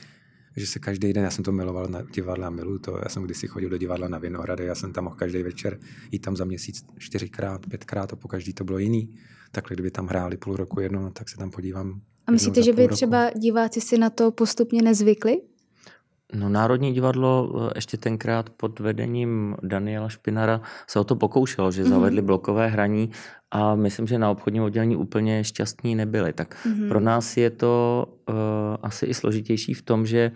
že 0.56 0.68
se 0.68 0.80
každý 0.80 1.14
den, 1.14 1.24
já 1.24 1.32
jsem 1.32 1.43
to 1.43 1.51
miloval 1.51 1.88
na 1.88 2.01
divadla, 2.01 2.49
miluju 2.49 2.80
to, 2.80 2.99
já 3.03 3.10
jsem 3.10 3.24
kdysi 3.24 3.47
chodil 3.47 3.70
do 3.70 3.78
divadla 3.78 4.08
na 4.08 4.18
Vinohrady, 4.18 4.66
já 4.66 4.76
jsem 4.76 4.93
tam 4.93 5.03
mohl 5.03 5.16
každý 5.16 5.43
večer 5.43 5.80
jít 6.12 6.20
tam 6.20 6.36
za 6.36 6.45
měsíc 6.45 6.86
čtyřikrát, 6.97 7.66
pětkrát 7.70 8.14
a 8.14 8.16
po 8.16 8.28
každý 8.28 8.53
to 8.53 8.64
bylo 8.64 8.78
jiný. 8.78 9.16
Takhle, 9.51 9.76
kdyby 9.76 9.91
tam 9.91 10.08
hráli 10.08 10.38
půl 10.38 10.56
roku 10.56 10.80
jednou, 10.80 11.01
no, 11.01 11.12
tak 11.12 11.30
se 11.30 11.38
tam 11.38 11.51
podívám. 11.51 12.01
A 12.28 12.32
myslíte, 12.32 12.64
že 12.64 12.74
by 12.74 12.82
roku. 12.82 12.95
třeba 12.95 13.30
diváci 13.30 13.82
si 13.82 13.97
na 13.97 14.10
to 14.10 14.32
postupně 14.32 14.82
nezvykli? 14.82 15.41
No 16.34 16.49
Národní 16.49 16.93
divadlo 16.93 17.51
eh, 17.56 17.72
ještě 17.76 17.97
tenkrát 17.97 18.49
pod 18.49 18.80
vedením 18.80 19.56
Daniela 19.64 20.10
Špinara 20.10 20.62
se 20.88 20.99
o 20.99 21.03
to 21.03 21.16
pokoušelo, 21.16 21.72
že 21.72 21.84
mm-hmm. 21.84 21.89
zavedli 21.89 22.22
blokové 22.22 22.68
hraní 22.68 23.12
a 23.56 23.76
myslím, 23.76 24.08
že 24.08 24.20
na 24.20 24.30
obchodním 24.30 24.64
oddělení 24.64 24.95
úplně 24.95 25.43
šťastní 25.43 25.95
nebyli. 25.95 26.34
Tak 26.34 26.56
mm-hmm. 26.66 26.88
pro 26.88 26.99
nás 26.99 27.38
je 27.38 27.49
to 27.49 28.06
uh, 28.30 28.36
asi 28.82 29.06
i 29.06 29.14
složitější 29.14 29.74
v 29.74 29.82
tom, 29.82 30.06
že 30.06 30.32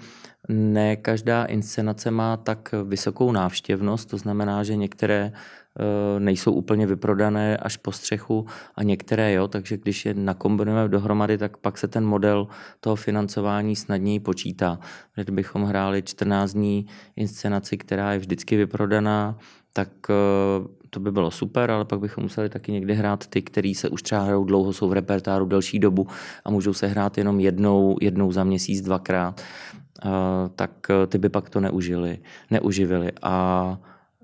ne 0.50 0.96
každá 0.96 1.46
inscenace 1.46 2.12
má 2.12 2.38
tak 2.38 2.76
vysokou 2.84 3.32
návštěvnost, 3.32 4.10
to 4.10 4.18
znamená, 4.18 4.64
že 4.64 4.76
některé 4.76 5.32
uh, 5.32 6.20
nejsou 6.20 6.52
úplně 6.52 6.88
vyprodané 6.88 7.58
až 7.58 7.78
po 7.78 7.92
střechu 7.92 8.46
a 8.76 8.84
některé 8.84 9.34
jo, 9.34 9.48
takže 9.48 9.78
když 9.78 10.06
je 10.06 10.14
nakombinujeme 10.14 10.90
dohromady, 10.90 11.38
tak 11.38 11.58
pak 11.58 11.78
se 11.78 11.88
ten 11.88 12.06
model 12.06 12.48
toho 12.80 12.96
financování 12.96 13.76
snadněji 13.76 14.20
počítá. 14.20 14.80
Kdybychom 15.16 15.64
hráli 15.64 16.02
14 16.02 16.54
dní 16.54 16.86
inscenaci, 17.16 17.78
která 17.78 18.14
je 18.14 18.20
vždycky 18.20 18.58
vyprodaná, 18.58 19.38
tak 19.74 19.90
uh, 20.10 20.79
to 20.90 21.00
by 21.00 21.12
bylo 21.12 21.32
super, 21.32 21.72
ale 21.72 21.86
pak 21.86 22.00
bychom 22.00 22.24
museli 22.24 22.50
taky 22.50 22.72
někdy 22.72 22.94
hrát 22.94 23.28
ty, 23.28 23.42
který 23.42 23.76
se 23.76 23.90
už 23.90 24.04
třeba 24.04 24.22
hrajou 24.22 24.44
dlouho, 24.44 24.74
jsou 24.74 24.90
v 24.90 24.94
repertáru 24.94 25.46
delší 25.46 25.80
dobu 25.80 26.08
a 26.46 26.50
můžou 26.52 26.74
se 26.74 26.88
hrát 26.88 27.18
jenom 27.18 27.40
jednou, 27.40 27.98
jednou 28.02 28.32
za 28.32 28.44
měsíc, 28.44 28.82
dvakrát, 28.82 29.42
tak 30.56 30.72
eh, 30.90 31.08
ty 31.08 31.18
by 31.18 31.30
pak 31.30 31.50
to 31.50 31.60
neužili, 31.60 32.20
neuživili. 32.52 33.12
A 33.22 33.78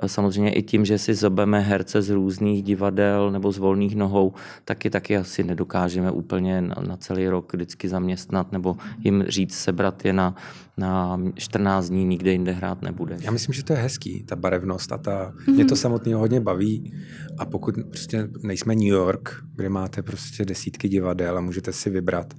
Samozřejmě 0.06 0.54
i 0.54 0.64
tím, 0.64 0.86
že 0.86 0.98
si 0.98 1.14
zobeme 1.14 1.60
herce 1.60 2.02
z 2.02 2.10
různých 2.10 2.64
divadel 2.64 3.32
nebo 3.32 3.52
z 3.52 3.58
volných 3.58 3.96
nohou, 3.96 4.34
taky 4.66 4.90
taky 4.90 5.18
asi 5.18 5.44
nedokážeme 5.44 6.12
úplně 6.12 6.62
na, 6.62 6.98
celý 6.98 7.28
rok 7.28 7.54
vždycky 7.54 7.90
zaměstnat 7.90 8.52
nebo 8.52 8.78
jim 9.00 9.24
říct 9.28 9.56
sebrat 9.56 10.06
je 10.06 10.14
na, 10.14 10.36
na 10.78 11.22
14 11.36 11.90
dní, 11.90 12.06
nikde 12.06 12.32
jinde 12.32 12.52
hrát 12.52 12.82
nebude. 12.82 13.18
Já 13.22 13.32
myslím, 13.32 13.54
že 13.54 13.64
to 13.64 13.74
je 13.74 13.80
hezký, 13.80 14.24
ta 14.24 14.36
barevnost 14.36 14.92
a 14.92 14.98
ta, 14.98 15.32
mm-hmm. 15.32 15.54
mě 15.54 15.66
to 15.66 15.76
samotného 15.76 16.20
hodně 16.20 16.40
baví 16.40 16.94
a 17.38 17.46
pokud 17.46 17.76
prostě 17.90 18.28
nejsme 18.44 18.76
New 18.76 18.88
York, 18.88 19.44
kde 19.56 19.70
máte 19.70 20.04
prostě 20.04 20.46
desítky 20.46 20.90
divadel 20.90 21.38
a 21.38 21.42
můžete 21.42 21.74
si 21.74 21.90
vybrat, 21.90 22.34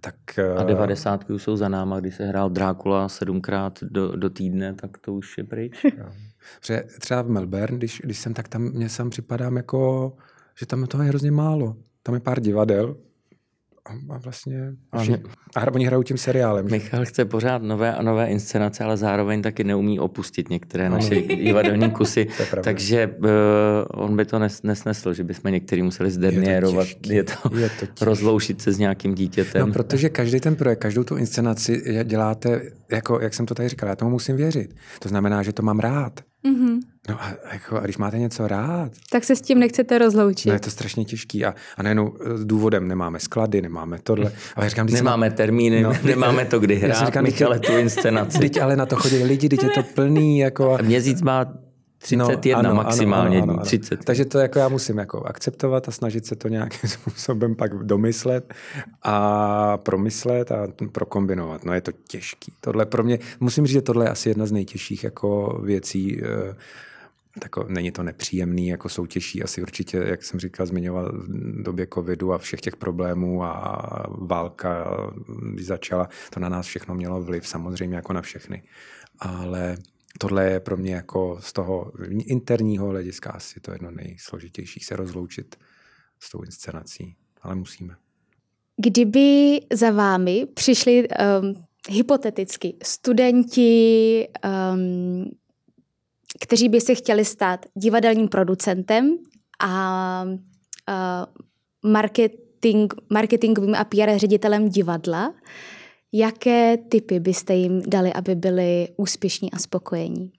tak... 0.00 0.38
A 0.38 0.62
eh, 0.62 0.64
devadesátky 0.64 1.32
už 1.32 1.42
jsou 1.42 1.56
za 1.56 1.68
náma, 1.68 2.00
když 2.00 2.14
se 2.14 2.24
hrál 2.24 2.50
Drákula 2.50 3.08
sedmkrát 3.08 3.78
do, 3.82 4.16
do 4.16 4.30
týdne, 4.30 4.74
tak 4.74 4.98
to 4.98 5.12
už 5.12 5.38
je 5.38 5.44
pryč. 5.44 5.86
Protože 6.60 6.84
třeba 7.00 7.22
v 7.22 7.28
Melbourne, 7.28 7.78
když, 7.78 8.00
když 8.04 8.18
jsem, 8.18 8.34
tak 8.34 8.48
tam 8.48 8.62
mě 8.62 8.88
sám 8.88 9.10
připadám 9.10 9.56
jako, 9.56 10.12
že 10.58 10.66
tam 10.66 10.86
toho 10.86 11.02
je 11.02 11.08
hrozně 11.08 11.30
málo. 11.30 11.76
Tam 12.02 12.14
je 12.14 12.20
pár 12.20 12.40
divadel, 12.40 12.96
a 14.08 14.18
vlastně 14.18 14.72
a, 14.92 14.98
a 15.56 15.72
oni 15.72 15.86
hrajou 15.86 16.02
tím 16.02 16.18
seriálem. 16.18 16.70
Michal 16.70 17.04
chce 17.04 17.24
pořád 17.24 17.62
nové 17.62 17.94
a 17.94 18.02
nové 18.02 18.26
inscenace, 18.26 18.84
ale 18.84 18.96
zároveň 18.96 19.42
taky 19.42 19.64
neumí 19.64 20.00
opustit 20.00 20.50
některé 20.50 20.90
naše 20.90 21.22
divadelní 21.22 21.90
kusy. 21.90 22.26
takže 22.62 23.14
uh, 23.18 23.26
on 23.88 24.16
by 24.16 24.24
to 24.24 24.38
nes, 24.38 24.62
nesnesl, 24.62 25.12
že 25.12 25.24
bychom 25.24 25.52
některý 25.52 25.82
museli 25.82 26.10
zderniérovat. 26.10 26.86
Je 27.06 27.24
to, 27.24 27.32
je 27.56 27.70
to, 27.70 27.84
je 27.84 27.88
to 27.94 28.04
rozloušit 28.04 28.62
se 28.62 28.72
s 28.72 28.78
nějakým 28.78 29.14
dítětem. 29.14 29.66
No, 29.66 29.72
protože 29.72 30.08
každý 30.08 30.40
ten 30.40 30.56
projekt, 30.56 30.78
každou 30.78 31.04
tu 31.04 31.16
inscenaci 31.16 32.04
děláte, 32.04 32.62
jako, 32.92 33.20
jak 33.20 33.34
jsem 33.34 33.46
to 33.46 33.54
tady 33.54 33.68
říkal, 33.68 33.88
já 33.88 33.96
tomu 33.96 34.10
musím 34.10 34.36
věřit. 34.36 34.74
To 34.98 35.08
znamená, 35.08 35.42
že 35.42 35.52
to 35.52 35.62
mám 35.62 35.78
rád. 35.78 36.20
Mm-hmm. 36.46 36.80
No 37.08 37.22
a, 37.22 37.32
jako, 37.52 37.76
a 37.76 37.80
když 37.80 37.98
máte 37.98 38.18
něco 38.18 38.48
rád... 38.48 38.92
Tak 39.10 39.24
se 39.24 39.36
s 39.36 39.40
tím 39.40 39.58
nechcete 39.58 39.98
rozloučit. 39.98 40.46
No 40.46 40.52
je 40.52 40.60
to 40.60 40.70
strašně 40.70 41.04
těžký 41.04 41.44
a, 41.44 41.54
a 41.76 41.82
nejenom 41.82 42.12
s 42.34 42.44
důvodem 42.44 42.88
nemáme 42.88 43.20
sklady, 43.20 43.62
nemáme 43.62 43.98
tohle. 44.02 44.32
Ale 44.56 44.68
říkám, 44.68 44.86
nemáme 44.86 45.28
má... 45.30 45.36
termíny, 45.36 45.82
no, 45.82 45.92
nemáme 46.04 46.44
to 46.44 46.58
kdy 46.58 46.74
hrát, 46.74 47.06
říkám, 47.06 47.24
Michale, 47.24 47.58
tu 47.58 47.76
inscenaci. 47.76 48.38
Teď 48.46 48.60
ale 48.60 48.76
na 48.76 48.86
to 48.86 48.96
chodí 48.96 49.22
lidi, 49.22 49.48
teď 49.48 49.62
je 49.62 49.70
to 49.70 49.82
plný. 49.82 50.38
Jako... 50.38 50.78
A 50.78 50.82
měsíc 50.82 51.22
má 51.22 51.65
31 52.06 52.62
no, 52.62 52.68
ano, 52.68 52.82
maximálně 52.82 53.36
ano, 53.36 53.44
ano, 53.44 53.52
ano, 53.52 53.62
30. 53.62 54.04
Takže 54.04 54.24
to 54.24 54.38
jako 54.38 54.58
já 54.58 54.68
musím 54.68 54.98
jako 54.98 55.22
akceptovat 55.22 55.88
a 55.88 55.92
snažit 55.92 56.26
se 56.26 56.36
to 56.36 56.48
nějakým 56.48 56.90
způsobem 56.90 57.54
pak 57.54 57.74
domyslet 57.74 58.54
a 59.02 59.76
promyslet 59.76 60.52
a 60.52 60.68
prokombinovat. 60.92 61.64
No 61.64 61.72
je 61.72 61.80
to 61.80 61.92
těžký. 62.08 62.52
Tohle 62.60 62.86
pro 62.86 63.04
mě, 63.04 63.18
musím 63.40 63.66
říct, 63.66 63.72
že 63.72 63.82
tohle 63.82 64.04
je 64.04 64.10
asi 64.10 64.28
jedna 64.28 64.46
z 64.46 64.52
nejtěžších 64.52 65.04
jako 65.04 65.60
věcí, 65.64 66.22
eh, 66.24 66.54
tako, 67.38 67.66
není 67.68 67.90
to 67.90 68.02
nepříjemný, 68.02 68.68
jako 68.68 68.88
soutěží 68.88 69.42
asi 69.42 69.62
určitě, 69.62 70.04
jak 70.06 70.24
jsem 70.24 70.40
říkal, 70.40 70.66
zmiňoval 70.66 71.12
v 71.12 71.62
době 71.62 71.86
covidu 71.94 72.32
a 72.32 72.38
všech 72.38 72.60
těch 72.60 72.76
problémů 72.76 73.44
a 73.44 74.06
válka, 74.08 74.96
když 75.52 75.66
začala, 75.66 76.08
to 76.34 76.40
na 76.40 76.48
nás 76.48 76.66
všechno 76.66 76.94
mělo 76.94 77.22
vliv, 77.22 77.48
samozřejmě 77.48 77.96
jako 77.96 78.12
na 78.12 78.22
všechny. 78.22 78.62
Ale 79.20 79.76
tohle 80.18 80.50
je 80.50 80.60
pro 80.60 80.76
mě 80.76 80.94
jako 80.94 81.38
z 81.40 81.52
toho 81.52 81.92
interního 82.24 82.86
hlediska 82.86 83.30
asi 83.30 83.60
to 83.60 83.72
jedno 83.72 83.90
nejsložitější 83.90 84.80
se 84.80 84.96
rozloučit 84.96 85.56
s 86.20 86.30
tou 86.30 86.42
inscenací, 86.42 87.16
ale 87.42 87.54
musíme. 87.54 87.96
Kdyby 88.76 89.60
za 89.72 89.90
vámi 89.90 90.46
přišli 90.54 91.08
um, 91.08 91.64
hypoteticky 91.90 92.74
studenti, 92.82 94.28
um, 94.74 95.30
kteří 96.40 96.68
by 96.68 96.80
se 96.80 96.94
chtěli 96.94 97.24
stát 97.24 97.66
divadelním 97.74 98.28
producentem 98.28 99.18
a 99.60 100.22
uh, 100.24 101.92
marketing, 101.92 102.92
marketingovým 103.10 103.74
a 103.74 103.84
PR 103.84 104.16
ředitelem 104.16 104.68
divadla, 104.68 105.34
Jaké 106.18 106.76
typy 106.76 107.20
byste 107.20 107.54
jim 107.54 107.82
dali, 107.86 108.12
aby 108.12 108.34
byli 108.34 108.88
úspěšní 108.96 109.52
a 109.52 109.58
spokojení? 109.58 110.32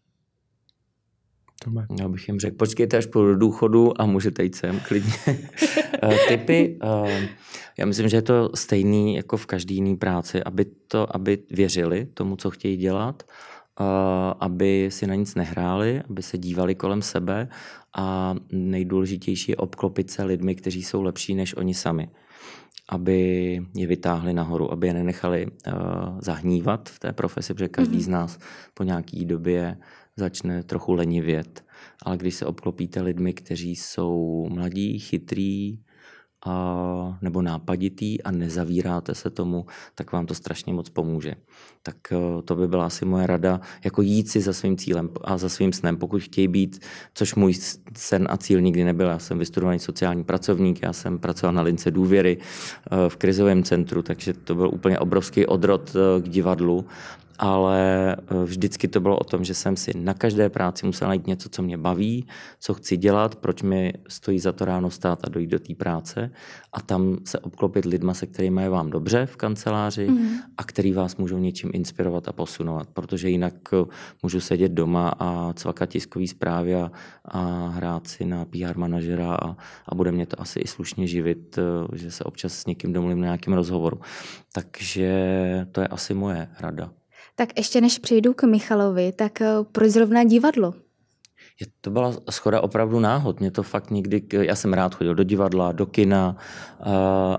Já 1.99 2.09
bych 2.09 2.27
jim 2.27 2.39
řekl, 2.39 2.57
počkejte 2.57 2.97
až 2.97 3.05
po 3.05 3.21
do 3.21 3.35
důchodu 3.35 4.01
a 4.01 4.05
můžete 4.05 4.43
jít 4.43 4.55
sem 4.55 4.79
klidně. 4.79 5.13
Eh, 6.03 6.17
typy, 6.27 6.79
eh, 6.83 7.29
já 7.77 7.85
myslím, 7.85 8.09
že 8.09 8.17
je 8.17 8.21
to 8.21 8.49
stejný 8.55 9.15
jako 9.15 9.37
v 9.37 9.45
každý 9.45 9.75
jiný 9.75 9.95
práci, 9.95 10.43
aby, 10.43 10.65
to, 10.65 11.15
aby 11.15 11.37
věřili 11.51 12.07
tomu, 12.13 12.35
co 12.35 12.49
chtějí 12.49 12.77
dělat, 12.77 13.23
eh, 13.79 13.83
aby 14.39 14.89
si 14.91 15.07
na 15.07 15.15
nic 15.15 15.35
nehráli, 15.35 16.01
aby 16.09 16.21
se 16.23 16.37
dívali 16.37 16.75
kolem 16.75 17.01
sebe 17.01 17.49
a 17.97 18.35
nejdůležitější 18.51 19.51
je 19.51 19.55
obklopit 19.55 20.11
se 20.11 20.23
lidmi, 20.23 20.55
kteří 20.55 20.83
jsou 20.83 21.01
lepší 21.01 21.35
než 21.35 21.55
oni 21.55 21.73
sami 21.73 22.09
aby 22.89 23.19
je 23.75 23.87
vytáhli 23.87 24.33
nahoru, 24.33 24.71
aby 24.71 24.87
je 24.87 24.93
nenechali 24.93 25.45
uh, 25.45 25.73
zahnívat 26.19 26.89
v 26.89 26.99
té 26.99 27.13
profesi, 27.13 27.53
protože 27.53 27.67
každý 27.67 27.97
mm-hmm. 27.97 28.01
z 28.01 28.07
nás 28.07 28.39
po 28.73 28.83
nějaký 28.83 29.25
době 29.25 29.77
začne 30.15 30.63
trochu 30.63 30.93
lenivět. 30.93 31.63
Ale 32.03 32.17
když 32.17 32.35
se 32.35 32.45
obklopíte 32.45 33.01
lidmi, 33.01 33.33
kteří 33.33 33.75
jsou 33.75 34.47
mladí, 34.49 34.99
chytrý, 34.99 35.79
a, 36.45 37.17
nebo 37.21 37.41
nápaditý 37.41 38.23
a 38.23 38.31
nezavíráte 38.31 39.15
se 39.15 39.29
tomu, 39.29 39.65
tak 39.95 40.11
vám 40.11 40.25
to 40.25 40.33
strašně 40.33 40.73
moc 40.73 40.89
pomůže. 40.89 41.35
Tak 41.83 41.95
eh, 42.11 42.41
to 42.41 42.55
by 42.55 42.67
byla 42.67 42.85
asi 42.85 43.05
moje 43.05 43.27
rada, 43.27 43.61
jako 43.83 44.01
jít 44.01 44.29
si 44.29 44.41
za 44.41 44.53
svým 44.53 44.77
cílem 44.77 45.09
a 45.23 45.37
za 45.37 45.49
svým 45.49 45.73
snem, 45.73 45.97
pokud 45.97 46.21
chtějí 46.21 46.47
být, 46.47 46.85
což 47.13 47.35
můj 47.35 47.53
sen 47.97 48.27
a 48.29 48.37
cíl 48.37 48.61
nikdy 48.61 48.83
nebyl. 48.83 49.07
Já 49.07 49.19
jsem 49.19 49.39
vystudovaný 49.39 49.79
sociální 49.79 50.23
pracovník, 50.23 50.81
já 50.81 50.93
jsem 50.93 51.19
pracoval 51.19 51.53
na 51.53 51.61
lince 51.61 51.91
důvěry 51.91 52.37
eh, 52.37 53.09
v 53.09 53.15
krizovém 53.15 53.63
centru, 53.63 54.03
takže 54.03 54.33
to 54.33 54.55
byl 54.55 54.69
úplně 54.73 54.99
obrovský 54.99 55.45
odrod 55.45 55.95
eh, 55.95 56.21
k 56.21 56.29
divadlu 56.29 56.85
ale 57.39 58.15
eh, 58.15 58.43
vždycky 58.43 58.87
to 58.87 58.99
bylo 58.99 59.17
o 59.17 59.23
tom, 59.23 59.43
že 59.43 59.53
jsem 59.53 59.75
si 59.77 59.91
na 59.97 60.13
každé 60.13 60.49
práci 60.49 60.85
musel 60.85 61.07
najít 61.07 61.27
něco, 61.27 61.49
co 61.49 61.61
mě 61.61 61.77
baví, 61.77 62.27
co 62.59 62.73
chci 62.73 62.97
dělat, 62.97 63.35
proč 63.35 63.61
mi 63.61 63.93
stojí 64.07 64.39
za 64.39 64.51
to 64.51 64.65
ráno 64.65 64.89
stát 64.91 65.19
a 65.23 65.29
dojít 65.29 65.47
do 65.47 65.59
té 65.59 65.75
práce 65.75 66.31
a 66.73 66.81
tam 66.81 67.17
se 67.25 67.39
obklopit 67.39 67.85
lidma, 67.85 68.13
se 68.13 68.27
kterými 68.27 68.61
je 68.61 68.69
vám 68.69 68.89
dobře 68.89 69.25
v 69.25 69.37
kanceláři 69.37 70.07
mm. 70.07 70.29
a 70.57 70.63
který 70.63 70.93
vás 70.93 71.15
můžou 71.15 71.37
něčím 71.37 71.69
inspirovat 71.73 72.27
a 72.27 72.31
posunovat, 72.31 72.87
protože 72.93 73.29
jinak 73.29 73.53
eh, 73.73 73.85
můžu 74.23 74.39
sedět 74.39 74.71
doma 74.71 75.13
a 75.19 75.53
cvakat 75.53 75.89
tiskový 75.89 76.27
zprávy 76.27 76.75
a, 76.75 76.91
a 77.25 77.67
hrát 77.67 78.07
si 78.07 78.25
na 78.25 78.45
PR 78.45 78.77
manažera 78.77 79.35
a, 79.35 79.57
a 79.89 79.95
bude 79.95 80.11
mě 80.11 80.25
to 80.25 80.41
asi 80.41 80.59
i 80.59 80.67
slušně 80.67 81.07
živit, 81.07 81.57
eh, 81.57 81.97
že 81.97 82.11
se 82.11 82.23
občas 82.23 82.53
s 82.53 82.65
někým 82.65 82.93
domluvím 82.93 83.19
na 83.19 83.25
nějakém 83.25 83.53
rozhovoru. 83.53 83.99
Takže 84.53 85.67
to 85.71 85.81
je 85.81 85.87
asi 85.87 86.13
moje 86.13 86.47
rada. 86.59 86.91
Tak 87.39 87.49
ještě 87.57 87.81
než 87.81 87.99
přejdu 87.99 88.33
k 88.33 88.43
Michalovi, 88.43 89.11
tak 89.11 89.41
eh, 89.41 89.47
proč 89.71 89.91
zrovna 89.91 90.23
divadlo? 90.23 90.73
Je, 91.61 91.67
to 91.81 91.89
byla 91.89 92.13
schoda 92.29 92.61
opravdu 92.61 92.99
náhod. 92.99 93.39
Mě 93.39 93.51
to 93.51 93.63
fakt 93.63 93.91
nikdy, 93.91 94.23
já 94.31 94.55
jsem 94.55 94.73
rád 94.73 94.95
chodil 94.95 95.15
do 95.15 95.23
divadla, 95.23 95.71
do 95.71 95.85
kina, 95.85 96.35
uh, 96.79 96.85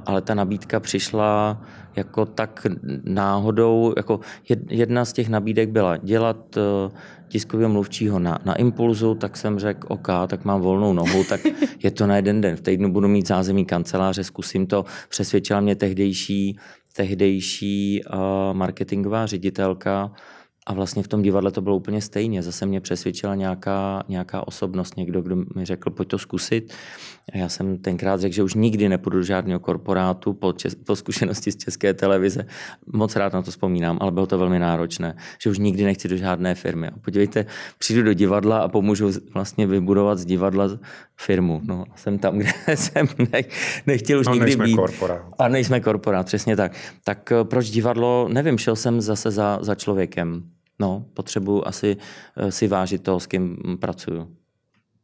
ale 0.06 0.22
ta 0.22 0.34
nabídka 0.34 0.80
přišla 0.80 1.62
jako 1.96 2.26
tak 2.26 2.66
náhodou, 3.04 3.94
jako 3.96 4.20
jedna 4.70 5.04
z 5.04 5.12
těch 5.12 5.28
nabídek 5.28 5.68
byla 5.68 5.96
dělat 5.96 6.56
uh, 6.56 6.92
tiskového 7.28 7.70
mluvčího 7.70 8.18
na, 8.18 8.38
na 8.44 8.54
impulzu, 8.54 9.14
tak 9.14 9.36
jsem 9.36 9.58
řekl, 9.58 9.86
OK, 9.90 10.08
tak 10.26 10.44
mám 10.44 10.60
volnou 10.60 10.92
nohu, 10.92 11.24
tak 11.24 11.40
je 11.82 11.90
to 11.90 12.06
na 12.06 12.16
jeden 12.16 12.40
den. 12.40 12.56
V 12.56 12.60
týdnu 12.60 12.92
budu 12.92 13.08
mít 13.08 13.28
zázemí 13.28 13.64
kanceláře, 13.64 14.24
zkusím 14.24 14.66
to. 14.66 14.84
Přesvědčila 15.08 15.60
mě 15.60 15.76
tehdejší 15.76 16.58
tehdejší 16.98 18.02
uh, 18.04 18.18
marketingová 18.52 19.26
ředitelka 19.26 20.10
a 20.68 20.72
vlastně 20.72 21.02
v 21.02 21.08
tom 21.08 21.22
divadle 21.22 21.50
to 21.50 21.60
bylo 21.60 21.76
úplně 21.76 22.00
stejně. 22.00 22.42
Zase 22.42 22.66
mě 22.66 22.80
přesvědčila 22.80 23.34
nějaká, 23.34 24.02
nějaká 24.08 24.48
osobnost, 24.48 24.96
někdo, 24.96 25.22
kdo 25.22 25.36
mi 25.36 25.64
řekl, 25.64 25.90
pojď 25.90 26.08
to 26.08 26.18
zkusit. 26.18 26.72
A 27.32 27.38
já 27.38 27.48
jsem 27.48 27.78
tenkrát 27.78 28.20
řekl, 28.20 28.34
že 28.34 28.42
už 28.42 28.54
nikdy 28.54 28.88
nepůjdu 28.88 29.18
do 29.18 29.24
žádného 29.24 29.60
korporátu 29.60 30.32
po, 30.32 30.52
čes, 30.52 30.74
po 30.74 30.96
zkušenosti 30.96 31.52
z 31.52 31.56
české 31.56 31.94
televize. 31.94 32.46
Moc 32.92 33.16
rád 33.16 33.32
na 33.32 33.42
to 33.42 33.50
vzpomínám, 33.50 33.98
ale 34.00 34.12
bylo 34.12 34.26
to 34.26 34.38
velmi 34.38 34.58
náročné, 34.58 35.16
že 35.42 35.50
už 35.50 35.58
nikdy 35.58 35.84
nechci 35.84 36.08
do 36.08 36.16
žádné 36.16 36.54
firmy. 36.54 36.88
A 36.88 36.98
podívejte, 37.04 37.46
přijdu 37.78 38.02
do 38.02 38.12
divadla 38.12 38.58
a 38.58 38.68
pomůžu 38.68 39.10
vlastně 39.34 39.66
vybudovat 39.66 40.18
z 40.18 40.24
divadla 40.24 40.68
firmu. 41.16 41.60
No, 41.64 41.84
jsem 41.96 42.18
tam, 42.18 42.38
kde 42.38 42.76
jsem 42.76 43.06
nech, 43.32 43.48
nechtěl 43.86 44.20
už 44.20 44.26
no, 44.26 44.34
nikdy 44.34 44.56
být. 44.56 44.76
Korporát. 44.76 45.22
A 45.38 45.48
nejsme 45.48 45.80
korporát, 45.80 46.26
přesně 46.26 46.56
tak. 46.56 46.72
Tak 47.04 47.32
eh, 47.32 47.44
proč 47.44 47.70
divadlo? 47.70 48.28
Nevím, 48.32 48.58
šel 48.58 48.76
jsem 48.76 49.00
zase 49.00 49.30
za, 49.30 49.58
za 49.62 49.74
člověkem. 49.74 50.42
No, 50.80 51.04
potřebuji 51.14 51.66
asi 51.66 51.96
eh, 52.36 52.52
si 52.52 52.68
vážit 52.68 53.02
toho, 53.02 53.20
s 53.20 53.26
kým 53.26 53.56
pracuju. 53.80 54.28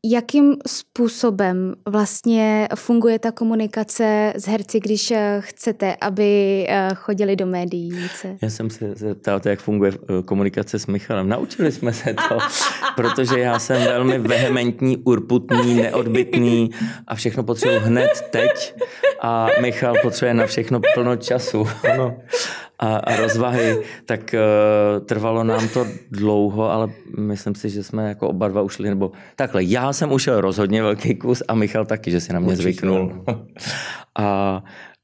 Jakým 0.07 0.57
způsobem 0.67 1.75
vlastně 1.89 2.69
funguje 2.75 3.19
ta 3.19 3.33
komunikace 3.33 4.33
s 4.37 4.47
herci, 4.47 4.81
když 4.81 5.11
eh, 5.11 5.37
chcete, 5.41 5.97
aby 6.01 6.65
eh, 6.69 6.89
chodili 6.95 7.37
do 7.37 7.47
médií 7.47 7.91
více? 7.91 8.37
Já 8.43 8.51
jsem 8.51 8.71
se 8.71 8.95
zeptal, 8.95 9.41
jak 9.45 9.61
funguje 9.61 9.93
komunikace 10.25 10.79
s 10.79 10.87
Michalem. 10.87 11.29
Naučili 11.29 11.73
jsme 11.73 11.93
se 11.93 12.15
to, 12.29 12.39
protože 12.97 13.41
já 13.41 13.59
jsem 13.59 13.83
velmi 13.83 14.19
vehementní, 14.19 14.97
urputný, 14.97 15.75
neodbitný 15.75 16.71
a 17.07 17.15
všechno 17.15 17.43
potřebuji 17.43 17.79
hned 17.79 18.11
teď 18.31 18.75
a 19.21 19.47
Michal 19.61 19.95
potřebuje 20.03 20.35
na 20.35 20.47
všechno 20.47 20.81
plno 20.95 21.17
času. 21.17 21.67
Ano 21.93 22.17
a, 22.79 22.97
a 22.97 23.17
rozvahy, 23.17 23.83
tak 24.07 24.35
uh, 24.35 25.07
trvalo 25.07 25.45
nám 25.45 25.69
to 25.69 25.87
dlouho, 26.11 26.71
ale 26.71 26.89
myslím 27.19 27.55
si, 27.55 27.71
že 27.71 27.83
jsme 27.83 28.09
jako 28.09 28.29
oba 28.29 28.49
dva 28.49 28.63
ušli, 28.63 28.89
nebo 28.89 29.13
takhle, 29.37 29.65
já 29.65 29.93
jsem 29.93 30.13
ušel 30.13 30.41
rozhodně 30.41 30.83
velký 30.83 31.15
kus 31.15 31.43
a 31.49 31.55
Michal 31.55 31.85
taky, 31.85 32.11
že 32.11 32.21
si 32.21 32.33
na 32.33 32.41
mě 32.41 32.49
Určitě. 32.49 32.63
zvyknul. 32.63 33.25
a 34.19 34.63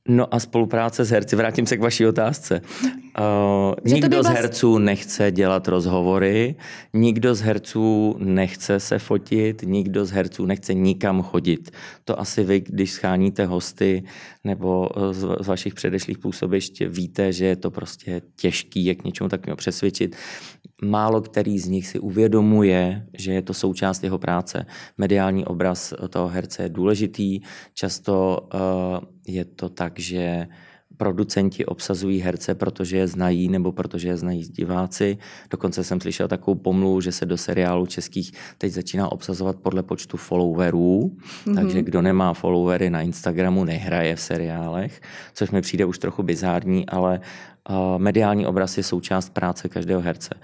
No 0.08 0.34
a 0.34 0.40
spolupráce 0.40 1.04
s 1.04 1.10
herci. 1.10 1.36
Vrátím 1.36 1.66
se 1.66 1.76
k 1.76 1.80
vaší 1.80 2.06
otázce. 2.06 2.60
Uh, 3.18 3.74
nikdo 3.84 4.16
vás... 4.16 4.26
z 4.26 4.28
herců 4.28 4.78
nechce 4.78 5.30
dělat 5.30 5.68
rozhovory, 5.68 6.54
nikdo 6.92 7.34
z 7.34 7.40
herců 7.40 8.16
nechce 8.18 8.80
se 8.80 8.98
fotit, 8.98 9.62
nikdo 9.62 10.04
z 10.04 10.10
herců 10.10 10.46
nechce 10.46 10.74
nikam 10.74 11.22
chodit. 11.22 11.70
To 12.04 12.20
asi 12.20 12.44
vy, 12.44 12.60
když 12.60 12.92
scháníte 12.92 13.46
hosty 13.46 14.02
nebo 14.44 14.88
eh, 14.96 15.14
z, 15.14 15.28
z 15.40 15.46
vašich 15.46 15.74
předešlých 15.74 16.18
působišť, 16.18 16.82
víte, 16.86 17.32
že 17.32 17.46
je 17.46 17.56
to 17.56 17.70
prostě 17.70 18.22
těžký, 18.36 18.84
jak 18.84 19.04
něčemu 19.04 19.28
takového 19.28 19.56
přesvědčit. 19.56 20.16
Málo 20.82 21.20
který 21.20 21.58
z 21.58 21.68
nich 21.68 21.86
si 21.86 21.98
uvědomuje, 21.98 23.06
že 23.18 23.32
je 23.32 23.42
to 23.42 23.54
součást 23.54 24.04
jeho 24.04 24.18
práce. 24.18 24.66
Mediální 24.98 25.44
obraz 25.44 25.94
toho 26.10 26.28
herce 26.28 26.62
je 26.62 26.68
důležitý. 26.68 27.40
Často 27.74 28.38
uh, 28.54 28.60
je 29.26 29.44
to 29.44 29.68
tak, 29.68 29.98
že 29.98 30.46
producenti 30.96 31.66
obsazují 31.66 32.20
herce, 32.20 32.54
protože 32.54 32.96
je 32.96 33.06
znají 33.06 33.48
nebo 33.48 33.72
protože 33.72 34.08
je 34.08 34.16
znají 34.16 34.42
diváci. 34.42 35.18
Dokonce 35.50 35.84
jsem 35.84 36.00
slyšel 36.00 36.28
takovou 36.28 36.54
pomluvu, 36.54 37.00
že 37.00 37.12
se 37.12 37.26
do 37.26 37.36
seriálu 37.36 37.86
českých 37.86 38.32
teď 38.58 38.72
začíná 38.72 39.12
obsazovat 39.12 39.56
podle 39.56 39.82
počtu 39.82 40.16
followerů, 40.16 41.16
mm-hmm. 41.16 41.54
takže 41.54 41.82
kdo 41.82 42.02
nemá 42.02 42.34
followery 42.34 42.90
na 42.90 43.00
Instagramu, 43.00 43.64
nehraje 43.64 44.16
v 44.16 44.20
seriálech, 44.20 45.00
což 45.34 45.50
mi 45.50 45.60
přijde 45.60 45.84
už 45.84 45.98
trochu 45.98 46.22
bizární, 46.22 46.86
ale 46.86 47.20
mediální 47.98 48.46
obraz 48.46 48.76
je 48.76 48.82
součást 48.82 49.30
práce 49.30 49.68
každého 49.68 50.00
herce. 50.00 50.34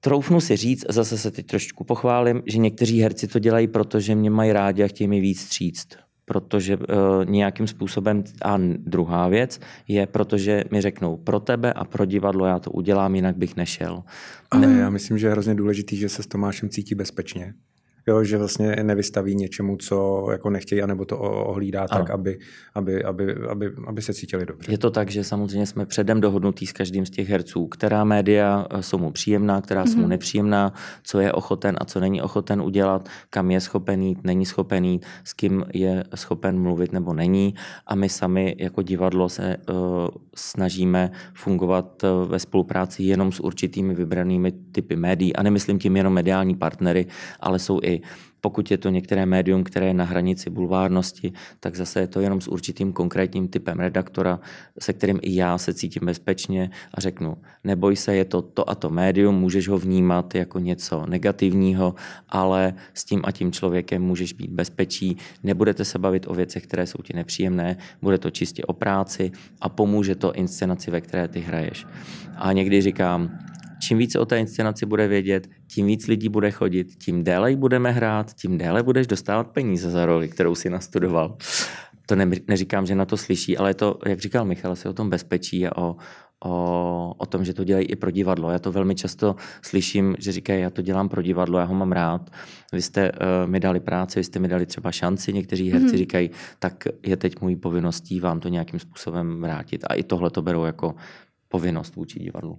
Troufnu 0.00 0.40
si 0.40 0.56
říct, 0.56 0.84
zase 0.88 1.18
se 1.18 1.30
teď 1.30 1.46
trošku 1.46 1.84
pochválím, 1.84 2.42
že 2.46 2.58
někteří 2.58 3.00
herci 3.00 3.28
to 3.28 3.38
dělají, 3.38 3.68
protože 3.68 4.14
mě 4.14 4.30
mají 4.30 4.52
rádi 4.52 4.82
a 4.82 4.88
chtějí 4.88 5.08
mi 5.08 5.20
víc 5.20 5.40
stříct 5.40 5.96
protože 6.28 6.76
uh, 6.76 6.84
nějakým 7.24 7.66
způsobem, 7.66 8.24
a 8.42 8.58
druhá 8.78 9.28
věc 9.28 9.60
je, 9.88 10.06
protože 10.06 10.64
mi 10.70 10.80
řeknou, 10.80 11.16
pro 11.16 11.40
tebe 11.40 11.72
a 11.72 11.84
pro 11.84 12.04
divadlo 12.04 12.46
já 12.46 12.58
to 12.58 12.70
udělám, 12.70 13.14
jinak 13.14 13.36
bych 13.36 13.56
nešel. 13.56 14.02
Ale 14.50 14.72
já 14.72 14.90
myslím, 14.90 15.18
že 15.18 15.26
je 15.26 15.30
hrozně 15.30 15.54
důležitý, 15.54 15.96
že 15.96 16.08
se 16.08 16.22
s 16.22 16.26
Tomášem 16.26 16.68
cítí 16.68 16.94
bezpečně 16.94 17.54
jo, 18.08 18.24
že 18.24 18.38
vlastně 18.38 18.76
nevystaví 18.82 19.34
něčemu, 19.34 19.76
co 19.76 20.26
jako 20.30 20.50
nechtějí, 20.50 20.82
anebo 20.82 21.04
to 21.04 21.18
ohlídá 21.18 21.86
ano. 21.90 22.00
tak, 22.00 22.10
aby, 22.10 22.38
aby, 22.74 23.04
aby, 23.04 23.34
aby, 23.50 23.72
aby 23.86 24.02
se 24.02 24.14
cítili 24.14 24.46
dobře. 24.46 24.72
Je 24.72 24.78
to 24.78 24.90
tak, 24.90 25.10
že 25.10 25.24
samozřejmě 25.24 25.66
jsme 25.66 25.86
předem 25.86 26.20
dohodnutí 26.20 26.66
s 26.66 26.72
každým 26.72 27.06
z 27.06 27.10
těch 27.10 27.28
herců, 27.28 27.66
která 27.66 28.04
média 28.04 28.66
eh, 28.70 28.82
jsou 28.82 28.98
mu 28.98 29.10
příjemná, 29.10 29.60
která 29.60 29.84
mm-hmm. 29.84 29.88
jsou 29.88 29.96
mu 29.96 30.02
mhm. 30.02 30.10
nepříjemná, 30.10 30.72
co 31.02 31.20
je 31.20 31.32
ochoten 31.32 31.76
a 31.78 31.84
co 31.84 32.00
není 32.00 32.22
ochoten 32.22 32.60
udělat, 32.62 33.08
kam 33.30 33.50
je 33.50 33.60
schopen 33.60 34.02
jít, 34.02 34.24
není 34.24 34.46
schopen 34.46 34.84
jít, 34.84 35.06
s 35.24 35.32
kým 35.32 35.64
je 35.74 36.04
schopen 36.14 36.60
mluvit 36.60 36.92
nebo 36.92 37.14
není. 37.14 37.54
A 37.86 37.94
my 37.94 38.08
sami 38.08 38.56
jako 38.58 38.82
divadlo 38.82 39.28
se 39.28 39.56
uh, 39.56 39.76
snažíme 40.34 41.10
fungovat 41.34 42.02
uh, 42.02 42.30
ve 42.30 42.38
spolupráci 42.38 43.02
jenom 43.02 43.32
s 43.32 43.40
určitými 43.40 43.94
vybranými 43.94 44.52
typy 44.52 44.96
médií. 44.96 45.36
A 45.36 45.42
nemyslím 45.42 45.78
tím 45.78 45.96
jenom 45.96 46.12
mediální 46.12 46.54
partnery, 46.54 47.06
ale 47.40 47.58
jsou 47.58 47.80
i 47.82 47.97
pokud 48.40 48.70
je 48.70 48.78
to 48.78 48.90
některé 48.90 49.26
médium, 49.26 49.64
které 49.64 49.86
je 49.86 49.94
na 49.94 50.04
hranici 50.04 50.50
bulvárnosti, 50.50 51.32
tak 51.60 51.76
zase 51.76 52.00
je 52.00 52.06
to 52.06 52.20
jenom 52.20 52.40
s 52.40 52.48
určitým 52.48 52.92
konkrétním 52.92 53.48
typem 53.48 53.78
redaktora, 53.80 54.40
se 54.78 54.92
kterým 54.92 55.18
i 55.22 55.34
já 55.34 55.58
se 55.58 55.74
cítím 55.74 56.06
bezpečně 56.06 56.70
a 56.94 57.00
řeknu, 57.00 57.36
neboj 57.64 57.96
se, 57.96 58.16
je 58.16 58.24
to 58.24 58.42
to 58.42 58.70
a 58.70 58.74
to 58.74 58.90
médium, 58.90 59.34
můžeš 59.34 59.68
ho 59.68 59.78
vnímat 59.78 60.34
jako 60.34 60.58
něco 60.58 61.06
negativního, 61.06 61.94
ale 62.28 62.74
s 62.94 63.04
tím 63.04 63.20
a 63.24 63.32
tím 63.32 63.52
člověkem 63.52 64.02
můžeš 64.02 64.32
být 64.32 64.50
bezpečí, 64.50 65.16
nebudete 65.42 65.84
se 65.84 65.98
bavit 65.98 66.26
o 66.28 66.34
věcech, 66.34 66.62
které 66.62 66.86
jsou 66.86 67.02
ti 67.02 67.12
nepříjemné, 67.16 67.76
bude 68.02 68.18
to 68.18 68.30
čistě 68.30 68.64
o 68.64 68.72
práci 68.72 69.32
a 69.60 69.68
pomůže 69.68 70.14
to 70.14 70.32
inscenaci, 70.32 70.90
ve 70.90 71.00
které 71.00 71.28
ty 71.28 71.40
hraješ. 71.40 71.86
A 72.36 72.52
někdy 72.52 72.80
říkám, 72.80 73.38
čím 73.80 73.98
více 73.98 74.18
o 74.18 74.26
té 74.26 74.40
inscenaci 74.40 74.86
bude 74.86 75.08
vědět, 75.08 75.48
tím 75.66 75.86
víc 75.86 76.06
lidí 76.06 76.28
bude 76.28 76.50
chodit, 76.50 76.96
tím 76.96 77.24
déle 77.24 77.56
budeme 77.56 77.90
hrát, 77.90 78.34
tím 78.34 78.58
déle 78.58 78.82
budeš 78.82 79.06
dostávat 79.06 79.46
peníze 79.46 79.90
za 79.90 80.06
roli, 80.06 80.28
kterou 80.28 80.54
si 80.54 80.70
nastudoval. 80.70 81.36
To 82.06 82.16
ne, 82.16 82.30
neříkám, 82.48 82.86
že 82.86 82.94
na 82.94 83.04
to 83.04 83.16
slyší, 83.16 83.58
ale 83.58 83.70
je 83.70 83.74
to, 83.74 83.98
jak 84.06 84.20
říkal 84.20 84.44
Michal, 84.44 84.76
se 84.76 84.88
o 84.88 84.92
tom 84.92 85.10
bezpečí 85.10 85.66
a 85.66 85.76
o, 85.76 85.96
o, 86.44 87.14
o 87.18 87.26
tom, 87.26 87.44
že 87.44 87.54
to 87.54 87.64
dělají 87.64 87.86
i 87.86 87.96
pro 87.96 88.10
divadlo. 88.10 88.50
Já 88.50 88.58
to 88.58 88.72
velmi 88.72 88.94
často 88.94 89.36
slyším, 89.62 90.16
že 90.18 90.32
říkají, 90.32 90.62
já 90.62 90.70
to 90.70 90.82
dělám 90.82 91.08
pro 91.08 91.22
divadlo, 91.22 91.58
já 91.58 91.64
ho 91.64 91.74
mám 91.74 91.92
rád. 91.92 92.30
Vy 92.72 92.82
jste 92.82 93.12
uh, 93.12 93.50
mi 93.50 93.60
dali 93.60 93.80
práci, 93.80 94.20
vy 94.20 94.24
jste 94.24 94.38
mi 94.38 94.48
dali 94.48 94.66
třeba 94.66 94.92
šanci, 94.92 95.32
někteří 95.32 95.70
herci 95.70 95.86
mm-hmm. 95.86 95.98
říkají, 95.98 96.30
tak 96.58 96.84
je 97.06 97.16
teď 97.16 97.40
můj 97.40 97.56
povinností 97.56 98.20
vám 98.20 98.40
to 98.40 98.48
nějakým 98.48 98.80
způsobem 98.80 99.40
vrátit. 99.40 99.84
A 99.88 99.94
i 99.94 100.02
tohle 100.02 100.30
to 100.30 100.42
berou 100.42 100.64
jako 100.64 100.94
povinnost 101.48 101.96
vůči 101.96 102.18
divadlu. 102.18 102.58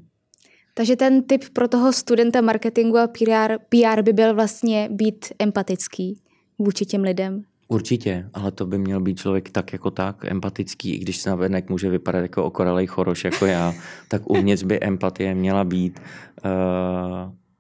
Takže 0.80 0.96
ten 0.96 1.24
tip 1.24 1.44
pro 1.54 1.68
toho 1.68 1.94
studenta 1.94 2.42
marketingu 2.42 2.98
a 2.98 3.08
PR, 3.08 3.58
PR 3.70 4.02
by 4.02 4.14
byl 4.14 4.36
vlastně 4.36 4.90
být 4.92 5.26
empatický 5.40 6.22
vůči 6.60 6.86
těm 6.86 7.04
lidem. 7.04 7.44
Určitě, 7.68 8.30
ale 8.34 8.52
to 8.52 8.66
by 8.66 8.78
měl 8.78 9.02
být 9.02 9.20
člověk 9.20 9.50
tak 9.50 9.74
jako 9.74 9.92
tak, 9.92 10.26
empatický, 10.26 10.96
i 10.96 11.00
když 11.00 11.18
se 11.18 11.30
navenek 11.30 11.70
může 11.70 11.90
vypadat 11.90 12.20
jako 12.20 12.44
okoralej 12.44 12.88
choroš 12.88 13.24
jako 13.24 13.46
já, 13.46 13.74
tak 14.08 14.30
uvnitř 14.30 14.64
by 14.64 14.80
empatie 14.80 15.36
měla 15.36 15.64
být. 15.64 16.00
Uh, 16.46 16.52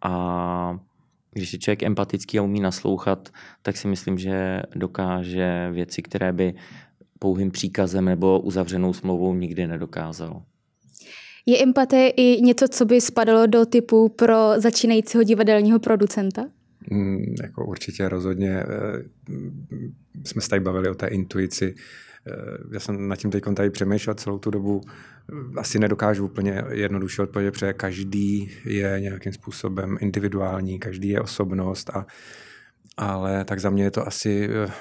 a 0.02 0.80
když 1.32 1.54
je 1.54 1.60
člověk 1.60 1.84
empatický 1.84 2.40
a 2.40 2.42
umí 2.42 2.60
naslouchat, 2.60 3.30
tak 3.62 3.78
si 3.78 3.88
myslím, 3.88 4.18
že 4.18 4.62
dokáže 4.76 5.70
věci, 5.72 6.02
které 6.02 6.34
by 6.34 6.54
pouhým 7.20 7.52
příkazem 7.52 8.06
nebo 8.06 8.40
uzavřenou 8.40 8.94
smlouvou 8.94 9.34
nikdy 9.34 9.68
nedokázal. 9.68 10.42
Je 11.46 11.64
empatie 11.64 12.10
i 12.10 12.42
něco, 12.42 12.68
co 12.68 12.86
by 12.86 13.02
spadalo 13.02 13.48
do 13.48 13.66
typu 13.66 14.10
pro 14.10 14.54
začínajícího 14.58 15.24
divadelního 15.24 15.80
producenta? 15.80 16.46
Mm, 16.92 17.36
jako 17.44 17.66
určitě 17.66 18.10
rozhodně. 18.10 18.50
Eh, 18.50 19.04
jsme 20.24 20.42
se 20.42 20.50
tady 20.50 20.60
bavili 20.60 20.90
o 20.90 20.96
té 20.96 21.08
intuici. 21.08 21.76
Eh, 22.28 22.34
já 22.74 22.80
jsem 22.80 23.08
nad 23.08 23.16
tím 23.16 23.32
teď 23.32 23.44
tady 23.56 23.70
přemýšlel 23.70 24.16
celou 24.16 24.40
tu 24.40 24.52
dobu. 24.52 24.82
Asi 25.58 25.80
nedokážu 25.80 26.26
úplně 26.26 26.64
jednoduše 26.70 27.22
odpovědět, 27.22 27.52
protože 27.52 27.74
každý 27.74 28.52
je 28.66 28.98
nějakým 29.00 29.34
způsobem 29.34 29.98
individuální, 30.02 30.80
každý 30.80 31.10
je 31.10 31.22
osobnost, 31.22 31.90
a, 31.90 32.06
ale 32.98 33.46
tak 33.46 33.60
za 33.60 33.70
mě 33.70 33.84
je 33.84 33.92
to 33.92 34.08
asi 34.08 34.50
eh, 34.52 34.72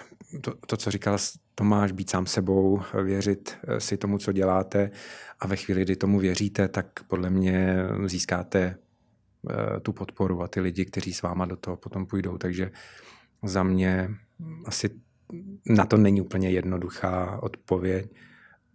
to, 0.41 0.55
to, 0.67 0.77
co 0.77 0.91
říkal 0.91 1.19
Tomáš, 1.59 1.93
být 1.93 2.11
sám 2.11 2.27
sebou, 2.27 2.81
věřit 3.05 3.59
si 3.79 3.97
tomu, 3.97 4.19
co 4.19 4.33
děláte 4.33 4.91
a 5.41 5.47
ve 5.47 5.57
chvíli, 5.57 5.83
kdy 5.83 5.97
tomu 5.97 6.19
věříte, 6.19 6.69
tak 6.69 6.87
podle 7.09 7.31
mě 7.31 7.77
získáte 8.07 8.75
Eh, 9.51 9.81
tu 9.81 9.93
podporu 9.93 10.43
a 10.43 10.49
ty 10.49 10.61
lidi, 10.61 10.85
kteří 10.85 11.13
s 11.15 11.23
váma 11.23 11.47
do 11.47 11.57
toho 11.57 11.77
potom 11.77 12.07
půjdou. 12.07 12.39
Takže 12.39 12.71
za 13.45 13.63
mě 13.63 14.11
asi 14.65 14.91
na 15.67 15.85
to 15.85 15.97
není 15.97 16.21
úplně 16.21 16.51
jednoduchá 16.51 17.43
odpověď, 17.43 18.11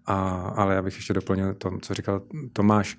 a, 0.06 0.30
ale 0.40 0.76
já 0.76 0.82
bych 0.82 0.96
ještě 0.96 1.14
doplnil 1.14 1.54
to, 1.54 1.80
co 1.82 1.94
říkal 1.94 2.22
Tomáš. 2.54 2.98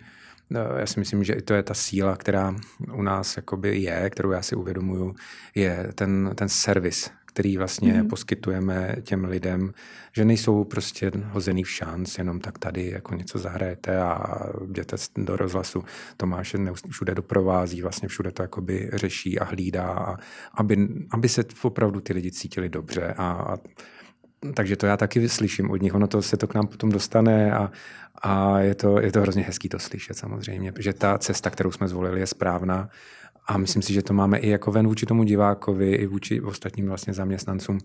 Eh, 0.54 0.80
já 0.80 0.86
si 0.86 1.00
myslím, 1.00 1.24
že 1.24 1.32
i 1.32 1.42
to 1.42 1.54
je 1.54 1.62
ta 1.62 1.74
síla, 1.74 2.16
která 2.16 2.56
u 2.92 3.02
nás 3.02 3.36
jakoby 3.36 3.78
je, 3.78 4.10
kterou 4.10 4.30
já 4.30 4.42
si 4.42 4.56
uvědomuju, 4.56 5.14
je 5.54 5.92
ten, 5.94 6.32
ten 6.34 6.48
servis, 6.48 7.10
který 7.34 7.56
vlastně 7.56 7.92
mm. 7.92 8.08
poskytujeme 8.08 8.96
těm 9.02 9.24
lidem, 9.24 9.74
že 10.12 10.24
nejsou 10.24 10.64
prostě 10.64 11.10
hozený 11.30 11.62
v 11.62 11.70
šanc, 11.70 12.18
jenom 12.18 12.40
tak 12.40 12.58
tady 12.58 12.90
jako 12.90 13.14
něco 13.14 13.38
zahrajete 13.38 13.98
a 13.98 14.38
jděte 14.70 14.96
do 15.16 15.36
rozhlasu. 15.36 15.84
Tomáš 16.16 16.56
všude 16.90 17.14
doprovází, 17.14 17.82
vlastně 17.82 18.08
všude 18.08 18.32
to 18.32 18.42
jakoby 18.42 18.90
řeší 18.92 19.38
a 19.38 19.44
hlídá, 19.44 19.88
a 19.88 20.16
aby, 20.54 20.88
aby 21.10 21.28
se 21.28 21.44
opravdu 21.62 22.00
ty 22.00 22.12
lidi 22.12 22.30
cítili 22.30 22.68
dobře 22.68 23.14
a, 23.16 23.30
a 23.32 23.56
takže 24.54 24.76
to 24.76 24.86
já 24.86 24.96
taky 24.96 25.28
slyším 25.28 25.70
od 25.70 25.82
nich. 25.82 25.94
Ono 25.94 26.06
to 26.06 26.22
se 26.22 26.36
to 26.36 26.46
k 26.46 26.54
nám 26.54 26.66
potom 26.66 26.90
dostane 26.90 27.52
a, 27.52 27.70
a 28.22 28.60
je, 28.60 28.74
to, 28.74 29.00
je 29.00 29.12
to 29.12 29.20
hrozně 29.20 29.42
hezký 29.42 29.68
to 29.68 29.78
slyšet 29.78 30.14
samozřejmě, 30.14 30.72
že 30.78 30.92
ta 30.92 31.18
cesta, 31.18 31.50
kterou 31.50 31.70
jsme 31.70 31.88
zvolili, 31.88 32.20
je 32.20 32.26
správná 32.26 32.88
a 33.46 33.58
myslím 33.58 33.82
si, 33.82 33.92
že 33.92 34.02
to 34.02 34.14
máme 34.14 34.38
i 34.38 34.48
jako 34.48 34.72
ven 34.72 34.86
vůči 34.86 35.06
tomu 35.06 35.24
divákovi, 35.24 35.94
i 35.94 36.06
vůči 36.06 36.40
ostatním 36.40 36.88
vlastně 36.88 37.14
zaměstnancům. 37.14 37.78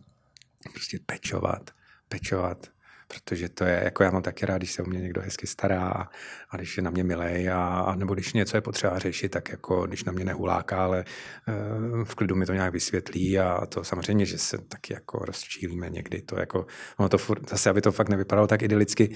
Prostě 0.74 1.00
pečovat, 1.06 1.72
pečovat, 2.10 2.68
protože 3.14 3.50
to 3.50 3.64
je, 3.64 3.82
jako 3.84 4.04
já 4.04 4.12
mám 4.12 4.22
taky 4.22 4.46
rád, 4.46 4.58
když 4.58 4.72
se 4.72 4.84
o 4.84 4.86
mě 4.86 5.00
někdo 5.00 5.22
hezky 5.22 5.48
stará 5.48 5.90
a, 5.90 6.08
a 6.50 6.58
když 6.58 6.78
je 6.78 6.84
na 6.84 6.90
mě 6.90 7.04
milej 7.04 7.50
a, 7.50 7.80
a 7.80 7.96
nebo 7.96 8.14
když 8.14 8.34
něco 8.34 8.58
je 8.58 8.62
potřeba 8.62 9.00
řešit, 9.00 9.30
tak 9.30 9.50
jako 9.50 9.88
když 9.88 10.04
na 10.04 10.12
mě 10.12 10.26
nehuláká, 10.26 10.84
ale 10.84 11.06
uh, 11.48 12.04
v 12.04 12.16
klidu 12.16 12.36
mi 12.36 12.46
to 12.46 12.54
nějak 12.54 12.74
vysvětlí 12.74 13.40
a 13.40 13.66
to 13.66 13.84
samozřejmě, 13.84 14.26
že 14.26 14.38
se 14.38 14.58
taky 14.58 14.94
jako 14.94 15.20
rozčílíme 15.20 15.90
někdy, 15.90 16.22
to 16.22 16.40
jako, 16.40 16.66
ono 16.98 17.10
to 17.10 17.18
furt, 17.18 17.50
zase, 17.50 17.70
aby 17.70 17.82
to 17.82 17.92
fakt 17.92 18.10
nevypadalo 18.10 18.48
tak 18.48 18.62
idylicky, 18.62 19.16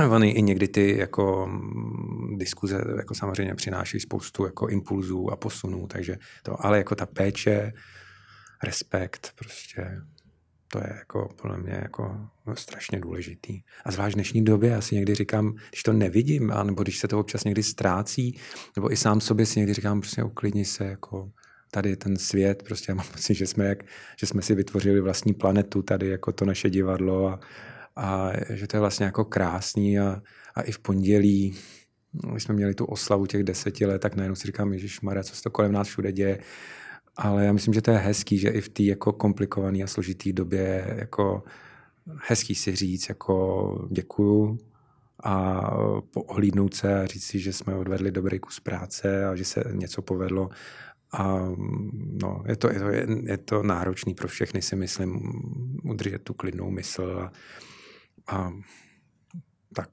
Ony 0.10 0.30
i 0.30 0.42
někdy 0.42 0.68
ty 0.68 0.98
jako 0.98 1.46
mm, 1.46 2.38
diskuze 2.38 2.84
jako 2.96 3.14
samozřejmě 3.14 3.54
přinášejí 3.54 4.00
spoustu 4.00 4.44
jako 4.44 4.68
impulzů 4.68 5.30
a 5.30 5.36
posunů, 5.36 5.86
takže 5.86 6.16
to, 6.42 6.66
ale 6.66 6.78
jako 6.78 6.94
ta 6.94 7.06
péče, 7.06 7.72
respekt, 8.62 9.32
prostě 9.38 10.00
to 10.74 10.80
je 10.80 10.94
jako 10.98 11.28
podle 11.42 11.58
mě 11.58 11.72
jako 11.82 12.16
no, 12.46 12.56
strašně 12.56 13.00
důležitý. 13.00 13.62
A 13.84 13.90
zvlášť 13.90 14.14
v 14.14 14.14
dnešní 14.14 14.44
době, 14.44 14.70
já 14.70 14.80
si 14.80 14.94
někdy 14.94 15.14
říkám, 15.14 15.54
když 15.70 15.82
to 15.82 15.92
nevidím, 15.92 16.52
nebo 16.62 16.82
když 16.82 16.98
se 16.98 17.08
to 17.08 17.20
občas 17.20 17.44
někdy 17.44 17.62
ztrácí, 17.62 18.38
nebo 18.76 18.92
i 18.92 18.96
sám 18.96 19.20
sobě 19.20 19.46
si 19.46 19.58
někdy 19.58 19.74
říkám, 19.74 20.00
prostě 20.00 20.22
uklidni 20.22 20.64
se, 20.64 20.84
jako 20.84 21.30
tady 21.70 21.96
ten 21.96 22.16
svět, 22.16 22.62
prostě 22.62 22.90
já 22.90 22.94
mám 22.94 23.06
pocit, 23.12 23.34
že 23.34 23.46
jsme, 23.46 23.64
jak, 23.64 23.78
že 24.18 24.26
jsme 24.26 24.42
si 24.42 24.54
vytvořili 24.54 25.00
vlastní 25.00 25.34
planetu 25.34 25.82
tady, 25.82 26.08
jako 26.08 26.32
to 26.32 26.44
naše 26.44 26.70
divadlo 26.70 27.28
a, 27.28 27.40
a 27.96 28.32
že 28.50 28.66
to 28.66 28.76
je 28.76 28.80
vlastně 28.80 29.06
jako 29.06 29.24
krásný 29.24 29.98
a, 29.98 30.22
a 30.54 30.62
i 30.62 30.72
v 30.72 30.78
pondělí, 30.78 31.56
když 32.30 32.42
jsme 32.42 32.54
měli 32.54 32.74
tu 32.74 32.84
oslavu 32.84 33.26
těch 33.26 33.44
deseti 33.44 33.86
let, 33.86 33.98
tak 33.98 34.16
najednou 34.16 34.34
si 34.34 34.46
říkám, 34.46 34.72
Ježíš 34.72 35.00
Maria, 35.00 35.22
co 35.22 35.36
se 35.36 35.42
to 35.42 35.50
kolem 35.50 35.72
nás 35.72 35.88
všude 35.88 36.12
děje. 36.12 36.38
Ale 37.16 37.44
já 37.44 37.52
myslím, 37.52 37.74
že 37.74 37.82
to 37.82 37.90
je 37.90 37.98
hezký, 37.98 38.38
že 38.38 38.48
i 38.48 38.60
v 38.60 38.68
té 38.68 38.82
jako 38.82 39.12
komplikované 39.12 39.82
a 39.82 39.86
složité 39.86 40.32
době 40.32 40.94
jako 40.98 41.42
hezký 42.28 42.54
si 42.54 42.76
říct, 42.76 43.08
jako 43.08 43.88
děkuju 43.90 44.58
a 45.24 45.60
ohlídnout 46.14 46.74
se 46.74 47.00
a 47.00 47.06
říct 47.06 47.24
si, 47.24 47.38
že 47.38 47.52
jsme 47.52 47.74
odvedli 47.74 48.10
dobrý 48.10 48.38
kus 48.38 48.60
práce 48.60 49.26
a 49.26 49.36
že 49.36 49.44
se 49.44 49.64
něco 49.72 50.02
povedlo. 50.02 50.48
A 51.12 51.38
no, 52.22 52.44
je, 52.46 52.56
to, 52.56 52.70
je, 52.70 52.78
to, 52.78 52.88
je 53.26 53.38
to 53.38 53.62
náročný 53.62 54.14
pro 54.14 54.28
všechny, 54.28 54.62
si 54.62 54.76
myslím, 54.76 55.32
udržet 55.84 56.22
tu 56.22 56.34
klidnou 56.34 56.70
mysl 56.70 57.18
a, 57.20 57.32
a 58.26 58.52
tak. 59.74 59.90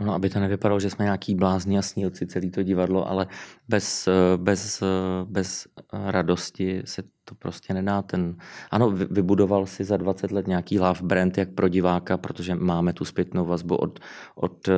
No, 0.00 0.14
aby 0.14 0.30
to 0.30 0.40
nevypadalo, 0.40 0.80
že 0.80 0.90
jsme 0.90 1.04
nějaký 1.04 1.34
blázni 1.34 1.78
a 1.78 1.82
snílci 1.82 2.26
celý 2.26 2.50
to 2.50 2.62
divadlo, 2.62 3.08
ale 3.08 3.26
bez, 3.68 4.08
bez, 4.36 4.82
bez 5.24 5.66
radosti 5.92 6.82
se 6.84 7.02
to 7.24 7.34
prostě 7.34 7.74
nedá. 7.74 8.02
Ten, 8.02 8.36
ano, 8.70 8.90
vybudoval 8.90 9.66
si 9.66 9.84
za 9.84 9.96
20 9.96 10.32
let 10.32 10.46
nějaký 10.46 10.78
love 10.78 11.00
brand 11.02 11.38
jak 11.38 11.50
pro 11.50 11.68
diváka, 11.68 12.16
protože 12.16 12.54
máme 12.54 12.92
tu 12.92 13.04
zpětnou 13.04 13.44
vazbu 13.44 13.76
od, 13.76 14.00
od, 14.34 14.68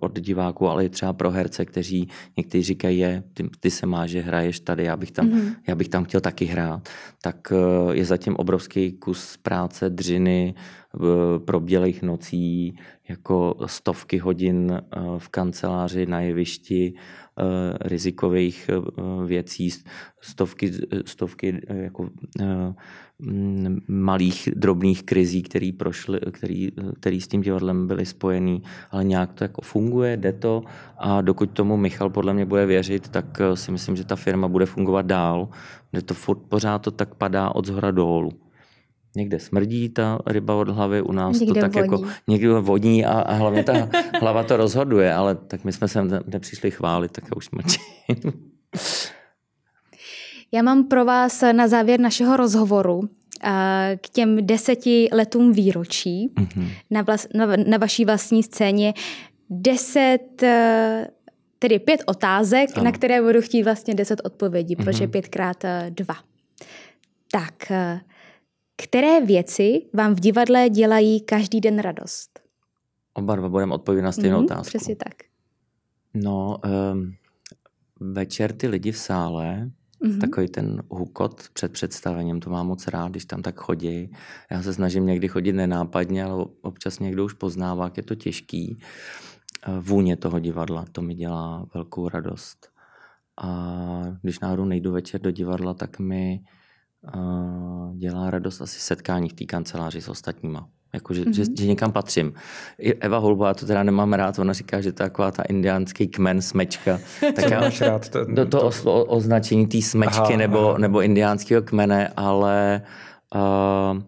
od 0.00 0.20
diváků, 0.20 0.68
ale 0.68 0.84
i 0.84 0.88
třeba 0.88 1.12
pro 1.12 1.30
herce, 1.30 1.64
kteří 1.64 2.08
někteří 2.36 2.62
říkají, 2.62 2.98
je, 2.98 3.22
ty, 3.34 3.48
ty 3.60 3.70
se 3.70 3.86
máš, 3.86 4.10
že 4.10 4.20
hraješ 4.20 4.60
tady, 4.60 4.84
já 4.84 4.96
bych, 4.96 5.10
tam, 5.10 5.28
mm-hmm. 5.28 5.54
já 5.66 5.74
bych 5.74 5.88
tam 5.88 6.04
chtěl 6.04 6.20
taky 6.20 6.44
hrát. 6.44 6.88
Tak 7.22 7.52
je 7.92 8.04
zatím 8.04 8.36
obrovský 8.36 8.92
kus 8.92 9.36
práce, 9.36 9.90
dřiny, 9.90 10.54
probělých 11.44 12.02
nocí, 12.02 12.76
jako 13.08 13.54
stovky 13.66 14.18
hodin 14.18 14.72
eh, 14.72 15.00
v 15.18 15.28
kanceláři, 15.28 16.06
na 16.06 16.20
jevišti, 16.20 16.94
eh, 16.96 17.27
rizikových 17.80 18.70
eh, 18.72 19.26
věcí, 19.26 19.70
stovky, 20.20 20.72
stovky 21.06 21.60
jako 21.68 22.10
mm, 23.18 23.80
malých 23.88 24.48
drobných 24.56 25.02
krizí, 25.02 25.42
který, 25.42 25.72
prošly, 25.72 26.20
který, 26.30 26.68
který 27.00 27.20
s 27.20 27.28
tím 27.28 27.40
divadlem 27.40 27.86
byly 27.86 28.06
spojený, 28.06 28.62
ale 28.90 29.04
nějak 29.04 29.32
to 29.32 29.44
jako 29.44 29.62
funguje, 29.62 30.16
jde 30.16 30.32
to. 30.32 30.62
A 30.98 31.20
dokud 31.20 31.50
tomu 31.50 31.76
Michal 31.76 32.10
podle 32.10 32.34
mě 32.34 32.44
bude 32.44 32.66
věřit, 32.66 33.08
tak 33.08 33.40
si 33.54 33.72
myslím, 33.72 33.96
že 33.96 34.04
ta 34.04 34.16
firma 34.16 34.48
bude 34.48 34.66
fungovat 34.66 35.06
dál, 35.06 35.48
že 35.92 36.02
to 36.02 36.14
furt 36.14 36.38
pořád 36.38 36.78
to 36.78 36.90
tak 36.90 37.14
padá 37.14 37.50
od 37.54 37.66
zhora 37.66 37.90
dolů 37.90 38.47
někde 39.18 39.40
smrdí 39.40 39.88
ta 39.88 40.18
ryba 40.26 40.54
od 40.54 40.68
hlavy, 40.68 41.02
u 41.02 41.12
nás 41.12 41.40
někde 41.40 41.54
to 41.54 41.60
tak 41.60 41.76
jako 41.76 41.96
voní. 41.96 42.08
jako 42.08 42.20
někde 42.28 42.48
vodní 42.48 43.04
a, 43.04 43.12
a 43.12 43.34
hlavně 43.34 43.64
ta 43.64 43.88
hlava 44.20 44.42
to 44.42 44.56
rozhoduje, 44.56 45.14
ale 45.14 45.34
tak 45.34 45.64
my 45.64 45.72
jsme 45.72 45.88
se 45.88 46.02
nepřišli 46.26 46.70
chválit, 46.70 47.12
tak 47.12 47.24
já 47.24 47.30
už 47.36 47.50
mlčím. 47.50 48.32
Já 50.52 50.62
mám 50.62 50.84
pro 50.84 51.04
vás 51.04 51.44
na 51.52 51.68
závěr 51.68 52.00
našeho 52.00 52.36
rozhovoru 52.36 53.08
k 53.96 54.08
těm 54.08 54.46
deseti 54.46 55.08
letům 55.12 55.52
výročí 55.52 56.28
mm-hmm. 56.28 56.68
na, 56.90 57.02
vlas, 57.02 57.26
na, 57.34 57.46
na 57.66 57.78
vaší 57.78 58.04
vlastní 58.04 58.42
scéně 58.42 58.94
deset, 59.50 60.42
e, 60.42 61.06
tedy 61.58 61.78
pět 61.78 62.02
otázek, 62.06 62.70
ano. 62.74 62.84
na 62.84 62.92
které 62.92 63.22
budu 63.22 63.40
chtít 63.40 63.62
vlastně 63.62 63.94
deset 63.94 64.20
odpovědí, 64.24 64.76
mm-hmm. 64.76 64.84
protože 64.84 65.06
pětkrát 65.06 65.64
e, 65.64 65.86
dva. 65.90 66.14
Tak, 67.32 67.72
které 68.82 69.20
věci 69.20 69.82
vám 69.94 70.14
v 70.14 70.20
divadle 70.20 70.68
dělají 70.68 71.20
každý 71.20 71.60
den 71.60 71.78
radost? 71.78 72.40
Oba 73.14 73.36
dva 73.36 73.48
budeme 73.48 73.74
odpovědět 73.74 74.04
na 74.04 74.12
stejnou 74.12 74.38
mm, 74.38 74.44
otázku. 74.44 74.78
Přesně 74.78 74.96
tak. 74.96 75.14
No, 76.14 76.58
um, 76.92 77.12
večer 78.00 78.52
ty 78.52 78.68
lidi 78.68 78.92
v 78.92 78.98
sále, 78.98 79.70
mm-hmm. 80.04 80.20
takový 80.20 80.48
ten 80.48 80.82
hukot 80.90 81.48
před 81.52 81.72
představením, 81.72 82.40
to 82.40 82.50
mám 82.50 82.66
moc 82.66 82.86
rád, 82.86 83.10
když 83.10 83.24
tam 83.24 83.42
tak 83.42 83.60
chodí. 83.60 84.12
Já 84.50 84.62
se 84.62 84.74
snažím 84.74 85.06
někdy 85.06 85.28
chodit 85.28 85.52
nenápadně, 85.52 86.24
ale 86.24 86.46
občas 86.62 86.98
někdo 86.98 87.24
už 87.24 87.32
poznává, 87.32 87.84
jak 87.84 87.96
je 87.96 88.02
to 88.02 88.14
těžký. 88.14 88.78
Eh, 89.66 89.80
vůně 89.80 90.16
toho 90.16 90.38
divadla, 90.38 90.84
to 90.92 91.02
mi 91.02 91.14
dělá 91.14 91.66
velkou 91.74 92.08
radost. 92.08 92.68
A 93.42 94.02
když 94.22 94.40
náhodou 94.40 94.64
nejdu 94.64 94.92
večer 94.92 95.20
do 95.20 95.30
divadla, 95.30 95.74
tak 95.74 95.98
mi 95.98 96.40
dělá 97.98 98.30
radost 98.30 98.60
asi 98.60 98.80
setkání 98.80 99.28
v 99.28 99.32
té 99.32 99.44
kanceláři 99.44 100.02
s 100.02 100.08
ostatníma. 100.08 100.68
Jako, 100.94 101.14
že, 101.14 101.22
mm-hmm. 101.22 101.32
že, 101.32 101.44
že 101.58 101.66
někam 101.66 101.92
patřím. 101.92 102.32
Eva 102.78 103.18
Holbová 103.18 103.54
to 103.54 103.66
teda 103.66 103.82
nemám 103.82 104.12
rád, 104.12 104.38
ona 104.38 104.52
říká, 104.52 104.80
že 104.80 104.92
to 104.92 105.02
je 105.02 105.08
taková 105.10 105.30
ta 105.30 105.42
indiánský 105.42 106.08
kmen, 106.08 106.42
smečka. 106.42 107.00
Tak 107.34 107.50
já 107.50 107.60
máš 107.60 107.80
rád 107.80 108.08
to, 108.08 108.24
do 108.24 108.46
toho 108.46 108.70
to... 108.70 108.94
o, 108.94 109.04
označení 109.04 109.66
té 109.66 109.82
smečky 109.82 110.18
aha, 110.18 110.36
nebo, 110.36 110.68
aha. 110.68 110.78
nebo 110.78 111.02
indiánského 111.02 111.62
kmene, 111.62 112.12
ale 112.16 112.82
uh, 113.34 114.02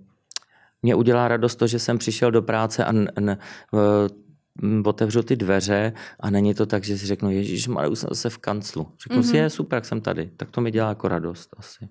mě 0.83 0.95
udělá 0.95 1.29
radost 1.29 1.57
to, 1.57 1.67
že 1.67 1.79
jsem 1.79 1.99
přišel 1.99 2.31
do 2.31 2.43
práce 2.43 2.85
a 2.85 2.89
n, 2.89 3.09
n, 3.17 3.39
uh, 3.73 4.83
otevřu 4.85 5.23
ty 5.23 5.37
dveře 5.37 5.93
a 6.21 6.31
není 6.31 6.55
to 6.55 6.67
tak, 6.67 6.85
že 6.85 6.99
si 6.99 7.07
řeknu, 7.07 7.31
Ježíš, 7.31 7.69
už 7.69 7.99
jsem 7.99 8.09
zase 8.09 8.31
v 8.31 8.39
kanclu. 8.39 8.89
Řeknu 9.03 9.23
mm-hmm. 9.23 9.31
si, 9.31 9.37
je 9.37 9.51
super, 9.51 9.77
jak 9.77 9.85
jsem 9.85 10.01
tady. 10.01 10.31
Tak 10.37 10.51
to 10.51 10.61
mi 10.61 10.71
dělá 10.71 10.89
jako 10.89 11.09
radost 11.09 11.55
asi. 11.57 11.89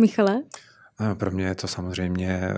Michale? 0.00 0.42
Pro 1.14 1.30
mě 1.30 1.44
je 1.44 1.54
to 1.54 1.68
samozřejmě 1.68 2.54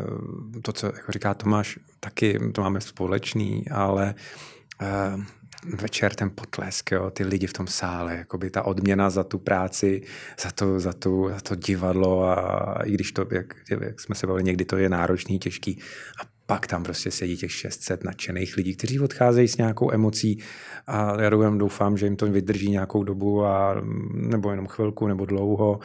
to, 0.63 0.73
co 0.73 0.87
jako 0.87 1.13
říká 1.13 1.35
Tomáš, 1.35 1.79
taky 2.01 2.39
to 2.53 2.61
máme 2.61 2.81
společný, 2.81 3.65
ale 3.71 4.15
uh, 4.83 5.23
večer 5.65 6.15
ten 6.15 6.31
potlesk, 6.31 6.91
jo, 6.91 7.11
ty 7.11 7.25
lidi 7.25 7.47
v 7.47 7.53
tom 7.53 7.67
sále, 7.67 8.17
jakoby 8.17 8.51
ta 8.51 8.63
odměna 8.63 9.11
za 9.11 9.25
tu 9.25 9.39
práci, 9.39 10.03
za 10.43 10.51
to, 10.51 10.81
za 10.81 10.93
tu, 10.93 11.29
za 11.35 11.41
to 11.41 11.55
divadlo 11.55 12.25
a 12.25 12.83
i 12.85 12.93
když 12.93 13.13
to, 13.13 13.27
jak, 13.31 13.55
jak 13.81 14.01
jsme 14.01 14.15
se 14.15 14.27
bavili, 14.27 14.45
někdy 14.45 14.65
to 14.65 14.77
je 14.77 14.89
náročný, 14.89 15.39
těžký 15.39 15.79
a 16.23 16.39
pak 16.47 16.67
tam 16.67 16.83
prostě 16.83 17.11
sedí 17.11 17.37
těch 17.37 17.53
600 17.53 18.05
nadšených 18.05 18.57
lidí, 18.57 18.77
kteří 18.77 19.01
odcházejí 19.01 19.49
s 19.49 19.57
nějakou 19.57 19.93
emocí 19.93 20.39
a 20.87 21.23
já 21.23 21.31
doufám, 21.31 21.97
že 21.97 22.07
jim 22.07 22.17
to 22.17 22.27
vydrží 22.27 22.71
nějakou 22.71 23.03
dobu 23.03 23.45
a 23.45 23.77
nebo 24.13 24.51
jenom 24.51 24.67
chvilku, 24.67 25.07
nebo 25.07 25.27
dlouho 25.27 25.81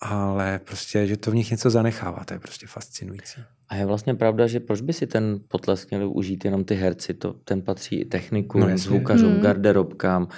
ale 0.00 0.60
prostě, 0.64 1.06
že 1.06 1.16
to 1.16 1.30
v 1.30 1.34
nich 1.34 1.50
něco 1.50 1.70
zanechává, 1.70 2.24
to 2.24 2.34
je 2.34 2.40
prostě 2.40 2.66
fascinující. 2.66 3.40
A 3.68 3.76
je 3.76 3.86
vlastně 3.86 4.14
pravda, 4.14 4.46
že 4.46 4.60
proč 4.60 4.80
by 4.80 4.92
si 4.92 5.06
ten 5.06 5.40
potlesk 5.48 5.90
měli 5.90 6.06
užít 6.06 6.44
jenom 6.44 6.64
ty 6.64 6.74
herci, 6.74 7.14
to, 7.14 7.32
ten 7.32 7.62
patří 7.62 8.04
technikům, 8.04 8.60
no, 8.60 8.78
zvukařům, 8.78 9.32
hmm. 9.32 9.40
garderobkám, 9.40 10.28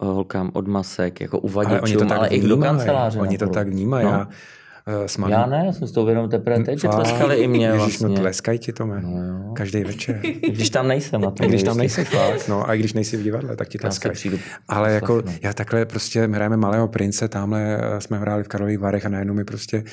holkám 0.00 0.50
od 0.54 0.68
masek, 0.68 1.20
jako 1.20 1.38
uvaděčům, 1.38 2.02
ale, 2.02 2.16
ale 2.16 2.28
i 2.28 2.48
do 2.48 2.56
kanceláře. 2.56 3.20
Oni 3.20 3.38
to 3.38 3.48
tak 3.48 3.68
vnímají. 3.68 4.06
No. 4.06 4.26
Eh, 4.30 4.34
s 5.06 5.16
malým... 5.16 5.32
Já 5.32 5.46
ne, 5.46 5.62
já 5.66 5.72
jsem 5.72 5.88
s 5.88 5.92
tou 5.92 6.04
vědomou 6.04 6.28
teprve 6.28 6.64
teď, 6.64 6.80
že 6.80 6.88
tleskali 6.88 7.36
i 7.36 7.48
mě 7.48 7.66
Ježiš, 7.66 7.78
vlastně. 7.78 8.08
no 8.08 8.14
tleskají 8.14 8.58
ti 8.58 8.72
to, 8.72 8.86
no, 8.86 9.52
Každý 9.56 9.84
večer. 9.84 10.20
když 10.48 10.70
tam 10.70 10.88
nejsem. 10.88 11.20
Na 11.20 11.30
tom 11.30 11.48
když 11.48 11.62
tam 11.62 11.76
nejsi 11.76 12.04
fakt, 12.04 12.48
no 12.48 12.68
a 12.68 12.74
když 12.74 12.92
nejsi 12.92 13.16
v 13.16 13.22
divadle, 13.22 13.56
tak 13.56 13.68
ti 13.68 13.78
tleskají. 13.78 14.40
Ale 14.68 14.92
jako 14.92 15.22
já 15.42 15.52
takhle 15.52 15.84
prostě 15.84 16.28
hrajeme 16.32 16.56
Malého 16.56 16.88
prince, 16.88 17.28
tamhle 17.28 17.78
eh, 17.80 18.00
jsme 18.00 18.18
hráli 18.18 18.44
v 18.44 18.48
Karlových 18.48 18.78
Varech 18.78 19.06
a 19.06 19.08
najednou 19.08 19.34
mi 19.34 19.44
prostě 19.44 19.84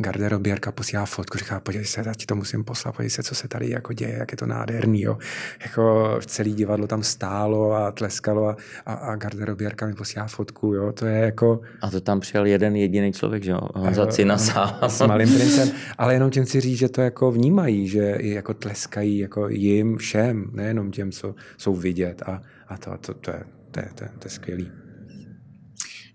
garderobierka 0.00 0.72
posílá 0.72 1.06
fotku, 1.06 1.38
říká, 1.38 1.60
podívej 1.60 1.86
se, 1.86 2.02
já 2.06 2.14
ti 2.14 2.26
to 2.26 2.34
musím 2.34 2.64
poslat, 2.64 2.92
podívej 2.92 3.10
se, 3.10 3.22
co 3.22 3.34
se 3.34 3.48
tady 3.48 3.70
jako 3.70 3.92
děje, 3.92 4.16
jak 4.18 4.32
je 4.32 4.36
to 4.36 4.46
nádherný, 4.46 5.02
jo. 5.02 5.18
Jako 5.62 6.18
celý 6.26 6.54
divadlo 6.54 6.86
tam 6.86 7.02
stálo 7.02 7.72
a 7.72 7.92
tleskalo 7.92 8.48
a, 8.48 8.56
a, 8.86 8.92
a 8.94 9.16
garderobierka 9.16 9.86
mi 9.86 9.94
posílá 9.94 10.26
fotku, 10.26 10.74
jo, 10.74 10.92
to 10.92 11.06
je 11.06 11.18
jako... 11.18 11.60
A 11.82 11.90
to 11.90 12.00
tam 12.00 12.20
přijel 12.20 12.46
jeden 12.46 12.76
jediný 12.76 13.12
člověk, 13.12 13.42
že 13.42 13.50
jo, 13.50 13.60
Honza 13.74 14.06
Cina 14.06 14.38
S 14.38 15.06
malým 15.06 15.34
princem, 15.34 15.70
ale 15.98 16.14
jenom 16.14 16.30
tím 16.30 16.44
chci 16.44 16.60
říct, 16.60 16.78
že 16.78 16.88
to 16.88 17.00
jako 17.00 17.30
vnímají, 17.30 17.88
že 17.88 18.14
i 18.14 18.30
jako 18.30 18.54
tleskají 18.54 19.18
jako 19.18 19.48
jim 19.48 19.96
všem, 19.96 20.50
nejenom 20.52 20.90
těm, 20.90 21.12
co 21.12 21.34
jsou 21.56 21.74
vidět 21.74 22.22
a, 22.26 22.42
a 22.68 22.76
to, 22.78 22.98
to, 22.98 23.14
to, 23.14 23.30
je, 23.30 23.44
to, 23.70 23.80
je, 23.80 23.88
to, 23.94 24.04
je, 24.04 24.10
to 24.18 24.26
je 24.26 24.30
skvělý. 24.30 24.70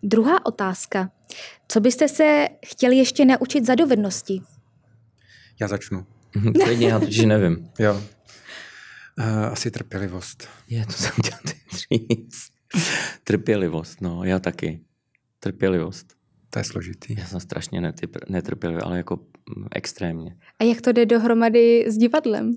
Druhá 0.04 0.46
otázka. 0.46 1.12
Co 1.68 1.80
byste 1.80 2.08
se 2.08 2.48
chtěli 2.66 2.96
ještě 2.96 3.26
naučit 3.26 3.66
za 3.66 3.76
dovednosti? 3.76 4.42
Já 5.62 5.68
začnu. 5.68 6.06
Klidně, 6.64 6.88
já 6.88 7.00
totiž 7.00 7.26
nevím. 7.26 7.70
Jo. 7.80 8.04
Uh, 9.20 9.46
asi 9.46 9.72
trpělivost. 9.72 10.48
Je, 10.70 10.86
to 10.86 10.92
jsem 10.92 11.12
chtěl 11.12 11.38
říct. 11.74 12.52
Trpělivost, 13.24 14.02
no, 14.02 14.24
já 14.24 14.40
taky. 14.40 14.82
Trpělivost. 15.40 16.14
To 16.50 16.60
je 16.60 16.64
složitý. 16.64 17.16
Já 17.20 17.26
jsem 17.26 17.40
strašně 17.40 17.94
netrpělivý, 18.30 18.82
ale 18.82 18.98
jako 18.98 19.16
mm, 19.16 19.68
extrémně. 19.72 20.36
A 20.60 20.64
jak 20.64 20.82
to 20.82 20.92
jde 20.92 21.06
dohromady 21.06 21.86
s 21.88 21.98
divadlem? 21.98 22.54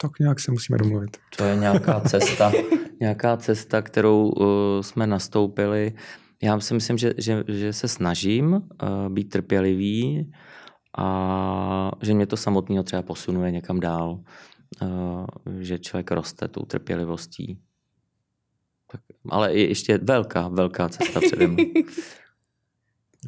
Tak 0.00 0.18
nějak 0.20 0.40
se 0.40 0.50
musíme 0.50 0.78
domluvit. 0.78 1.16
To 1.36 1.44
je 1.44 1.56
nějaká 1.56 2.00
cesta, 2.00 2.52
nějaká 3.04 3.36
cesta, 3.36 3.82
kterou 3.82 4.28
uh, 4.28 4.46
jsme 4.80 5.06
nastoupili. 5.06 5.92
Já 6.42 6.60
si 6.60 6.74
myslím, 6.74 6.98
že, 6.98 7.14
že, 7.18 7.44
že 7.48 7.72
se 7.72 7.88
snažím 7.88 8.52
uh, 8.52 8.60
být 9.08 9.24
trpělivý 9.24 10.32
a 10.98 11.90
že 12.02 12.14
mě 12.14 12.26
to 12.26 12.36
samotného 12.36 12.82
třeba 12.82 13.02
posunuje 13.02 13.50
někam 13.50 13.80
dál. 13.80 14.20
Uh, 14.82 15.26
že 15.60 15.78
člověk 15.78 16.10
roste 16.10 16.48
tou 16.48 16.62
trpělivostí. 16.62 17.58
Tak, 18.92 19.00
ale 19.30 19.54
je 19.54 19.68
ještě 19.68 19.98
velká, 19.98 20.48
velká 20.48 20.88
cesta 20.88 21.20
přede 21.20 21.46
mnou. 21.46 21.64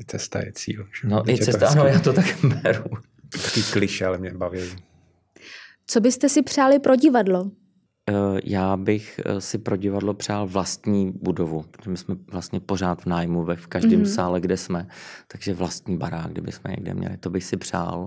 Cesta 0.06 0.44
je 0.44 0.52
cíl. 0.52 0.88
Že? 1.00 1.08
No 1.08 1.28
i 1.28 1.38
cesta, 1.38 1.68
ano, 1.68 1.84
já 1.84 2.00
to 2.00 2.12
tak 2.12 2.44
beru. 2.44 2.84
Taký 3.32 3.62
kliše, 3.72 4.06
ale 4.06 4.18
mě 4.18 4.34
baví. 4.34 4.60
Co 5.86 6.00
byste 6.00 6.28
si 6.28 6.42
přáli 6.42 6.78
pro 6.78 6.96
divadlo? 6.96 7.50
Eh, 8.10 8.40
já 8.44 8.76
bych 8.76 9.20
eh, 9.24 9.40
si 9.40 9.58
pro 9.58 9.76
divadlo 9.76 10.14
přál 10.14 10.46
vlastní 10.46 11.12
budovu, 11.22 11.64
protože 11.70 11.90
my 11.90 11.96
jsme 11.96 12.14
vlastně 12.32 12.60
pořád 12.60 13.02
v 13.02 13.06
nájmu 13.06 13.44
ve 13.44 13.56
v 13.56 13.66
každém 13.66 14.02
mm-hmm. 14.02 14.14
sále, 14.14 14.40
kde 14.40 14.56
jsme, 14.56 14.86
takže 15.28 15.54
vlastní 15.54 15.96
barák, 15.96 16.32
kdyby 16.32 16.52
jsme 16.52 16.70
někde 16.70 16.94
měli, 16.94 17.16
to 17.16 17.30
bych 17.30 17.44
si 17.44 17.56
přál. 17.56 18.06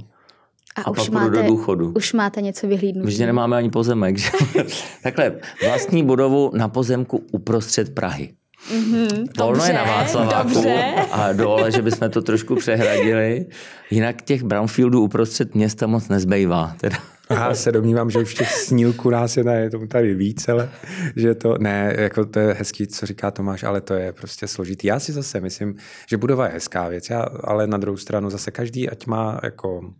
A, 0.76 0.82
a 0.82 0.89
už 0.89 0.97
pak 0.97 1.10
máte, 1.10 1.30
do 1.30 1.43
důchodu. 1.43 1.93
Už 1.95 2.14
máte 2.14 2.41
něco 2.41 2.68
vyhlídnout. 2.68 3.10
Že 3.10 3.26
nemáme 3.26 3.58
ani 3.58 3.70
pozemek. 3.70 4.18
Že? 4.18 4.30
Takhle, 5.04 5.36
vlastní 5.68 6.04
budovu 6.04 6.52
na 6.56 6.68
pozemku 6.68 7.24
uprostřed 7.32 7.95
Prahy. 7.95 8.34
Mm-hmm, 8.72 9.28
Volno 9.39 9.66
je 9.66 9.74
na 9.74 9.84
Václaváku 9.84 10.54
dobře. 10.54 10.93
a 11.12 11.34
dole, 11.34 11.72
že 11.72 11.82
bychom 11.82 12.10
to 12.10 12.22
trošku 12.22 12.56
přehradili. 12.56 13.45
Jinak 13.91 14.22
těch 14.22 14.43
brownfieldů 14.43 15.02
uprostřed 15.02 15.56
města 15.56 15.88
moc 15.88 16.08
nezbývá. 16.08 16.76
Teda. 16.82 16.97
Já 17.30 17.55
se 17.55 17.71
domnívám, 17.71 18.09
že 18.09 18.19
už 18.19 18.34
těch 18.34 18.51
snílků 18.51 19.09
nás 19.09 19.38
je, 19.38 19.43
je 19.53 19.69
tomu 19.69 19.88
tady 19.88 20.15
víc, 20.15 20.49
ale 20.49 20.69
že 21.15 21.36
to, 21.36 21.57
ne, 21.59 21.95
jako 21.97 22.25
to 22.25 22.39
je 22.39 22.53
hezký, 22.53 22.88
co 22.88 23.05
říká 23.05 23.32
Tomáš, 23.32 23.63
ale 23.63 23.82
to 23.82 23.93
je 23.93 24.13
prostě 24.13 24.47
složitý. 24.47 24.88
Já 24.88 24.99
si 24.99 25.11
zase 25.11 25.41
myslím, 25.41 25.75
že 26.09 26.17
budova 26.17 26.45
je 26.45 26.53
hezká 26.53 26.88
věc, 26.88 27.09
já, 27.09 27.21
ale 27.43 27.67
na 27.67 27.77
druhou 27.77 27.97
stranu 27.97 28.30
zase 28.30 28.51
každý, 28.51 28.89
ať 28.89 29.05
má 29.05 29.39
jako 29.43 29.93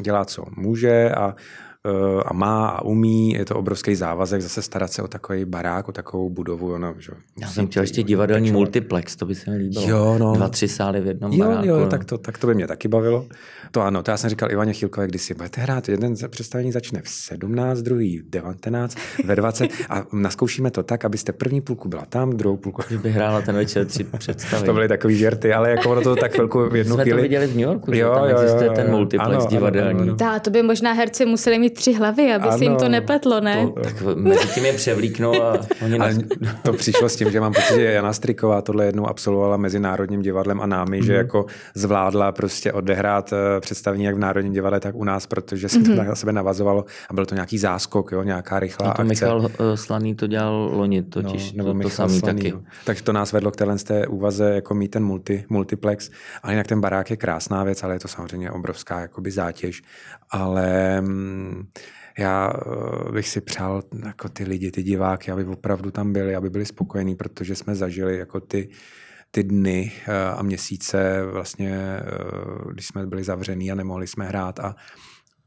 dělá, 0.00 0.24
co 0.24 0.44
může 0.56 1.10
a 1.10 1.34
a 2.26 2.32
má 2.32 2.68
a 2.68 2.82
umí, 2.82 3.32
je 3.32 3.44
to 3.44 3.56
obrovský 3.56 3.94
závazek 3.94 4.42
zase 4.42 4.62
starat 4.62 4.92
se 4.92 5.02
o 5.02 5.08
takový 5.08 5.44
barák, 5.44 5.88
o 5.88 5.92
takovou 5.92 6.30
budovu. 6.30 6.72
Ono, 6.74 6.94
že, 6.98 7.12
Já 7.40 7.48
jsem 7.48 7.66
chtěl 7.66 7.82
ještě 7.82 8.02
divadelní 8.02 8.48
pečovat. 8.48 8.58
multiplex, 8.58 9.16
to 9.16 9.26
by 9.26 9.34
se 9.34 9.50
mi 9.50 9.56
líbilo. 9.56 9.88
Jo, 9.88 10.16
no. 10.18 10.32
Dva, 10.34 10.48
tři 10.48 10.68
sály 10.68 11.00
v 11.00 11.06
jednom 11.06 11.32
jo, 11.32 11.46
baráku. 11.46 11.66
Jo, 11.68 11.80
no. 11.80 11.86
tak, 11.86 12.04
to, 12.04 12.18
tak 12.18 12.38
to 12.38 12.46
by 12.46 12.54
mě 12.54 12.66
taky 12.66 12.88
bavilo. 12.88 13.26
To 13.70 13.82
ano, 13.82 14.02
to 14.02 14.10
já 14.10 14.16
jsem 14.16 14.30
říkal 14.30 14.52
Ivaně 14.52 14.72
Chilkové, 14.72 15.06
když 15.06 15.22
si 15.22 15.34
budete 15.34 15.60
hrát, 15.60 15.88
jeden 15.88 16.14
představení 16.28 16.72
začne 16.72 17.02
v 17.02 17.08
17, 17.08 17.78
druhý 17.78 18.18
v 18.18 18.30
19, 18.30 18.98
ve 19.24 19.36
20 19.36 19.70
a 19.88 20.04
naskoušíme 20.12 20.70
to 20.70 20.82
tak, 20.82 21.04
abyste 21.04 21.32
první 21.32 21.60
půlku 21.60 21.88
byla 21.88 22.04
tam, 22.04 22.30
druhou 22.30 22.56
půlku. 22.56 22.82
Že 22.90 22.98
by 22.98 23.10
hrála 23.10 23.42
ten 23.42 23.54
večer 23.54 23.86
tři 23.86 24.04
představy. 24.04 24.66
to 24.66 24.72
byly 24.72 24.88
takový 24.88 25.16
žerty, 25.16 25.52
ale 25.52 25.70
jako 25.70 25.90
ono 25.90 26.00
to 26.00 26.16
tak 26.16 26.32
chvilku 26.32 26.68
v 26.68 26.76
jednu 26.76 26.94
Jsme 26.94 27.02
chvíli. 27.02 27.18
to 27.18 27.22
viděli 27.22 27.46
v 27.46 27.50
New 27.50 27.64
Yorku, 27.64 27.90
jo, 27.90 27.96
že 27.96 28.20
tam 28.20 28.28
jo, 28.28 28.36
existuje 28.38 28.66
jo, 28.66 28.72
jo, 28.72 28.76
ten 28.76 28.90
multiplex 28.90 29.36
ano, 29.36 29.46
divadelní. 29.50 30.00
Ano, 30.00 30.16
ano, 30.20 30.30
ano. 30.30 30.40
to 30.40 30.50
by 30.50 30.62
možná 30.62 30.92
herci 30.92 31.26
museli 31.26 31.58
mít 31.58 31.69
tři 31.70 31.92
hlavy, 31.92 32.34
aby 32.34 32.48
ano, 32.48 32.58
si 32.58 32.64
jim 32.64 32.76
to 32.76 32.88
nepletlo, 32.88 33.40
ne? 33.40 33.66
To, 33.66 33.80
tak 33.80 34.02
mezi 34.14 34.48
tím 34.54 34.64
je 34.64 34.72
převlíknou 34.72 35.42
a 35.42 35.60
oni 35.84 35.98
ale 35.98 36.14
To 36.62 36.72
přišlo 36.72 37.08
s 37.08 37.16
tím, 37.16 37.30
že 37.30 37.40
mám 37.40 37.52
pocit, 37.52 37.74
že 37.74 37.82
Jana 37.82 38.12
Striková 38.12 38.62
tohle 38.62 38.84
jednou 38.84 39.06
absolvovala 39.06 39.56
Mezinárodním 39.56 40.22
divadlem 40.22 40.60
a 40.60 40.66
námi, 40.66 41.00
mm-hmm. 41.00 41.04
že 41.04 41.12
mhm. 41.12 41.18
jako 41.18 41.46
zvládla 41.74 42.32
prostě 42.32 42.72
odehrát 42.72 43.32
eh, 43.32 43.60
představení 43.60 44.04
jak 44.04 44.14
v 44.14 44.18
Národním 44.18 44.52
divadle, 44.52 44.80
tak 44.80 44.94
u 44.94 45.04
nás, 45.04 45.26
protože 45.26 45.68
se 45.68 45.78
mm-hmm. 45.78 45.96
to 45.96 46.04
na 46.04 46.14
sebe 46.14 46.32
navazovalo 46.32 46.84
a 47.10 47.14
byl 47.14 47.26
to 47.26 47.34
nějaký 47.34 47.58
záskok, 47.58 48.12
jo, 48.12 48.22
nějaká 48.22 48.60
rychlá 48.60 48.90
a 48.90 48.94
to 48.94 49.00
akce. 49.00 49.08
Michal 49.08 49.50
eh, 49.60 49.76
Slaný 49.76 50.14
to 50.14 50.26
dělal 50.26 50.70
loni 50.72 51.02
totiž, 51.02 51.52
no, 51.52 51.64
nebo 51.64 51.78
to, 51.78 51.88
to 51.88 51.90
samý 51.90 52.18
Slaný, 52.18 52.38
taky. 52.38 52.48
Jo. 52.48 52.60
Takže 52.84 53.02
to 53.02 53.12
nás 53.12 53.32
vedlo 53.32 53.50
k 53.50 53.56
téhle 53.56 53.76
té 53.78 54.06
úvaze 54.06 54.54
jako 54.54 54.74
mít 54.74 54.88
ten 54.88 55.04
multi, 55.04 55.44
multiplex. 55.48 56.10
A 56.42 56.50
jinak 56.50 56.66
ten 56.66 56.80
barák 56.80 57.10
je 57.10 57.16
krásná 57.16 57.64
věc, 57.64 57.82
ale 57.82 57.94
je 57.94 58.00
to 58.00 58.08
samozřejmě 58.08 58.50
obrovská 58.50 59.00
jakoby 59.00 59.30
zátěž. 59.30 59.82
Ale 60.30 61.00
mm, 61.00 61.68
já 62.18 62.52
eh, 62.52 63.12
bych 63.12 63.28
si 63.28 63.40
přál 63.40 63.82
jako 64.06 64.28
ty 64.28 64.44
lidi, 64.44 64.70
ty 64.70 64.82
diváky, 64.82 65.30
aby 65.30 65.44
opravdu 65.44 65.90
tam 65.90 66.12
byli, 66.12 66.34
aby 66.34 66.50
byli 66.50 66.66
spokojení, 66.66 67.16
protože 67.16 67.54
jsme 67.54 67.74
zažili 67.74 68.18
jako 68.18 68.40
ty, 68.40 68.68
ty 69.30 69.42
dny 69.42 69.92
eh, 70.06 70.30
a 70.30 70.42
měsíce, 70.42 71.26
vlastně, 71.32 71.74
eh, 71.74 72.72
když 72.72 72.86
jsme 72.86 73.06
byli 73.06 73.24
zavřený 73.24 73.72
a 73.72 73.74
nemohli 73.74 74.06
jsme 74.06 74.24
hrát 74.24 74.60
a, 74.60 74.76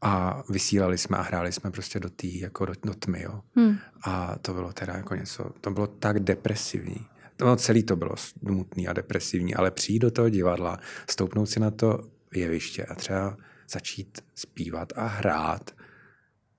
a 0.01 0.43
vysílali 0.49 0.97
jsme 0.97 1.17
a 1.17 1.21
hráli 1.21 1.51
jsme 1.51 1.71
prostě 1.71 1.99
do 1.99 2.09
té, 2.09 2.27
jako 2.27 2.65
do, 2.65 2.73
do 2.83 2.93
tmy, 2.93 3.21
jo. 3.21 3.41
Hmm. 3.55 3.77
A 4.03 4.35
to 4.41 4.53
bylo 4.53 4.73
teda 4.73 4.93
jako 4.93 5.15
něco, 5.15 5.51
to 5.61 5.71
bylo 5.71 5.87
tak 5.87 6.19
depresivní. 6.19 7.05
No, 7.41 7.55
celý 7.55 7.83
to 7.83 7.95
bylo 7.95 8.15
smutný 8.15 8.87
a 8.87 8.93
depresivní, 8.93 9.55
ale 9.55 9.71
přijít 9.71 9.99
do 9.99 10.11
toho 10.11 10.29
divadla, 10.29 10.79
stoupnout 11.09 11.45
si 11.45 11.59
na 11.59 11.71
to 11.71 11.99
jeviště 12.33 12.85
a 12.85 12.95
třeba 12.95 13.37
začít 13.69 14.21
zpívat 14.35 14.93
a 14.95 15.07
hrát, 15.07 15.71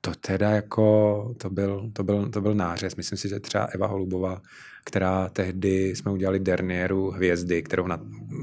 to 0.00 0.14
teda 0.14 0.50
jako, 0.50 1.34
to 1.38 1.50
byl, 1.50 1.90
to 1.92 2.05
byl, 2.05 2.30
to 2.30 2.40
byl 2.40 2.55
nářez. 2.55 2.96
Myslím 2.96 3.18
si, 3.18 3.28
že 3.28 3.40
třeba 3.40 3.64
Eva 3.64 3.86
Holubová, 3.86 4.42
která 4.84 5.28
tehdy 5.28 5.96
jsme 5.96 6.12
udělali 6.12 6.40
Dernieru 6.40 7.11
hvězdy, 7.11 7.62
kterou 7.62 7.86
na, 7.86 8.00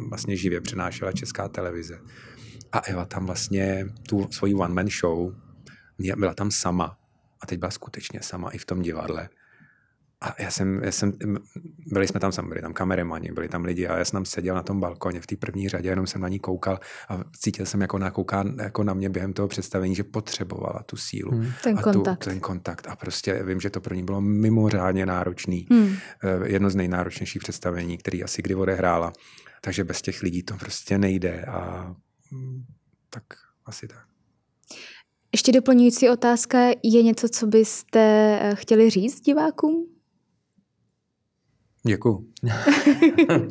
vlastně 0.10 0.38
živě 0.38 0.62
přenášela 0.62 1.12
česká 1.12 1.48
televize. 1.48 2.00
A 2.72 2.80
Eva 2.80 3.06
tam 3.06 3.26
vlastně 3.26 3.86
tu 4.10 4.28
svoji 4.32 4.54
one-man 4.54 4.88
show, 4.88 5.34
byla 6.18 6.34
tam 6.34 6.52
sama. 6.52 6.98
A 7.42 7.46
teď 7.46 7.60
byla 7.60 7.72
skutečně 7.72 8.20
sama 8.22 8.50
i 8.50 8.58
v 8.58 8.66
tom 8.66 8.82
divadle. 8.82 9.30
A 10.22 10.42
já 10.42 10.52
jsem, 10.52 10.84
já 10.84 10.92
jsem, 10.92 11.14
byli 11.88 12.08
jsme 12.08 12.20
tam 12.20 12.32
sami, 12.32 12.50
byli 12.50 12.62
tam 12.62 12.74
kameramani, 12.74 13.32
byli 13.32 13.50
tam 13.50 13.66
lidi 13.66 13.88
a 13.88 13.98
já 13.98 14.06
jsem 14.06 14.18
tam 14.18 14.26
seděl 14.26 14.56
na 14.56 14.64
tom 14.64 14.80
balkoně 14.80 15.22
v 15.22 15.28
té 15.28 15.36
první 15.36 15.70
řadě, 15.70 15.90
jenom 15.90 16.08
jsem 16.08 16.22
na 16.22 16.28
ní 16.28 16.40
koukal 16.40 16.80
a 17.10 17.24
cítil 17.38 17.66
jsem, 17.66 17.82
jako 17.82 17.98
na, 17.98 18.12
kouká, 18.12 18.46
jako 18.64 18.84
na 18.84 18.94
mě 18.94 19.10
během 19.10 19.34
toho 19.34 19.48
představení, 19.48 19.96
že 19.96 20.04
potřebovala 20.04 20.84
tu 20.86 20.98
sílu. 20.98 21.32
Hmm. 21.32 21.52
Ten 21.64 21.80
a 21.80 21.82
kontakt. 21.82 22.24
Tu, 22.24 22.30
ten 22.30 22.40
kontakt. 22.40 22.88
A 22.88 22.96
prostě 22.96 23.44
vím, 23.44 23.60
že 23.60 23.70
to 23.70 23.82
pro 23.82 23.96
ní 23.96 24.04
bylo 24.04 24.22
mimořádně 24.22 25.06
náročný. 25.06 25.68
Hmm. 25.72 25.96
Jedno 26.44 26.70
z 26.70 26.76
nejnáročnějších 26.76 27.42
představení, 27.42 27.98
který 27.98 28.24
asi 28.24 28.42
kdy 28.42 28.56
odehrála. 28.56 29.14
Takže 29.62 29.84
bez 29.84 30.02
těch 30.02 30.22
lidí 30.22 30.44
to 30.44 30.58
prostě 30.58 30.98
nejde 30.98 31.46
a 31.46 31.96
hm, 32.32 32.64
tak 33.10 33.24
asi 33.66 33.88
tak. 33.88 34.06
Ještě 35.32 35.52
doplňující 35.52 36.10
otázka, 36.10 36.60
je 36.84 37.04
něco, 37.04 37.30
co 37.30 37.48
byste 37.48 38.00
eh, 38.42 38.56
chtěli 38.56 38.90
říct 38.90 39.22
divákům? 39.22 39.86
Děkuju. 41.84 42.26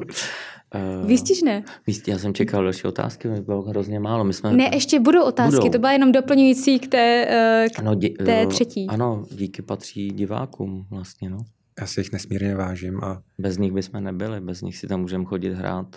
Výstižné. 1.04 1.64
Já 2.06 2.18
jsem 2.18 2.34
čekal 2.34 2.62
další 2.62 2.84
otázky, 2.84 3.28
mi 3.28 3.40
bylo 3.40 3.62
hrozně 3.62 4.00
málo. 4.00 4.24
My 4.24 4.32
jsme... 4.32 4.52
Ne, 4.52 4.70
ještě 4.72 5.00
budou 5.00 5.24
otázky, 5.24 5.56
budou. 5.56 5.70
to 5.70 5.78
byla 5.78 5.92
jenom 5.92 6.12
doplňující 6.12 6.78
k 6.78 6.88
té, 6.88 7.26
eh, 7.28 7.66
k 7.74 7.78
ano, 7.78 7.94
dě, 7.94 8.08
té 8.08 8.46
třetí. 8.46 8.86
Ano, 8.88 9.24
díky 9.30 9.62
patří 9.62 10.10
divákům 10.10 10.86
vlastně, 10.90 11.30
no. 11.30 11.38
Já 11.80 11.86
si 11.86 12.00
jich 12.00 12.12
nesmírně 12.12 12.54
vážím 12.54 13.00
a... 13.04 13.22
Bez 13.38 13.58
nich 13.58 13.72
bychom 13.72 14.04
nebyli, 14.04 14.40
bez 14.40 14.62
nich 14.62 14.76
si 14.76 14.86
tam 14.86 15.00
můžeme 15.00 15.24
chodit 15.24 15.52
hrát 15.52 15.96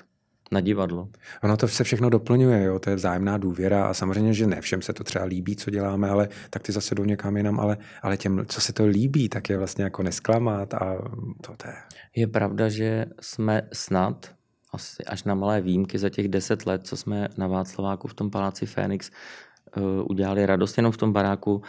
na 0.53 0.61
divadlo. 0.61 1.07
Ono 1.43 1.57
to 1.57 1.67
se 1.67 1.83
všechno 1.83 2.09
doplňuje, 2.09 2.63
jo? 2.63 2.79
to 2.79 2.89
je 2.89 2.95
vzájemná 2.95 3.37
důvěra 3.37 3.85
a 3.85 3.93
samozřejmě, 3.93 4.33
že 4.33 4.47
ne 4.47 4.61
všem 4.61 4.81
se 4.81 4.93
to 4.93 5.03
třeba 5.03 5.25
líbí, 5.25 5.55
co 5.55 5.69
děláme, 5.69 6.09
ale 6.09 6.29
tak 6.49 6.63
ty 6.63 6.71
zase 6.71 6.95
jdou 6.95 7.03
někam 7.03 7.37
jinam, 7.37 7.59
ale, 7.59 7.77
ale 8.01 8.17
těm, 8.17 8.45
co 8.47 8.61
se 8.61 8.73
to 8.73 8.85
líbí, 8.85 9.29
tak 9.29 9.49
je 9.49 9.57
vlastně 9.57 9.83
jako 9.83 10.03
nesklamat 10.03 10.73
a 10.73 10.97
to, 11.41 11.55
to 11.57 11.67
je. 11.67 11.75
Je 12.15 12.27
pravda, 12.27 12.69
že 12.69 13.05
jsme 13.21 13.61
snad 13.73 14.31
asi 14.73 15.03
až 15.05 15.23
na 15.23 15.35
malé 15.35 15.61
výjimky 15.61 15.99
za 15.99 16.09
těch 16.09 16.27
deset 16.27 16.65
let, 16.65 16.87
co 16.87 16.97
jsme 16.97 17.27
na 17.37 17.47
Václaváku 17.47 18.07
v 18.07 18.13
tom 18.13 18.29
paláci 18.29 18.65
Fénix 18.65 19.11
uh, 19.77 19.83
udělali 20.09 20.45
radost 20.45 20.77
jenom 20.77 20.91
v 20.91 20.97
tom 20.97 21.13
baráku, 21.13 21.61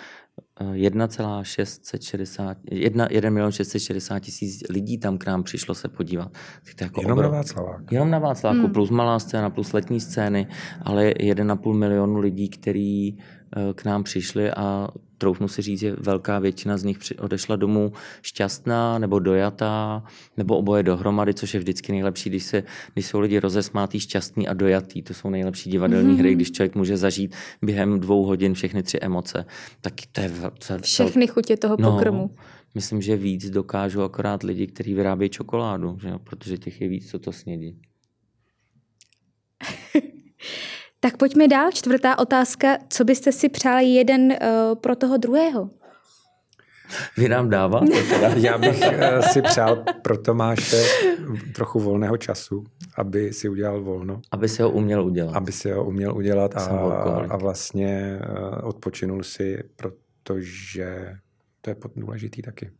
1,660, 0.73 2.59
1, 2.71 3.09
1 3.11 3.31
milion 3.31 3.53
660 3.53 4.19
tisíc 4.19 4.63
lidí 4.71 4.99
tam 4.99 5.19
k 5.19 5.27
nám 5.27 5.43
přišlo 5.43 5.75
se 5.75 5.89
podívat. 5.89 6.33
to 6.79 6.85
jako 6.85 7.01
jenom 7.01 7.19
obrov... 7.19 7.33
na 7.33 7.39
Václavák. 7.39 7.93
Jenom 7.93 8.11
na 8.11 8.19
Václaváku, 8.19 8.63
hmm. 8.63 8.73
plus 8.73 8.91
malá 8.91 9.19
scéna, 9.19 9.51
plus 9.51 9.73
letní 9.73 10.01
scény, 10.01 10.47
ale 10.83 11.11
1,5 11.11 11.73
milionu 11.73 12.21
lidí, 12.21 12.49
který 12.49 13.17
Eh, 13.57 13.75
k 13.75 13.85
nám 13.85 14.03
přišli 14.03 14.51
a 14.51 14.89
troufnu 15.19 15.49
si 15.49 15.63
říct, 15.63 15.81
že 15.81 15.97
velká 15.99 16.39
většina 16.39 16.77
z 16.77 16.85
nich 16.85 16.99
odešla 17.19 17.57
domů 17.57 17.93
šťastná 18.23 18.99
nebo 18.99 19.19
dojatá, 19.19 20.05
nebo 20.37 20.57
oboje 20.57 20.83
dohromady, 20.83 21.35
což 21.35 21.55
je 21.55 21.61
vždycky 21.61 21.93
nejlepší, 21.93 22.31
když, 22.31 22.45
se, 22.45 22.63
když 22.95 23.07
jsou 23.07 23.21
lidi 23.21 23.41
rozesmátý, 23.41 24.01
šťastní 24.01 24.49
a 24.49 24.55
dojatý. 24.55 25.03
To 25.03 25.15
jsou 25.15 25.31
nejlepší 25.31 25.71
divadelní 25.71 26.15
mm-hmm. 26.15 26.19
hry, 26.19 26.35
když 26.35 26.53
člověk 26.53 26.75
může 26.75 26.97
zažít 26.97 27.35
během 27.63 28.01
dvou 28.01 28.25
hodin 28.25 28.55
všechny 28.55 28.83
tři 28.83 28.99
emoce. 28.99 29.47
Tak 29.81 29.95
to 30.13 30.21
je, 30.21 30.31
to 30.67 30.73
je 30.73 30.79
Všechny 30.79 31.27
chutě 31.27 31.57
toho 31.57 31.77
no, 31.79 31.93
pokrmu. 31.93 32.31
Myslím, 32.75 33.03
že 33.03 33.17
víc 33.17 33.51
dokážou 33.51 34.03
akorát 34.03 34.43
lidi, 34.43 34.67
kteří 34.67 34.95
vyrábějí 34.95 35.31
čokoládu, 35.31 35.99
že 36.03 36.09
jo? 36.09 36.19
protože 36.19 36.59
těch 36.59 36.81
je 36.81 36.89
víc, 36.89 37.11
co 37.11 37.19
to 37.19 37.33
snědí. 37.33 37.79
Tak 41.05 41.17
pojďme 41.17 41.49
dál. 41.49 41.71
Čtvrtá 41.73 42.19
otázka. 42.19 42.79
Co 42.89 43.05
byste 43.05 43.33
si 43.33 43.49
přáli 43.49 43.85
jeden 43.85 44.23
uh, 44.23 44.39
pro 44.81 44.97
toho 44.97 45.17
druhého? 45.17 45.71
Vy 47.17 47.29
nám 47.29 47.51
dáváte 47.51 48.03
teda? 48.03 48.29
Já 48.37 48.59
bych 48.59 48.81
uh, 48.81 49.21
si 49.21 49.43
přál 49.43 49.85
pro 50.03 50.19
Tomáše 50.19 50.77
trochu 51.55 51.81
volného 51.81 52.17
času, 52.17 52.65
aby 52.99 53.33
si 53.33 53.49
udělal 53.49 53.83
volno. 53.83 54.21
Aby 54.31 54.49
si 54.49 54.63
ho 54.63 54.71
uměl 54.71 55.05
udělat. 55.05 55.37
Aby 55.37 55.53
si 55.53 55.71
ho 55.71 55.85
uměl 55.85 56.17
udělat 56.17 56.57
a, 56.57 56.67
a 57.31 57.37
vlastně 57.37 58.21
uh, 58.31 58.69
odpočinul 58.69 59.23
si, 59.23 59.59
protože 59.77 61.17
to 61.61 61.71
je 61.71 61.77
důležitý 61.97 62.43
taky. 62.43 62.71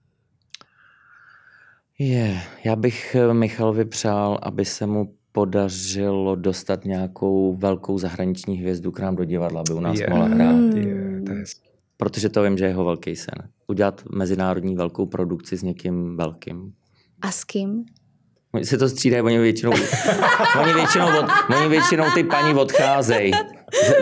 Je, 1.99 2.41
já 2.65 2.77
bych 2.77 3.17
Michalovi 3.33 3.85
přál, 3.85 4.39
aby 4.43 4.65
se 4.65 4.87
mu 4.87 5.15
podařilo 5.35 6.35
dostat 6.35 6.85
nějakou 6.85 7.55
velkou 7.55 7.99
zahraniční 7.99 8.57
hvězdu 8.57 8.93
k 8.93 8.99
nám 9.01 9.17
do 9.17 9.25
divadla, 9.25 9.61
aby 9.61 9.75
u 9.75 9.81
nás 9.81 9.99
yeah. 9.99 10.11
mohla 10.11 10.27
hrát. 10.27 10.77
Yeah, 10.77 11.25
to 11.27 11.33
je... 11.33 11.45
Protože 11.97 12.29
to 12.29 12.43
vím, 12.43 12.59
že 12.59 12.65
je 12.65 12.69
jeho 12.69 12.85
velký 12.85 13.17
sen. 13.17 13.35
Udělat 13.67 14.03
mezinárodní 14.15 14.75
velkou 14.75 15.07
produkci 15.07 15.57
s 15.57 15.63
někým 15.63 16.17
velkým. 16.17 16.73
A 17.23 17.31
s 17.31 17.45
kým? 17.45 17.85
Oni 18.53 18.65
se 18.65 18.79
to 18.79 18.89
střídají, 18.89 19.23
oni 19.23 19.39
většinou, 19.39 19.73
oni 20.63 20.75
většinou, 20.75 21.07
od, 21.19 21.27
oni 21.57 21.69
většinou 21.69 22.05
ty 22.15 22.25
paní 22.25 22.55
odcházejí 22.55 23.33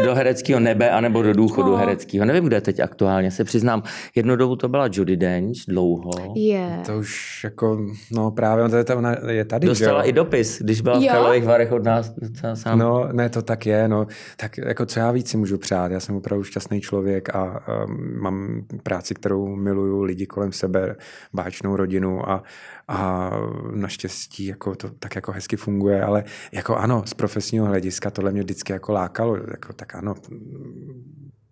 do 0.04 0.14
hereckého 0.14 0.60
nebe 0.60 0.90
anebo 0.90 1.22
do 1.22 1.32
důchodu 1.32 1.72
oh. 1.72 1.78
hereckého. 1.78 2.26
Nevím, 2.26 2.44
kde 2.44 2.60
teď 2.60 2.80
aktuálně, 2.80 3.30
se 3.30 3.44
přiznám. 3.44 3.82
Jednu 4.14 4.36
dobu 4.36 4.56
to 4.56 4.68
byla 4.68 4.88
Judy 4.92 5.16
Dench, 5.16 5.56
dlouho. 5.68 6.10
Yeah. 6.36 6.86
To 6.86 6.98
už 6.98 7.40
jako, 7.44 7.86
no 8.10 8.30
právě, 8.30 8.68
to 8.68 8.76
je, 8.76 8.84
to, 8.84 8.96
ona 8.96 9.16
je 9.30 9.44
tady, 9.44 9.66
Dostala 9.66 10.02
že? 10.02 10.08
i 10.08 10.12
dopis, 10.12 10.62
když 10.62 10.80
byla 10.80 10.96
jo? 10.96 11.02
v 11.02 11.06
Karlových 11.06 11.44
Varech 11.44 11.72
od 11.72 11.84
nás 11.84 12.12
sám. 12.54 12.78
No, 12.78 13.08
ne, 13.12 13.28
to 13.28 13.42
tak 13.42 13.66
je, 13.66 13.88
no. 13.88 14.06
Tak 14.36 14.58
jako 14.58 14.86
co 14.86 15.00
já 15.00 15.10
víc 15.10 15.30
si 15.30 15.36
můžu 15.36 15.58
přát, 15.58 15.92
já 15.92 16.00
jsem 16.00 16.16
opravdu 16.16 16.44
šťastný 16.44 16.80
člověk 16.80 17.34
a 17.34 17.44
um, 17.84 18.20
mám 18.20 18.62
práci, 18.82 19.14
kterou 19.14 19.56
miluju, 19.56 20.02
lidi 20.02 20.26
kolem 20.26 20.52
sebe, 20.52 20.96
báčnou 21.32 21.76
rodinu 21.76 22.30
a, 22.30 22.42
a 22.88 23.30
naštěstí 23.74 24.46
jako 24.46 24.74
to 24.74 24.90
tak 24.90 25.14
jako 25.14 25.32
hezky 25.32 25.56
funguje, 25.56 26.02
ale 26.02 26.24
jako 26.52 26.76
ano, 26.76 27.02
z 27.06 27.14
profesního 27.14 27.66
hlediska 27.66 28.10
tohle 28.10 28.32
mě 28.32 28.42
vždycky 28.42 28.72
jako 28.72 28.92
lákalo, 28.92 29.36
jako 29.36 29.72
tak 29.72 29.94
ano, 29.94 30.14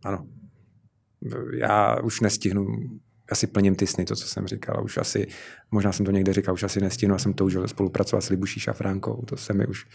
ano. 0.05 0.27
Já 1.59 2.01
už 2.01 2.21
nestihnu 2.21 2.67
asi 3.31 3.47
plním 3.47 3.75
ty 3.75 3.87
sny, 3.87 4.05
to, 4.05 4.17
co 4.17 4.29
jsem 4.29 4.47
říkal. 4.47 4.85
Už 4.85 4.97
asi, 4.97 5.27
možná 5.71 5.93
jsem 5.93 6.07
to 6.07 6.13
někde 6.13 6.33
říkal, 6.33 6.55
už 6.55 6.63
asi 6.63 6.81
nestihnu 6.81 7.15
a 7.15 7.19
jsem 7.19 7.33
toužil 7.33 7.69
spolupracovat 7.69 8.21
s 8.21 8.29
Libuší 8.29 8.61
Šafránkou. 8.61 9.25
To 9.27 9.37
se 9.37 9.53
mi 9.53 9.67
už 9.67 9.87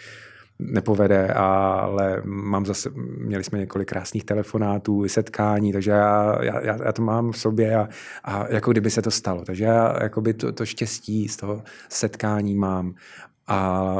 nepovede, 0.59 1.27
ale 1.27 2.21
mám 2.25 2.65
zase, 2.65 2.89
měli 3.17 3.43
jsme 3.43 3.59
několik 3.59 3.89
krásných 3.89 4.23
telefonátů, 4.23 5.07
setkání, 5.07 5.73
takže 5.73 5.91
já, 5.91 6.43
já, 6.43 6.61
já 6.85 6.91
to 6.91 7.01
mám 7.01 7.31
v 7.31 7.37
sobě 7.37 7.75
a, 7.75 7.89
a 8.23 8.47
jako 8.53 8.71
kdyby 8.71 8.89
se 8.89 9.01
to 9.01 9.11
stalo. 9.11 9.43
Takže 9.45 9.63
já 9.63 10.09
to, 10.37 10.51
to 10.51 10.65
štěstí 10.65 11.27
z 11.27 11.37
toho 11.37 11.63
setkání 11.89 12.55
mám 12.55 12.95
a 13.47 13.95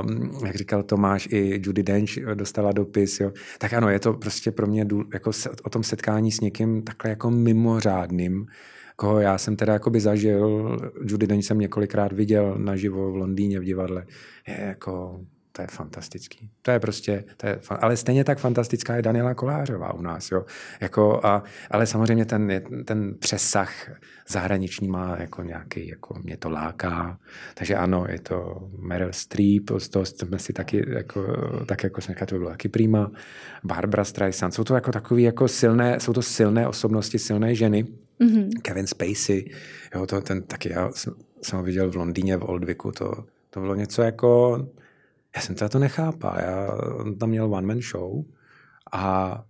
jak 0.45 0.56
říkal 0.56 0.84
Tomáš, 0.84 1.28
i 1.32 1.62
Judy 1.64 1.84
Dench 1.84 2.18
dostala 2.34 2.72
dopis, 2.72 3.20
jo. 3.20 3.32
tak 3.58 3.74
ano, 3.74 3.89
je 3.89 3.99
to 3.99 4.14
prostě 4.14 4.51
pro 4.51 4.68
mě 4.68 4.88
jako 5.14 5.32
o 5.64 5.70
tom 5.70 5.84
setkání 5.84 6.32
s 6.32 6.39
někým 6.39 6.82
takhle 6.82 7.10
jako 7.10 7.32
mimořádným, 7.32 8.45
koho 8.95 9.20
já 9.20 9.38
jsem 9.38 9.56
teda 9.56 9.74
jakoby 9.74 9.99
zažil, 9.99 10.78
Judy 11.06 11.28
Dench 11.28 11.45
jsem 11.45 11.60
několikrát 11.60 12.14
viděl 12.14 12.56
naživo 12.58 13.12
v 13.12 13.16
Londýně 13.16 13.60
v 13.60 13.64
divadle, 13.64 14.06
je 14.47 14.58
jako 14.62 15.22
to 15.56 15.62
je 15.62 15.68
fantastický. 15.72 16.49
To 16.62 16.72
je 16.72 16.80
prostě, 16.80 17.24
to 17.38 17.47
je, 17.47 17.60
ale 17.70 17.97
stejně 17.97 18.24
tak 18.24 18.39
fantastická 18.39 18.95
je 18.95 19.01
Daniela 19.01 19.34
Kolářová 19.34 19.93
u 19.93 20.01
nás, 20.01 20.32
jo. 20.32 20.45
Jako 20.82 21.26
a, 21.26 21.43
ale 21.72 21.86
samozřejmě 21.86 22.26
ten, 22.26 22.62
ten 22.86 23.16
přesah 23.20 23.72
zahraniční 24.28 24.88
má 24.88 25.18
jako 25.20 25.43
nějaký, 25.43 25.88
jako 25.88 26.20
mě 26.24 26.38
to 26.38 26.49
láká. 26.49 27.20
Takže 27.53 27.76
ano, 27.76 28.06
je 28.10 28.20
to 28.20 28.70
Meryl 28.78 29.10
Streep, 29.12 29.64
z 29.78 29.89
toho 29.89 30.06
jsme 30.06 30.39
si 30.39 30.53
taky, 30.53 30.86
jako, 30.88 31.26
tak 31.66 31.84
jako 31.84 32.01
jsem 32.01 32.16
říkal, 32.16 32.28
to 32.28 32.36
by 32.36 32.39
bylo 32.39 32.51
taky 32.51 32.70
prima. 32.70 33.12
Barbara 33.64 34.03
Streisand, 34.03 34.53
jsou 34.53 34.64
to 34.64 34.76
jako 34.76 34.91
takový 34.91 35.24
jako 35.24 35.47
silné, 35.47 35.99
jsou 35.99 36.14
to 36.14 36.22
silné 36.22 36.68
osobnosti, 36.68 37.20
silné 37.20 37.56
ženy. 37.56 37.86
Mm-hmm. 38.20 38.49
Kevin 38.62 38.88
Spacey, 38.88 39.45
jo, 39.95 40.06
to 40.06 40.22
ten 40.22 40.41
taky, 40.41 40.70
já 40.70 40.91
jsem, 40.91 41.14
jsem 41.41 41.60
ho 41.60 41.64
viděl 41.64 41.91
v 41.91 41.95
Londýně 41.95 42.38
v 42.38 42.43
Oldviku, 42.43 42.91
to, 42.91 43.26
to 43.49 43.60
bylo 43.60 43.76
něco 43.76 44.01
jako, 44.01 44.60
já 45.36 45.41
jsem 45.41 45.55
to 45.55 45.79
nechápal. 45.79 46.38
Já, 46.39 46.73
on 46.73 47.17
tam 47.17 47.29
měl 47.29 47.53
one 47.53 47.67
man 47.67 47.81
show 47.81 48.25
a 48.91 49.43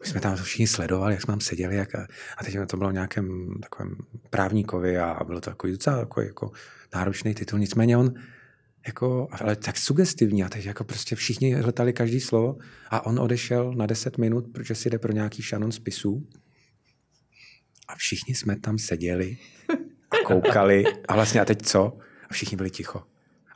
my 0.00 0.06
jsme 0.06 0.20
tam 0.20 0.36
všichni 0.36 0.66
sledovali, 0.66 1.14
jak 1.14 1.22
jsme 1.22 1.32
tam 1.32 1.40
seděli 1.40 1.76
jak, 1.76 1.94
a 1.94 2.44
teď 2.44 2.56
to 2.66 2.76
bylo 2.76 2.90
nějakém 2.90 3.54
takovém 3.62 3.96
právníkovi 4.30 4.98
a 4.98 5.24
bylo 5.24 5.40
to 5.40 5.50
takový 5.50 5.72
docela 5.72 5.98
takový 5.98 6.26
jako 6.26 6.50
náročný 6.94 7.34
titul. 7.34 7.58
Nicméně 7.58 7.96
on 7.96 8.14
jako, 8.86 9.28
ale 9.30 9.56
tak 9.56 9.78
sugestivní 9.78 10.44
a 10.44 10.48
teď 10.48 10.64
jako 10.66 10.84
prostě 10.84 11.16
všichni 11.16 11.54
hledali 11.54 11.92
každý 11.92 12.20
slovo 12.20 12.56
a 12.90 13.06
on 13.06 13.20
odešel 13.20 13.72
na 13.72 13.86
10 13.86 14.18
minut, 14.18 14.44
protože 14.52 14.74
si 14.74 14.90
jde 14.90 14.98
pro 14.98 15.12
nějaký 15.12 15.42
šanon 15.42 15.72
spisů 15.72 16.28
a 17.88 17.94
všichni 17.96 18.34
jsme 18.34 18.56
tam 18.56 18.78
seděli 18.78 19.38
a 20.10 20.16
koukali 20.26 20.84
a 21.08 21.14
vlastně 21.14 21.40
a 21.40 21.44
teď 21.44 21.62
co? 21.62 21.98
A 22.30 22.32
všichni 22.32 22.56
byli 22.56 22.70
ticho. 22.70 23.02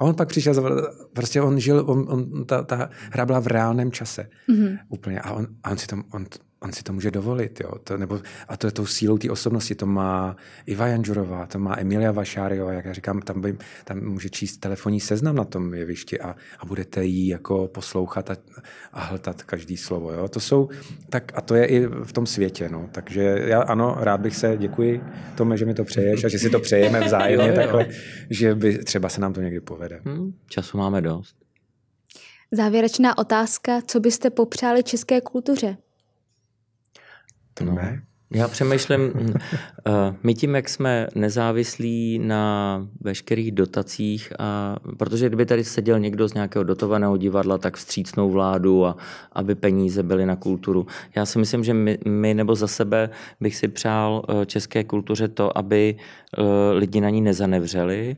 A 0.00 0.04
on 0.04 0.14
pak 0.14 0.28
přišel, 0.28 0.82
prostě 1.12 1.42
on 1.42 1.60
žil, 1.60 1.84
on, 1.86 2.06
on, 2.08 2.44
ta, 2.44 2.62
ta 2.62 2.90
hra 3.12 3.26
byla 3.26 3.40
v 3.40 3.46
reálném 3.46 3.92
čase. 3.92 4.28
Mm-hmm. 4.48 4.78
Úplně. 4.88 5.20
A 5.20 5.32
on, 5.32 5.46
a 5.64 5.70
on 5.70 5.78
si 5.78 5.86
to, 5.86 5.96
on, 6.12 6.26
on 6.62 6.72
si 6.72 6.82
to 6.82 6.92
může 6.92 7.10
dovolit. 7.10 7.60
Jo? 7.60 7.70
To, 7.84 7.96
nebo, 7.96 8.20
a 8.48 8.56
to 8.56 8.66
je 8.66 8.70
tou 8.70 8.86
sílou 8.86 9.18
té 9.18 9.30
osobnosti. 9.30 9.74
To 9.74 9.86
má 9.86 10.36
Iva 10.66 10.86
Janžurová, 10.86 11.46
to 11.46 11.58
má 11.58 11.76
Emilia 11.78 12.12
Vašáriová, 12.12 12.72
jak 12.72 12.84
já 12.84 12.92
říkám, 12.92 13.22
tam, 13.22 13.40
by, 13.40 13.58
tam 13.84 14.00
může 14.00 14.28
číst 14.28 14.56
telefonní 14.56 15.00
seznam 15.00 15.36
na 15.36 15.44
tom 15.44 15.74
jevišti 15.74 16.20
a, 16.20 16.36
a 16.58 16.66
budete 16.66 17.04
jí 17.04 17.28
jako 17.28 17.68
poslouchat 17.68 18.30
a, 18.30 18.36
a 18.92 19.00
hltat 19.00 19.42
každý 19.42 19.76
slovo. 19.76 20.12
Jo? 20.12 20.28
To 20.28 20.40
jsou, 20.40 20.68
tak, 21.10 21.32
a 21.34 21.40
to 21.40 21.54
je 21.54 21.66
i 21.66 21.86
v 21.86 22.12
tom 22.12 22.26
světě. 22.26 22.68
No. 22.68 22.88
Takže 22.92 23.22
já 23.44 23.62
ano, 23.62 23.96
rád 24.00 24.20
bych 24.20 24.36
se, 24.36 24.56
děkuji 24.56 25.04
Tome, 25.34 25.56
že 25.56 25.66
mi 25.66 25.74
to 25.74 25.84
přeješ 25.84 26.24
a 26.24 26.28
že 26.28 26.38
si 26.38 26.50
to 26.50 26.60
přejeme 26.60 27.00
vzájemně 27.04 27.46
jo, 27.46 27.52
jo. 27.52 27.56
takhle, 27.56 27.86
že 28.30 28.54
by 28.54 28.78
třeba 28.78 29.08
se 29.08 29.20
nám 29.20 29.32
to 29.32 29.40
někdy 29.40 29.60
povede. 29.60 30.00
Hmm, 30.04 30.32
času 30.48 30.78
máme 30.78 31.00
dost. 31.00 31.36
Závěrečná 32.52 33.18
otázka, 33.18 33.82
co 33.86 34.00
byste 34.00 34.30
popřáli 34.30 34.82
české 34.82 35.20
kultuře? 35.20 35.76
To 37.60 37.66
no. 37.66 37.74
ne. 37.74 38.02
Já 38.34 38.48
přemýšlím, 38.48 39.00
mm, 39.14 39.32
eh, 39.86 40.14
my 40.22 40.34
tím, 40.34 40.54
jak 40.54 40.68
jsme 40.68 41.06
nezávislí 41.14 42.18
na 42.18 42.86
veškerých 43.00 43.52
dotacích, 43.52 44.32
a, 44.38 44.76
protože 44.96 45.26
kdyby 45.26 45.46
tady 45.46 45.64
seděl 45.64 45.98
někdo 45.98 46.28
z 46.28 46.34
nějakého 46.34 46.64
dotovaného 46.64 47.16
divadla, 47.16 47.58
tak 47.58 47.76
vstřícnou 47.76 48.30
vládu 48.30 48.86
a 48.86 48.96
aby 49.32 49.54
peníze 49.54 50.02
byly 50.02 50.26
na 50.26 50.36
kulturu. 50.36 50.86
Já 51.16 51.26
si 51.26 51.38
myslím, 51.38 51.64
že 51.64 51.74
my, 51.74 51.98
my 52.06 52.34
nebo 52.34 52.54
za 52.54 52.66
sebe 52.66 53.10
bych 53.40 53.56
si 53.56 53.68
přál 53.68 54.22
eh, 54.28 54.46
české 54.46 54.84
kultuře 54.84 55.28
to, 55.28 55.58
aby 55.58 55.96
eh, 55.96 56.42
lidi 56.72 57.00
na 57.00 57.10
ní 57.10 57.20
nezanevřeli, 57.20 58.16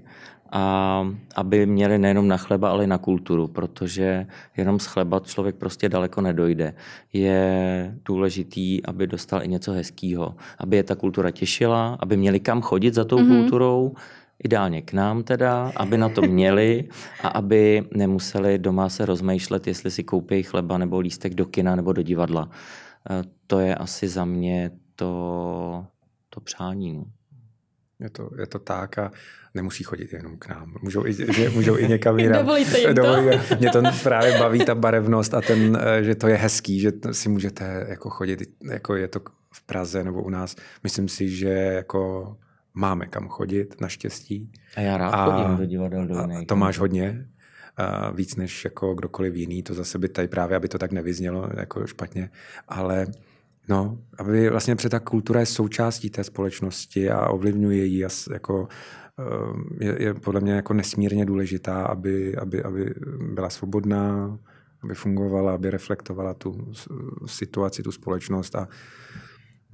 a 0.53 1.07
aby 1.37 1.67
měli 1.67 1.99
nejenom 1.99 2.29
na 2.29 2.37
chleba, 2.37 2.71
ale 2.71 2.85
i 2.85 2.87
na 2.87 2.99
kulturu, 2.99 3.49
protože 3.49 4.27
jenom 4.57 4.81
z 4.81 4.87
chleba 4.87 5.21
člověk 5.21 5.57
prostě 5.57 5.89
daleko 5.89 6.21
nedojde. 6.21 6.75
Je 7.13 7.95
důležitý, 8.05 8.87
aby 8.87 9.07
dostal 9.07 9.43
i 9.45 9.49
něco 9.49 9.73
hezkého, 9.73 10.35
aby 10.59 10.77
je 10.77 10.83
ta 10.83 10.95
kultura 10.95 11.31
těšila, 11.31 11.97
aby 12.01 12.17
měli 12.17 12.41
kam 12.41 12.63
chodit 12.63 12.95
za 12.95 13.05
tou 13.05 13.17
mm-hmm. 13.17 13.41
kulturou, 13.41 13.93
ideálně 14.45 14.83
k 14.83 14.93
nám 14.93 15.23
teda, 15.23 15.73
aby 15.77 15.99
na 15.99 16.09
to 16.09 16.23
měli 16.23 16.89
a 17.23 17.29
aby 17.29 17.85
nemuseli 17.95 18.59
doma 18.59 18.89
se 18.89 19.07
rozmýšlet, 19.07 19.67
jestli 19.67 19.91
si 19.91 20.05
koupí 20.05 20.43
chleba 20.43 20.79
nebo 20.79 21.01
lístek 21.01 21.35
do 21.35 21.47
kina 21.47 21.77
nebo 21.77 21.93
do 21.93 22.03
divadla. 22.03 22.51
E, 23.11 23.25
to 23.47 23.61
je 23.61 23.75
asi 23.75 24.09
za 24.09 24.25
mě 24.25 24.71
to, 24.97 25.87
to 26.31 26.41
přání. 26.41 26.93
No. 26.93 27.05
Je 28.03 28.11
to, 28.11 28.31
je 28.39 28.47
to 28.47 28.59
tak 28.59 28.99
a 28.99 29.13
nemusí 29.55 29.85
chodit 29.85 30.13
jenom 30.13 30.37
k 30.37 30.49
nám. 30.49 30.75
Můžou 30.83 31.07
i, 31.07 31.13
že, 31.13 31.51
můžou 31.51 31.79
i 31.79 31.89
někam 31.89 32.19
jinam. 32.19 32.39
Dovolíte 32.39 32.79
jim 32.79 32.95
to? 32.95 33.17
Mě 33.59 33.71
to 33.71 33.83
právě 34.03 34.39
baví, 34.39 34.65
ta 34.65 34.75
barevnost 34.75 35.35
a 35.35 35.41
ten, 35.41 35.79
eh, 35.81 36.05
že 36.05 36.15
to 36.15 36.29
je 36.29 36.37
hezký, 36.37 36.81
že 36.81 36.93
si 37.13 37.29
můžete 37.29 37.87
jako 37.89 38.11
chodit, 38.11 38.43
jako 38.71 38.97
je 38.97 39.09
to 39.09 39.21
v 39.53 39.67
Praze 39.67 40.05
nebo 40.05 40.23
u 40.23 40.31
nás. 40.31 40.57
Myslím 40.83 41.09
si, 41.09 41.29
že 41.29 41.49
jako 41.49 42.37
máme 42.75 43.07
kam 43.07 43.29
chodit, 43.29 43.81
naštěstí. 43.81 44.53
A 44.77 44.81
já 44.81 44.97
rád 44.97 45.11
a, 45.11 45.25
chodím 45.25 45.57
do 45.57 45.65
divadel 45.67 46.07
do 46.07 46.19
a 46.19 46.29
To 46.47 46.57
máš 46.57 46.79
hodně, 46.79 47.27
a 47.77 48.11
víc 48.11 48.37
než 48.37 48.65
jako 48.65 48.95
kdokoliv 48.95 49.35
jiný, 49.35 49.63
to 49.63 49.75
zase 49.75 49.99
by 49.99 50.09
tady 50.09 50.29
právě, 50.29 50.57
aby 50.57 50.69
to 50.69 50.79
tak 50.79 50.93
nevyznělo 50.93 51.49
jako 51.57 51.87
špatně, 51.87 52.31
ale 52.69 53.07
No, 53.69 53.99
aby 54.19 54.51
vlastně 54.51 54.77
před 54.77 54.89
ta 54.89 55.01
kultura 55.01 55.41
je 55.41 55.47
součástí 55.47 56.11
té 56.11 56.25
společnosti 56.25 57.11
a 57.11 57.29
ovlivňuje 57.29 57.85
ji 57.85 58.07
jako 58.33 58.69
eh, 59.19 59.85
je, 59.85 60.03
je 60.03 60.15
podle 60.15 60.41
mě 60.41 60.53
jako 60.53 60.75
nesmírně 60.75 61.25
důležitá, 61.25 61.83
aby, 61.83 62.37
aby, 62.37 62.63
aby 62.63 62.95
byla 63.35 63.51
svobodná, 63.51 64.39
aby 64.83 64.95
fungovala, 64.95 65.55
aby 65.55 65.71
reflektovala 65.71 66.35
tu 66.35 66.73
situaci, 67.27 67.83
tu 67.83 67.93
společnost 67.93 68.57
a 68.57 68.69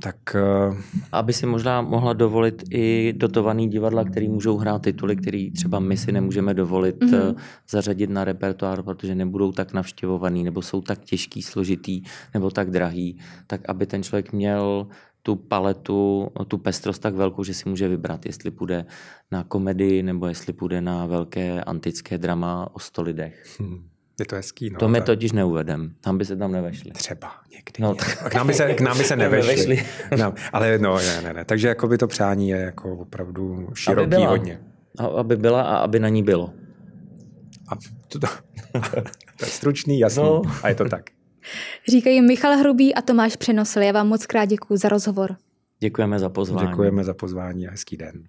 tak... 0.02 0.16
Uh... 0.34 0.76
Aby 1.12 1.32
si 1.32 1.46
možná 1.46 1.82
mohla 1.82 2.12
dovolit 2.12 2.62
i 2.70 3.14
dotovaný 3.16 3.68
divadla, 3.68 4.04
který 4.04 4.28
můžou 4.28 4.56
hrát 4.56 4.82
tituly, 4.82 5.16
který 5.16 5.50
třeba 5.50 5.78
my 5.78 5.96
si 5.96 6.12
nemůžeme 6.12 6.54
dovolit 6.54 6.96
mm-hmm. 6.96 7.36
zařadit 7.70 8.10
na 8.10 8.24
repertoár, 8.24 8.82
protože 8.82 9.14
nebudou 9.14 9.52
tak 9.52 9.72
navštěvovaný, 9.72 10.44
nebo 10.44 10.62
jsou 10.62 10.80
tak 10.80 11.04
těžký, 11.04 11.42
složitý, 11.42 12.02
nebo 12.34 12.50
tak 12.50 12.70
drahý, 12.70 13.18
tak 13.46 13.60
aby 13.68 13.86
ten 13.86 14.02
člověk 14.02 14.32
měl 14.32 14.86
tu 15.22 15.36
paletu, 15.36 16.30
tu 16.48 16.58
pestrost 16.58 17.02
tak 17.02 17.14
velkou, 17.14 17.44
že 17.44 17.54
si 17.54 17.68
může 17.68 17.88
vybrat, 17.88 18.26
jestli 18.26 18.50
půjde 18.50 18.86
na 19.30 19.44
komedii, 19.44 20.02
nebo 20.02 20.26
jestli 20.26 20.52
půjde 20.52 20.80
na 20.80 21.06
velké 21.06 21.64
antické 21.64 22.18
drama 22.18 22.68
o 22.72 22.78
sto 22.78 23.02
lidech. 23.02 23.56
Hmm. 23.60 23.88
Je 24.18 24.26
to 24.26 24.36
hezký. 24.36 24.70
No, 24.70 24.78
to 24.78 24.88
my 24.88 25.00
totiž 25.00 25.32
neuvedem. 25.32 25.94
Tam 26.00 26.18
by 26.18 26.24
se 26.24 26.36
tam 26.36 26.52
nevešli. 26.52 26.90
Třeba 26.90 27.30
někdy. 27.50 27.72
No, 27.78 27.94
tak... 27.94 28.30
K 28.30 28.34
nám 28.34 28.46
by 28.46 28.54
se, 28.54 28.74
k 28.74 28.80
nám 28.80 28.98
by 28.98 29.04
se 29.04 29.16
nevešli. 29.26 29.86
no, 30.18 30.34
ale 30.52 30.78
no, 30.78 30.96
ne, 30.96 31.22
ne, 31.22 31.32
ne. 31.32 31.44
Takže 31.44 31.68
jako 31.68 31.88
by 31.88 31.98
to 31.98 32.06
přání 32.06 32.48
je 32.48 32.56
jako 32.56 32.96
opravdu 32.96 33.68
široký 33.74 34.06
aby 34.06 34.16
byla. 34.16 34.28
hodně. 34.28 34.60
A, 34.98 35.06
aby 35.06 35.36
byla 35.36 35.62
a 35.62 35.76
aby 35.76 36.00
na 36.00 36.08
ní 36.08 36.22
bylo. 36.22 36.52
A 37.68 37.76
to, 38.08 38.18
to, 38.18 38.26
to 39.36 39.44
je 39.44 39.50
stručný, 39.50 39.98
jasný. 39.98 40.22
No. 40.22 40.42
A 40.62 40.68
je 40.68 40.74
to 40.74 40.88
tak. 40.88 41.04
Říkají 41.88 42.22
Michal 42.22 42.56
Hrubý 42.56 42.94
a 42.94 43.02
Tomáš 43.02 43.36
Přenosl. 43.36 43.78
Já 43.80 43.92
vám 43.92 44.08
moc 44.08 44.26
krát 44.26 44.44
děkuji 44.44 44.76
za 44.76 44.88
rozhovor. 44.88 45.36
Děkujeme 45.80 46.18
za 46.18 46.28
pozvání. 46.28 46.68
Děkujeme 46.68 47.04
za 47.04 47.14
pozvání 47.14 47.68
a 47.68 47.70
hezký 47.70 47.96
den. 47.96 48.24